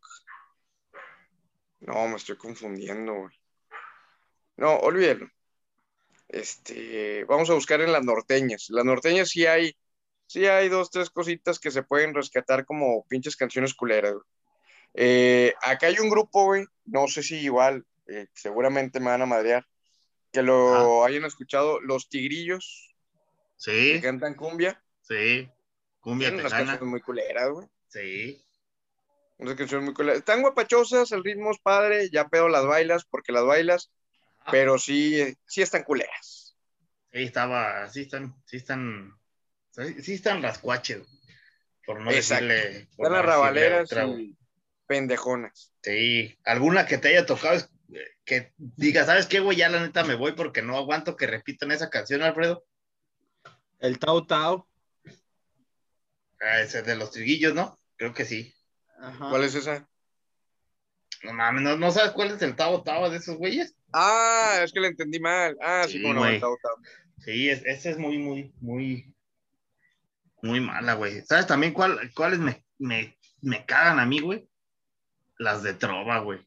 No, 1.82 2.08
me 2.08 2.16
estoy 2.16 2.36
confundiendo, 2.36 3.14
güey. 3.14 3.36
No, 4.58 4.76
olvídalo. 4.78 5.30
Este, 6.28 7.24
vamos 7.26 7.50
a 7.50 7.54
buscar 7.54 7.82
en 7.82 7.92
las 7.92 8.04
norteñas. 8.04 8.68
Las 8.70 8.86
norteñas 8.86 9.30
sí 9.30 9.46
hay, 9.46 9.76
sí 10.28 10.46
hay 10.46 10.70
dos, 10.70 10.92
tres 10.92 11.10
cositas 11.10 11.60
que 11.60 11.72
se 11.72 11.84
pueden 11.84 12.14
rescatar 12.14 12.66
como 12.66 13.06
pinches 13.08 13.36
canciones 13.36 13.74
culeras. 13.74 14.16
Eh, 14.94 15.54
acá 15.62 15.88
hay 15.88 16.00
un 16.00 16.10
grupo, 16.10 16.46
güey, 16.46 16.66
no 16.86 17.08
sé 17.08 17.24
si 17.24 17.38
igual, 17.38 17.86
eh, 18.08 18.28
seguramente 18.34 19.00
me 19.00 19.08
van 19.08 19.22
a 19.22 19.28
madrear, 19.28 19.66
que 20.32 20.42
lo 20.42 21.04
hayan 21.04 21.26
escuchado, 21.26 21.80
Los 21.80 22.10
Tigrillos. 22.10 22.96
Sí. 23.56 23.94
Que 23.94 24.02
cantan 24.02 24.36
cumbia. 24.36 24.82
Sí. 25.02 25.50
Cumbia 26.00 26.30
Tienen 26.30 26.46
unas 26.46 26.54
canciones 26.54 26.82
muy 26.82 27.02
culeras, 27.02 27.50
güey. 27.50 27.68
Sí. 27.90 28.46
Unas 29.38 29.56
canciones 29.56 29.86
muy 29.86 29.94
culeras. 29.94 30.20
Están 30.20 30.42
guapachosas, 30.42 31.12
el 31.12 31.24
ritmo 31.24 31.52
es 31.52 31.60
padre, 31.60 32.10
ya 32.10 32.28
pedo 32.28 32.50
las 32.50 32.66
bailas, 32.66 33.06
porque 33.06 33.32
las 33.32 33.46
bailas, 33.46 33.92
pero 34.52 34.78
sí, 34.78 35.38
sí 35.46 35.62
están 35.62 35.84
culeras. 35.84 36.58
Sí, 37.12 37.24
estaba, 37.24 37.88
sí 37.90 38.02
están, 38.02 38.36
sí 38.46 38.58
están, 38.58 39.18
sí 40.02 40.14
están 40.14 40.42
rascuaches, 40.44 41.08
por 41.86 42.02
no 42.02 42.12
Exacto. 42.12 42.46
decirle. 42.46 42.88
por 42.96 43.08
Están 43.08 43.10
no 43.10 43.10
las 43.10 43.26
decirle 43.26 43.32
rabaleras 43.32 43.92
otra, 43.92 44.06
y 44.08 44.38
pendejonas. 44.86 45.74
Sí, 45.82 46.38
alguna 46.44 46.86
que 46.86 46.98
te 46.98 47.10
haya 47.10 47.26
tocado 47.26 47.56
es- 47.56 47.70
que 48.26 48.54
diga, 48.58 49.06
¿sabes 49.06 49.26
qué, 49.26 49.40
güey? 49.40 49.58
Ya 49.58 49.70
la 49.70 49.80
neta 49.82 50.04
me 50.04 50.14
voy 50.14 50.34
porque 50.34 50.62
no 50.62 50.78
aguanto 50.78 51.16
que 51.16 51.26
repitan 51.26 51.72
esa 51.72 51.90
canción, 51.90 52.22
Alfredo. 52.22 52.64
El 53.80 53.98
Tau 53.98 54.28
Tau. 54.28 54.68
Ah, 56.42 56.62
ese 56.62 56.84
de 56.84 56.96
los 56.96 57.10
triguillos, 57.12 57.56
¿no? 57.56 57.79
Creo 58.00 58.14
que 58.14 58.24
sí. 58.26 58.56
Ajá. 59.00 59.30
¿Cuál 59.30 59.44
es 59.44 59.54
esa? 59.56 59.88
No 61.24 61.34
mames, 61.34 61.62
¿no, 61.64 61.76
no 61.76 61.92
sabes 61.92 62.12
cuál 62.12 62.32
es 62.32 62.42
el 62.42 62.56
Tavo 62.56 62.82
Tavo 62.82 63.10
de 63.10 63.18
esos 63.18 63.38
güeyes? 63.38 63.76
Ah, 63.92 64.62
es 64.64 64.72
que 64.72 64.80
la 64.80 64.88
entendí 64.88 65.20
mal. 65.20 65.58
Ah, 65.62 65.84
sí, 65.86 65.98
Sí, 65.98 66.02
como 66.02 66.14
no, 66.14 66.20
güey. 66.22 66.40
Tau 66.40 66.58
Tau. 66.64 66.76
Sí, 67.18 67.50
es, 67.50 67.62
ese 67.66 67.90
es 67.92 67.98
muy, 67.98 68.18
muy, 68.18 68.54
muy, 68.62 69.14
muy 70.42 70.62
mala, 70.62 70.94
güey. 70.94 71.22
¿Sabes 71.26 71.46
también 71.46 71.74
cuál, 71.74 72.00
cuáles 72.16 72.40
me, 72.40 72.64
me, 72.78 73.18
me 73.42 73.66
cagan 73.66 74.00
a 74.00 74.06
mí, 74.06 74.22
güey? 74.22 74.48
Las 75.38 75.62
de 75.62 75.74
Trova, 75.74 76.20
güey. 76.20 76.40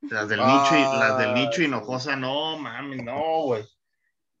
Las 0.00 0.28
del 0.28 0.40
Ah, 0.42 0.46
Nicho 0.64 0.76
y 0.76 0.82
las 0.98 1.18
del 1.18 1.34
Nicho 1.34 1.56
sí. 1.58 1.64
Hinojosa, 1.66 2.16
no 2.16 2.58
mames, 2.58 3.04
no, 3.04 3.42
güey. 3.44 3.64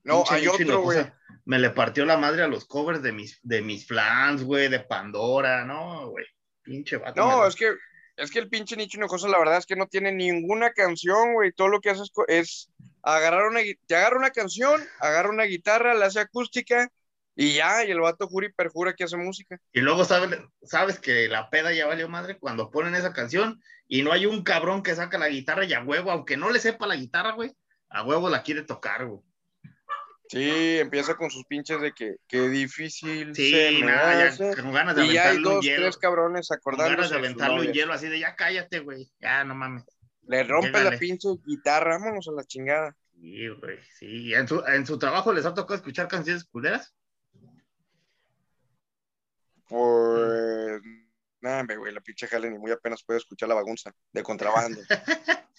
No, 0.06 0.24
Pinche 0.24 0.34
hay 0.34 0.46
otro, 0.48 0.82
güey. 0.82 1.06
Me 1.44 1.58
le 1.58 1.70
partió 1.70 2.04
la 2.04 2.16
madre 2.16 2.42
a 2.42 2.48
los 2.48 2.64
covers 2.64 3.02
de 3.02 3.12
mis, 3.12 3.38
de 3.42 3.62
mis 3.62 3.86
flans, 3.86 4.42
güey, 4.42 4.68
de 4.68 4.80
Pandora, 4.80 5.64
no, 5.64 6.10
güey. 6.10 6.24
Pinche 6.62 6.96
vato. 6.96 7.20
No, 7.20 7.42
me- 7.42 7.48
es 7.48 7.54
que, 7.54 7.72
es 8.16 8.30
que 8.30 8.38
el 8.40 8.48
pinche 8.48 8.76
Nicho 8.76 8.98
Hinojosa, 8.98 9.28
la 9.28 9.38
verdad 9.38 9.58
es 9.58 9.66
que 9.66 9.76
no 9.76 9.86
tiene 9.86 10.12
ninguna 10.12 10.72
canción, 10.72 11.34
güey. 11.34 11.52
Todo 11.52 11.68
lo 11.68 11.80
que 11.80 11.90
hace 11.90 12.02
es, 12.02 12.12
es 12.28 12.70
agarrar 13.02 13.46
una, 13.46 13.60
te 13.86 13.96
agarra 13.96 14.18
una 14.18 14.30
canción, 14.30 14.82
agarra 15.00 15.30
una 15.30 15.44
guitarra, 15.44 15.94
la 15.94 16.06
hace 16.06 16.20
acústica 16.20 16.88
y 17.36 17.54
ya, 17.54 17.84
y 17.84 17.90
el 17.90 18.00
vato 18.00 18.26
jura 18.26 18.46
y 18.46 18.52
perjura 18.52 18.94
que 18.94 19.04
hace 19.04 19.16
música. 19.16 19.58
Y 19.72 19.80
luego 19.80 20.04
sabes, 20.04 20.38
sabes 20.62 20.98
que 20.98 21.28
la 21.28 21.50
peda 21.50 21.72
ya 21.72 21.86
valió 21.86 22.08
madre 22.08 22.38
cuando 22.38 22.70
ponen 22.70 22.94
esa 22.94 23.12
canción 23.12 23.60
y 23.86 24.02
no 24.02 24.10
hay 24.12 24.26
un 24.26 24.42
cabrón 24.42 24.82
que 24.82 24.94
saca 24.94 25.18
la 25.18 25.28
guitarra 25.28 25.64
y 25.64 25.74
a 25.74 25.82
huevo, 25.82 26.10
aunque 26.10 26.36
no 26.36 26.50
le 26.50 26.58
sepa 26.58 26.86
la 26.86 26.96
guitarra, 26.96 27.32
güey, 27.32 27.52
a 27.90 28.02
huevo 28.04 28.30
la 28.30 28.42
quiere 28.42 28.62
tocar, 28.62 29.06
güey. 29.06 29.20
Sí, 30.28 30.78
empieza 30.80 31.14
con 31.16 31.30
sus 31.30 31.44
pinches 31.46 31.80
de 31.80 31.92
que, 31.92 32.16
qué 32.26 32.48
difícil 32.48 33.34
Sí, 33.34 33.50
se 33.50 33.70
me 33.72 33.86
nada, 33.86 34.18
ya 34.18 34.28
hace. 34.28 34.60
con 34.60 34.72
ganas 34.72 34.96
de 34.96 35.04
Y 35.06 35.12
ya 35.12 35.22
hay 35.22 35.28
aventarle 35.28 35.36
un 35.36 35.54
dos, 35.54 35.64
hielo. 35.64 35.82
tres 35.82 35.96
cabrones 35.98 36.48
Con 36.48 36.56
acordándose 36.58 36.96
ganas 36.96 37.10
de 37.10 37.16
aventarle 37.16 37.60
un 37.68 37.72
hielo 37.72 37.92
así 37.92 38.08
de 38.08 38.18
ya 38.18 38.34
cállate, 38.34 38.80
güey. 38.80 39.10
Ya, 39.20 39.44
no 39.44 39.54
mames. 39.54 39.84
Le 40.22 40.42
rompe 40.42 40.82
la 40.82 40.98
pinche 40.98 41.28
guitarra, 41.44 41.98
vámonos 41.98 42.26
a 42.28 42.32
la 42.32 42.44
chingada. 42.44 42.96
Sí, 43.12 43.48
güey, 43.48 43.78
sí. 43.98 44.34
¿En 44.34 44.48
su, 44.48 44.62
¿En 44.66 44.84
su 44.84 44.98
trabajo 44.98 45.32
les 45.32 45.46
ha 45.46 45.54
tocado 45.54 45.76
escuchar 45.76 46.08
canciones 46.08 46.44
culeras? 46.44 46.94
Pues, 49.68 50.80
nada, 51.40 51.64
güey, 51.76 51.92
la 51.92 52.00
pinche 52.00 52.26
jale 52.26 52.50
ni 52.50 52.58
muy 52.58 52.70
apenas 52.70 53.02
puede 53.04 53.18
escuchar 53.18 53.48
la 53.48 53.54
bagunza 53.54 53.92
de 54.12 54.22
contrabando. 54.22 54.80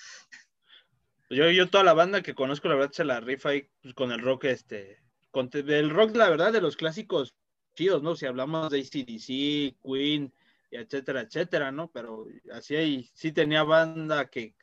Yo, 1.29 1.49
yo 1.51 1.69
toda 1.69 1.83
la 1.83 1.93
banda 1.93 2.21
que 2.21 2.35
conozco, 2.35 2.67
la 2.67 2.75
verdad, 2.75 2.91
se 2.93 3.03
la 3.03 3.19
rifa 3.19 3.49
ahí 3.49 3.69
pues, 3.81 3.93
con 3.93 4.11
el 4.11 4.21
rock, 4.21 4.45
este, 4.45 5.01
con 5.31 5.49
el 5.53 5.89
rock, 5.89 6.15
la 6.15 6.29
verdad, 6.29 6.53
de 6.53 6.61
los 6.61 6.77
clásicos 6.77 7.35
chidos, 7.75 8.01
¿no? 8.01 8.15
Si 8.15 8.25
hablamos 8.25 8.71
de 8.71 8.79
ACDC, 8.79 9.77
Queen, 9.83 10.33
y 10.71 10.77
etcétera, 10.77 11.21
etcétera, 11.21 11.71
¿no? 11.71 11.91
Pero 11.91 12.25
así 12.53 12.75
hay, 12.75 13.11
sí 13.13 13.31
tenía 13.31 13.63
banda 13.63 14.29
que, 14.29 14.55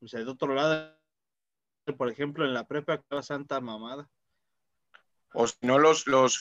o 0.00 0.06
sea, 0.06 0.20
de 0.20 0.30
otro 0.30 0.54
lado, 0.54 0.96
por 1.96 2.10
ejemplo, 2.10 2.44
en 2.44 2.54
la 2.54 2.66
prepa, 2.68 2.94
acá 2.94 3.22
Santa 3.22 3.60
Mamada. 3.60 4.08
O 5.34 5.46
si 5.46 5.56
no, 5.62 5.78
los, 5.78 6.06
los 6.06 6.40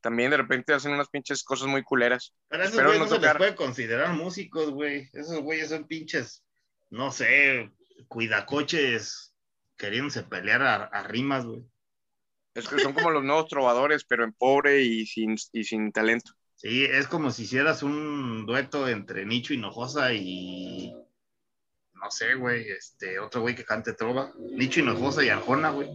también 0.00 0.30
de 0.30 0.36
repente 0.36 0.74
hacen 0.74 0.92
unas 0.92 1.08
pinches 1.08 1.44
cosas 1.44 1.68
muy 1.68 1.84
culeras. 1.84 2.34
Pero 2.48 2.64
esos 2.64 2.74
güeyes 2.74 2.98
no 2.98 3.04
no 3.04 3.10
se 3.10 3.20
les 3.20 3.36
puede 3.36 3.54
considerar 3.54 4.12
músicos, 4.14 4.70
güey. 4.70 5.08
Esos 5.12 5.40
güeyes 5.40 5.68
son 5.68 5.86
pinches, 5.86 6.42
no 6.90 7.12
sé, 7.12 7.70
cuidacoches 8.08 9.34
queriéndose 9.76 10.22
pelear 10.22 10.62
a, 10.62 10.84
a 10.84 11.02
rimas, 11.02 11.44
güey. 11.44 11.64
Es 12.54 12.68
que 12.68 12.78
son 12.80 12.92
como 12.92 13.10
los 13.10 13.24
nuevos 13.24 13.48
trovadores, 13.48 14.04
pero 14.04 14.24
en 14.24 14.32
pobre 14.32 14.82
y 14.82 15.06
sin, 15.06 15.36
y 15.52 15.64
sin 15.64 15.90
talento. 15.90 16.32
Sí, 16.56 16.84
es 16.84 17.08
como 17.08 17.30
si 17.30 17.42
hicieras 17.42 17.82
un 17.82 18.44
dueto 18.46 18.88
entre 18.88 19.24
Nicho 19.24 19.54
Hinojosa 19.54 20.12
y. 20.12 20.94
No 21.94 22.10
sé, 22.10 22.34
güey, 22.34 22.68
este, 22.68 23.18
otro 23.18 23.40
güey 23.40 23.54
que 23.54 23.64
cante 23.64 23.94
trova. 23.94 24.32
Nicho 24.38 24.80
Hinojosa 24.80 25.24
y 25.24 25.30
Arjona, 25.30 25.70
güey. 25.70 25.88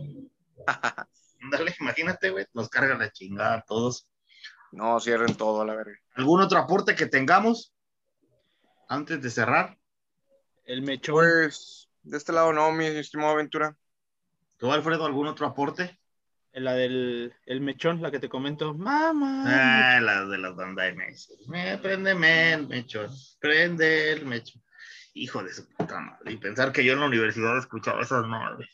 Dale, 1.51 1.75
imagínate, 1.79 2.31
güey, 2.31 2.45
nos 2.53 2.69
carga 2.69 2.97
la 2.97 3.11
chingada 3.11 3.55
a 3.55 3.61
todos. 3.61 4.09
No, 4.71 4.99
cierren 4.99 5.35
todo 5.35 5.61
a 5.61 5.65
la 5.65 5.75
verga. 5.75 5.97
¿Algún 6.15 6.41
otro 6.41 6.57
aporte 6.57 6.95
que 6.95 7.05
tengamos 7.05 7.73
antes 8.89 9.21
de 9.21 9.29
cerrar? 9.29 9.77
El 10.65 10.81
mechón. 10.81 11.15
Pues, 11.15 11.86
de 12.07 12.17
este 12.17 12.31
lado 12.31 12.53
no, 12.53 12.71
mi 12.71 12.85
estimado 12.85 13.31
Aventura. 13.31 13.75
¿Tú, 14.57 14.71
Alfredo, 14.71 15.05
algún 15.05 15.27
otro 15.27 15.45
aporte? 15.45 15.99
La 16.53 16.73
del 16.73 17.33
el 17.45 17.61
mechón, 17.61 18.01
la 18.01 18.09
que 18.09 18.19
te 18.19 18.29
comento. 18.29 18.73
Mamá. 18.73 19.43
Ah, 19.45 19.99
las 20.01 20.29
de 20.29 20.37
las 20.39 20.55
bandas 20.55 20.95
MS. 20.95 21.47
Me, 21.47 21.77
préndeme 21.77 22.53
el 22.53 22.67
mechón, 22.67 23.11
prende 23.39 24.11
el 24.11 24.25
mechón. 24.25 24.63
Hijo 25.13 25.43
de 25.43 25.53
su 25.53 25.67
puta 25.69 25.99
madre. 25.99 26.31
Y 26.31 26.37
pensar 26.37 26.71
que 26.71 26.83
yo 26.83 26.93
en 26.93 27.01
la 27.01 27.05
universidad 27.07 27.57
escuchaba 27.57 28.01
esas 28.01 28.25
madres. 28.25 28.69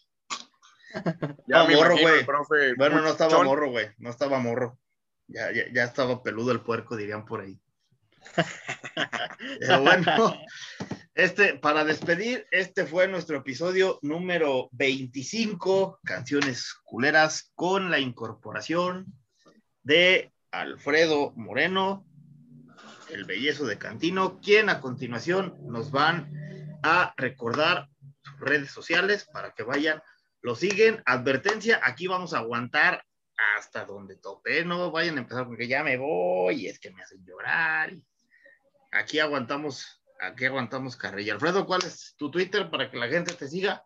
Ya 1.48 1.62
Ah, 1.62 1.68
morro, 1.68 1.98
güey. 1.98 2.76
Bueno, 2.78 3.02
no 3.02 3.10
estaba 3.10 3.44
morro, 3.44 3.72
güey. 3.72 3.90
No 3.98 4.12
estaba 4.12 4.38
morro. 4.38 4.78
Ya, 5.28 5.52
ya, 5.52 5.64
ya 5.74 5.86
estaba 5.86 6.22
peludo 6.22 6.52
el 6.52 6.62
puerco, 6.62 6.96
dirían 6.96 7.26
por 7.26 7.42
ahí. 7.42 7.60
Pero 9.60 9.82
bueno, 9.82 10.38
este, 11.16 11.55
para 11.55 11.84
despedir, 11.84 12.47
este 12.49 12.86
fue 12.86 13.07
nuestro 13.07 13.38
episodio 13.38 13.99
número 14.01 14.70
25, 14.72 15.99
Canciones 16.03 16.74
Culeras, 16.84 17.51
con 17.53 17.91
la 17.91 17.99
incorporación 17.99 19.05
de 19.84 20.34
Alfredo 20.51 21.32
Moreno, 21.36 22.05
el 23.11 23.26
bellezo 23.26 23.66
de 23.66 23.78
Cantino, 23.78 24.39
quien 24.39 24.70
a 24.70 24.80
continuación 24.80 25.55
nos 25.61 25.91
van 25.91 26.32
a 26.82 27.14
recordar 27.16 27.89
sus 28.24 28.39
redes 28.39 28.72
sociales 28.72 29.28
para 29.32 29.53
que 29.53 29.64
vayan, 29.64 30.01
lo 30.41 30.55
siguen. 30.55 31.03
Advertencia, 31.05 31.80
aquí 31.84 32.07
vamos 32.07 32.34
a 32.34 32.39
aguantar 32.39 33.05
hasta 33.57 33.86
donde 33.86 34.16
tope, 34.16 34.66
no 34.66 34.91
vayan 34.91 35.18
a 35.18 35.22
empezar 35.22 35.45
porque 35.45 35.68
ya 35.68 35.84
me 35.84 35.97
voy, 35.97 36.68
es 36.68 36.80
que 36.80 36.91
me 36.91 37.03
hacen 37.03 37.24
llorar. 37.26 37.93
Aquí 38.91 39.20
aguantamos, 39.20 40.03
aquí 40.24 40.46
aguantamos 40.46 40.96
carrilla. 40.96 41.34
Alfredo, 41.34 41.66
¿cuál 41.66 41.82
es 41.86 42.16
tu 42.18 42.32
Twitter 42.32 42.70
para 42.70 42.90
que 42.90 42.98
la 42.98 43.08
gente 43.08 43.34
te 43.34 43.48
siga? 43.48 43.86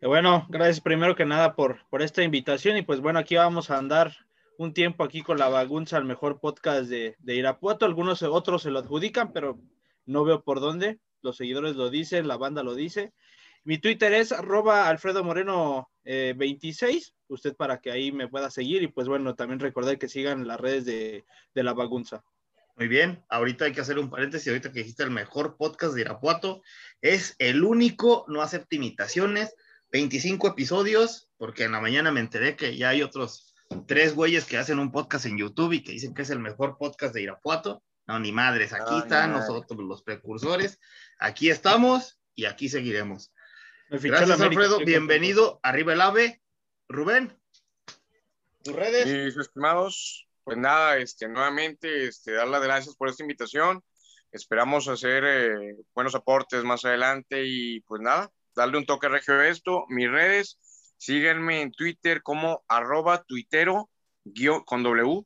Eh, 0.00 0.06
Bueno, 0.06 0.46
gracias 0.48 0.80
primero 0.80 1.14
que 1.16 1.24
nada 1.24 1.54
por, 1.54 1.86
por 1.88 2.02
esta 2.02 2.22
invitación 2.22 2.76
y 2.76 2.82
pues 2.82 3.00
bueno, 3.00 3.18
aquí 3.18 3.36
vamos 3.36 3.70
a 3.70 3.78
andar 3.78 4.16
un 4.58 4.72
tiempo 4.72 5.02
aquí 5.02 5.22
con 5.22 5.38
la 5.38 5.48
bagunza, 5.48 5.98
el 5.98 6.04
mejor 6.04 6.40
podcast 6.40 6.88
de, 6.88 7.16
de 7.18 7.34
Irapuato. 7.34 7.86
Algunos 7.86 8.22
otros 8.22 8.62
se 8.62 8.70
lo 8.70 8.78
adjudican, 8.78 9.32
pero 9.32 9.58
no 10.06 10.24
veo 10.24 10.42
por 10.42 10.60
dónde. 10.60 11.00
Los 11.22 11.36
seguidores 11.36 11.76
lo 11.76 11.90
dicen, 11.90 12.28
la 12.28 12.36
banda 12.36 12.62
lo 12.62 12.74
dice. 12.74 13.12
Mi 13.64 13.78
Twitter 13.78 14.12
es 14.12 14.30
arroba 14.30 14.88
Alfredo 14.88 15.24
Moreno 15.24 15.90
eh, 16.04 16.34
26, 16.36 17.14
usted 17.28 17.56
para 17.56 17.78
que 17.78 17.90
ahí 17.90 18.12
me 18.12 18.28
pueda 18.28 18.50
seguir 18.50 18.82
y 18.82 18.88
pues 18.88 19.08
bueno, 19.08 19.34
también 19.34 19.58
recordar 19.58 19.98
que 19.98 20.08
sigan 20.08 20.46
las 20.46 20.60
redes 20.60 20.84
de, 20.84 21.24
de 21.54 21.62
la 21.62 21.72
bagunza. 21.72 22.22
Muy 22.76 22.88
bien, 22.88 23.24
ahorita 23.28 23.66
hay 23.66 23.72
que 23.72 23.80
hacer 23.80 23.98
un 23.98 24.10
paréntesis, 24.10 24.48
ahorita 24.48 24.72
que 24.72 24.80
dijiste 24.80 25.04
el 25.04 25.10
mejor 25.10 25.56
podcast 25.56 25.94
de 25.94 26.00
Irapuato, 26.00 26.62
es 27.00 27.36
el 27.38 27.62
único, 27.62 28.24
no 28.26 28.42
acepta 28.42 28.74
imitaciones, 28.74 29.54
25 29.92 30.48
episodios, 30.48 31.30
porque 31.36 31.64
en 31.64 31.72
la 31.72 31.80
mañana 31.80 32.10
me 32.10 32.18
enteré 32.18 32.56
que 32.56 32.76
ya 32.76 32.88
hay 32.88 33.02
otros 33.02 33.54
tres 33.86 34.14
güeyes 34.14 34.44
que 34.44 34.58
hacen 34.58 34.80
un 34.80 34.90
podcast 34.90 35.26
en 35.26 35.38
YouTube 35.38 35.72
y 35.72 35.84
que 35.84 35.92
dicen 35.92 36.14
que 36.14 36.22
es 36.22 36.30
el 36.30 36.40
mejor 36.40 36.76
podcast 36.76 37.14
de 37.14 37.22
Irapuato. 37.22 37.84
No, 38.06 38.18
ni 38.18 38.32
madres, 38.32 38.72
aquí 38.72 38.98
están 38.98 39.32
nosotros 39.32 39.80
los 39.80 40.02
precursores, 40.02 40.78
aquí 41.18 41.48
estamos 41.48 42.18
y 42.34 42.44
aquí 42.46 42.68
seguiremos. 42.68 43.32
Gracias, 43.88 44.40
Alfredo. 44.40 44.78
Bienvenido. 44.78 45.60
Arriba 45.62 45.92
el 45.92 46.00
ave. 46.00 46.42
Rubén, 46.88 47.38
tus 48.62 48.74
redes. 48.74 49.06
Mis 49.06 49.36
estimados, 49.36 50.28
pues 50.44 50.58
nada, 50.58 50.98
este, 50.98 51.28
nuevamente, 51.28 52.06
este, 52.06 52.32
dar 52.32 52.48
las 52.48 52.62
gracias 52.62 52.94
por 52.96 53.08
esta 53.08 53.22
invitación. 53.24 53.82
Esperamos 54.30 54.88
hacer 54.88 55.24
eh, 55.24 55.76
buenos 55.94 56.14
aportes 56.14 56.62
más 56.64 56.84
adelante 56.84 57.44
y 57.46 57.80
pues 57.82 58.02
nada, 58.02 58.30
darle 58.54 58.78
un 58.78 58.86
toque 58.86 59.08
regio 59.08 59.34
a 59.34 59.48
esto. 59.48 59.84
Mis 59.88 60.10
redes, 60.10 60.58
síganme 60.98 61.62
en 61.62 61.72
Twitter 61.72 62.22
como 62.22 62.64
arroba 62.68 63.22
tuitero 63.24 63.90
con 64.64 64.82
W, 64.82 65.22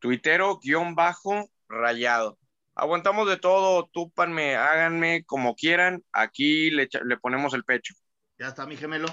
tuitero 0.00 0.58
guion 0.62 0.94
bajo 0.94 1.50
rayado. 1.68 2.38
Aguantamos 2.74 3.28
de 3.28 3.36
todo, 3.36 3.88
túpanme, 3.92 4.56
háganme 4.56 5.24
como 5.24 5.54
quieran, 5.54 6.04
aquí 6.12 6.70
le, 6.70 6.88
le 7.04 7.16
ponemos 7.18 7.54
el 7.54 7.64
pecho. 7.64 7.94
Ya 8.38 8.48
está 8.48 8.66
mi 8.66 8.76
gemelo. 8.76 9.06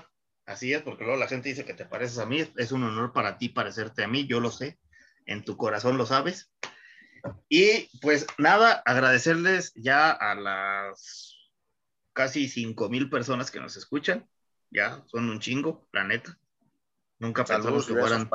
Así 0.45 0.73
es, 0.73 0.81
porque 0.81 1.03
luego 1.03 1.19
la 1.19 1.27
gente 1.27 1.49
dice 1.49 1.63
que 1.63 1.73
te 1.73 1.85
pareces 1.85 2.17
a 2.17 2.25
mí. 2.25 2.43
Es 2.57 2.71
un 2.71 2.83
honor 2.83 3.13
para 3.13 3.37
ti 3.37 3.49
parecerte 3.49 4.03
a 4.03 4.07
mí, 4.07 4.27
yo 4.27 4.39
lo 4.39 4.51
sé. 4.51 4.79
En 5.25 5.43
tu 5.43 5.57
corazón 5.57 5.97
lo 5.97 6.05
sabes. 6.05 6.51
Y 7.49 7.89
pues 7.99 8.25
nada, 8.37 8.81
agradecerles 8.85 9.73
ya 9.75 10.11
a 10.11 10.35
las 10.35 11.37
casi 12.13 12.47
cinco 12.47 12.89
mil 12.89 13.09
personas 13.09 13.51
que 13.51 13.59
nos 13.59 13.77
escuchan. 13.77 14.27
Ya 14.69 15.03
son 15.07 15.29
un 15.29 15.39
chingo, 15.39 15.87
la 15.91 16.03
neta. 16.03 16.37
Nunca 17.19 17.45
pensamos 17.45 17.85
que 17.85 17.93
fueran, 17.93 18.29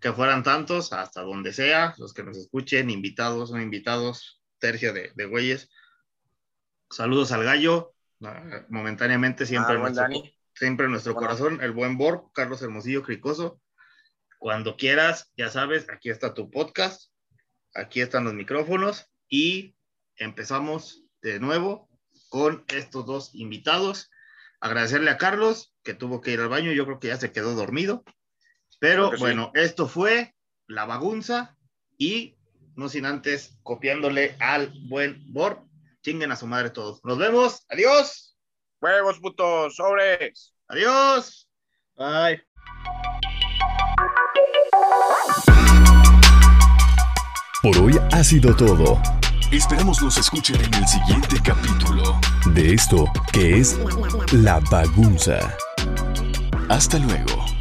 que 0.00 0.12
fueran 0.14 0.42
tantos, 0.42 0.94
hasta 0.94 1.20
donde 1.20 1.52
sea, 1.52 1.94
los 1.98 2.14
que 2.14 2.22
nos 2.22 2.38
escuchen, 2.38 2.88
invitados, 2.88 3.50
no 3.50 3.60
invitados, 3.60 4.40
tercio 4.58 4.94
de, 4.94 5.12
de 5.14 5.26
güeyes. 5.26 5.68
Saludos 6.88 7.32
al 7.32 7.44
gallo, 7.44 7.92
ah, 8.24 8.64
momentáneamente 8.70 9.44
siempre, 9.44 9.74
ah, 9.74 9.78
nuestro, 9.78 10.06
siempre 10.54 10.86
en 10.86 10.92
nuestro 10.92 11.14
corazón, 11.14 11.60
el 11.60 11.72
buen 11.72 11.98
Borg, 11.98 12.32
Carlos 12.32 12.62
Hermosillo 12.62 13.02
Cricoso. 13.02 13.60
Cuando 14.40 14.78
quieras, 14.78 15.30
ya 15.36 15.50
sabes, 15.50 15.86
aquí 15.90 16.08
está 16.08 16.32
tu 16.32 16.50
podcast, 16.50 17.12
aquí 17.74 18.00
están 18.00 18.24
los 18.24 18.32
micrófonos 18.32 19.04
y 19.28 19.76
empezamos 20.16 21.04
de 21.20 21.38
nuevo 21.38 21.90
con 22.30 22.64
estos 22.68 23.04
dos 23.04 23.34
invitados. 23.34 24.10
Agradecerle 24.58 25.10
a 25.10 25.18
Carlos, 25.18 25.74
que 25.82 25.92
tuvo 25.92 26.22
que 26.22 26.30
ir 26.30 26.40
al 26.40 26.48
baño, 26.48 26.72
yo 26.72 26.86
creo 26.86 26.98
que 26.98 27.08
ya 27.08 27.18
se 27.18 27.32
quedó 27.32 27.54
dormido. 27.54 28.02
Pero 28.78 29.12
bueno, 29.18 29.52
esto 29.52 29.86
fue 29.86 30.34
La 30.66 30.86
Bagunza 30.86 31.54
y 31.98 32.38
no 32.76 32.88
sin 32.88 33.04
antes 33.04 33.58
copiándole 33.62 34.36
al 34.40 34.72
buen 34.88 35.22
Bor. 35.34 35.66
Chinguen 36.00 36.32
a 36.32 36.36
su 36.36 36.46
madre 36.46 36.70
todos. 36.70 37.04
Nos 37.04 37.18
vemos. 37.18 37.66
Adiós. 37.68 38.38
Huevos 38.80 39.20
putos, 39.20 39.76
sobres. 39.76 40.54
Adiós. 40.66 41.46
Bye. 41.94 42.49
Ha 48.12 48.24
sido 48.24 48.54
todo. 48.54 49.00
Esperamos 49.52 50.02
nos 50.02 50.16
escuchen 50.18 50.56
en 50.56 50.74
el 50.74 50.86
siguiente 50.86 51.36
capítulo 51.42 52.18
de 52.52 52.74
esto 52.74 53.04
que 53.32 53.58
es 53.58 53.78
La 54.32 54.60
Bagunza. 54.70 55.38
Hasta 56.68 56.98
luego. 56.98 57.59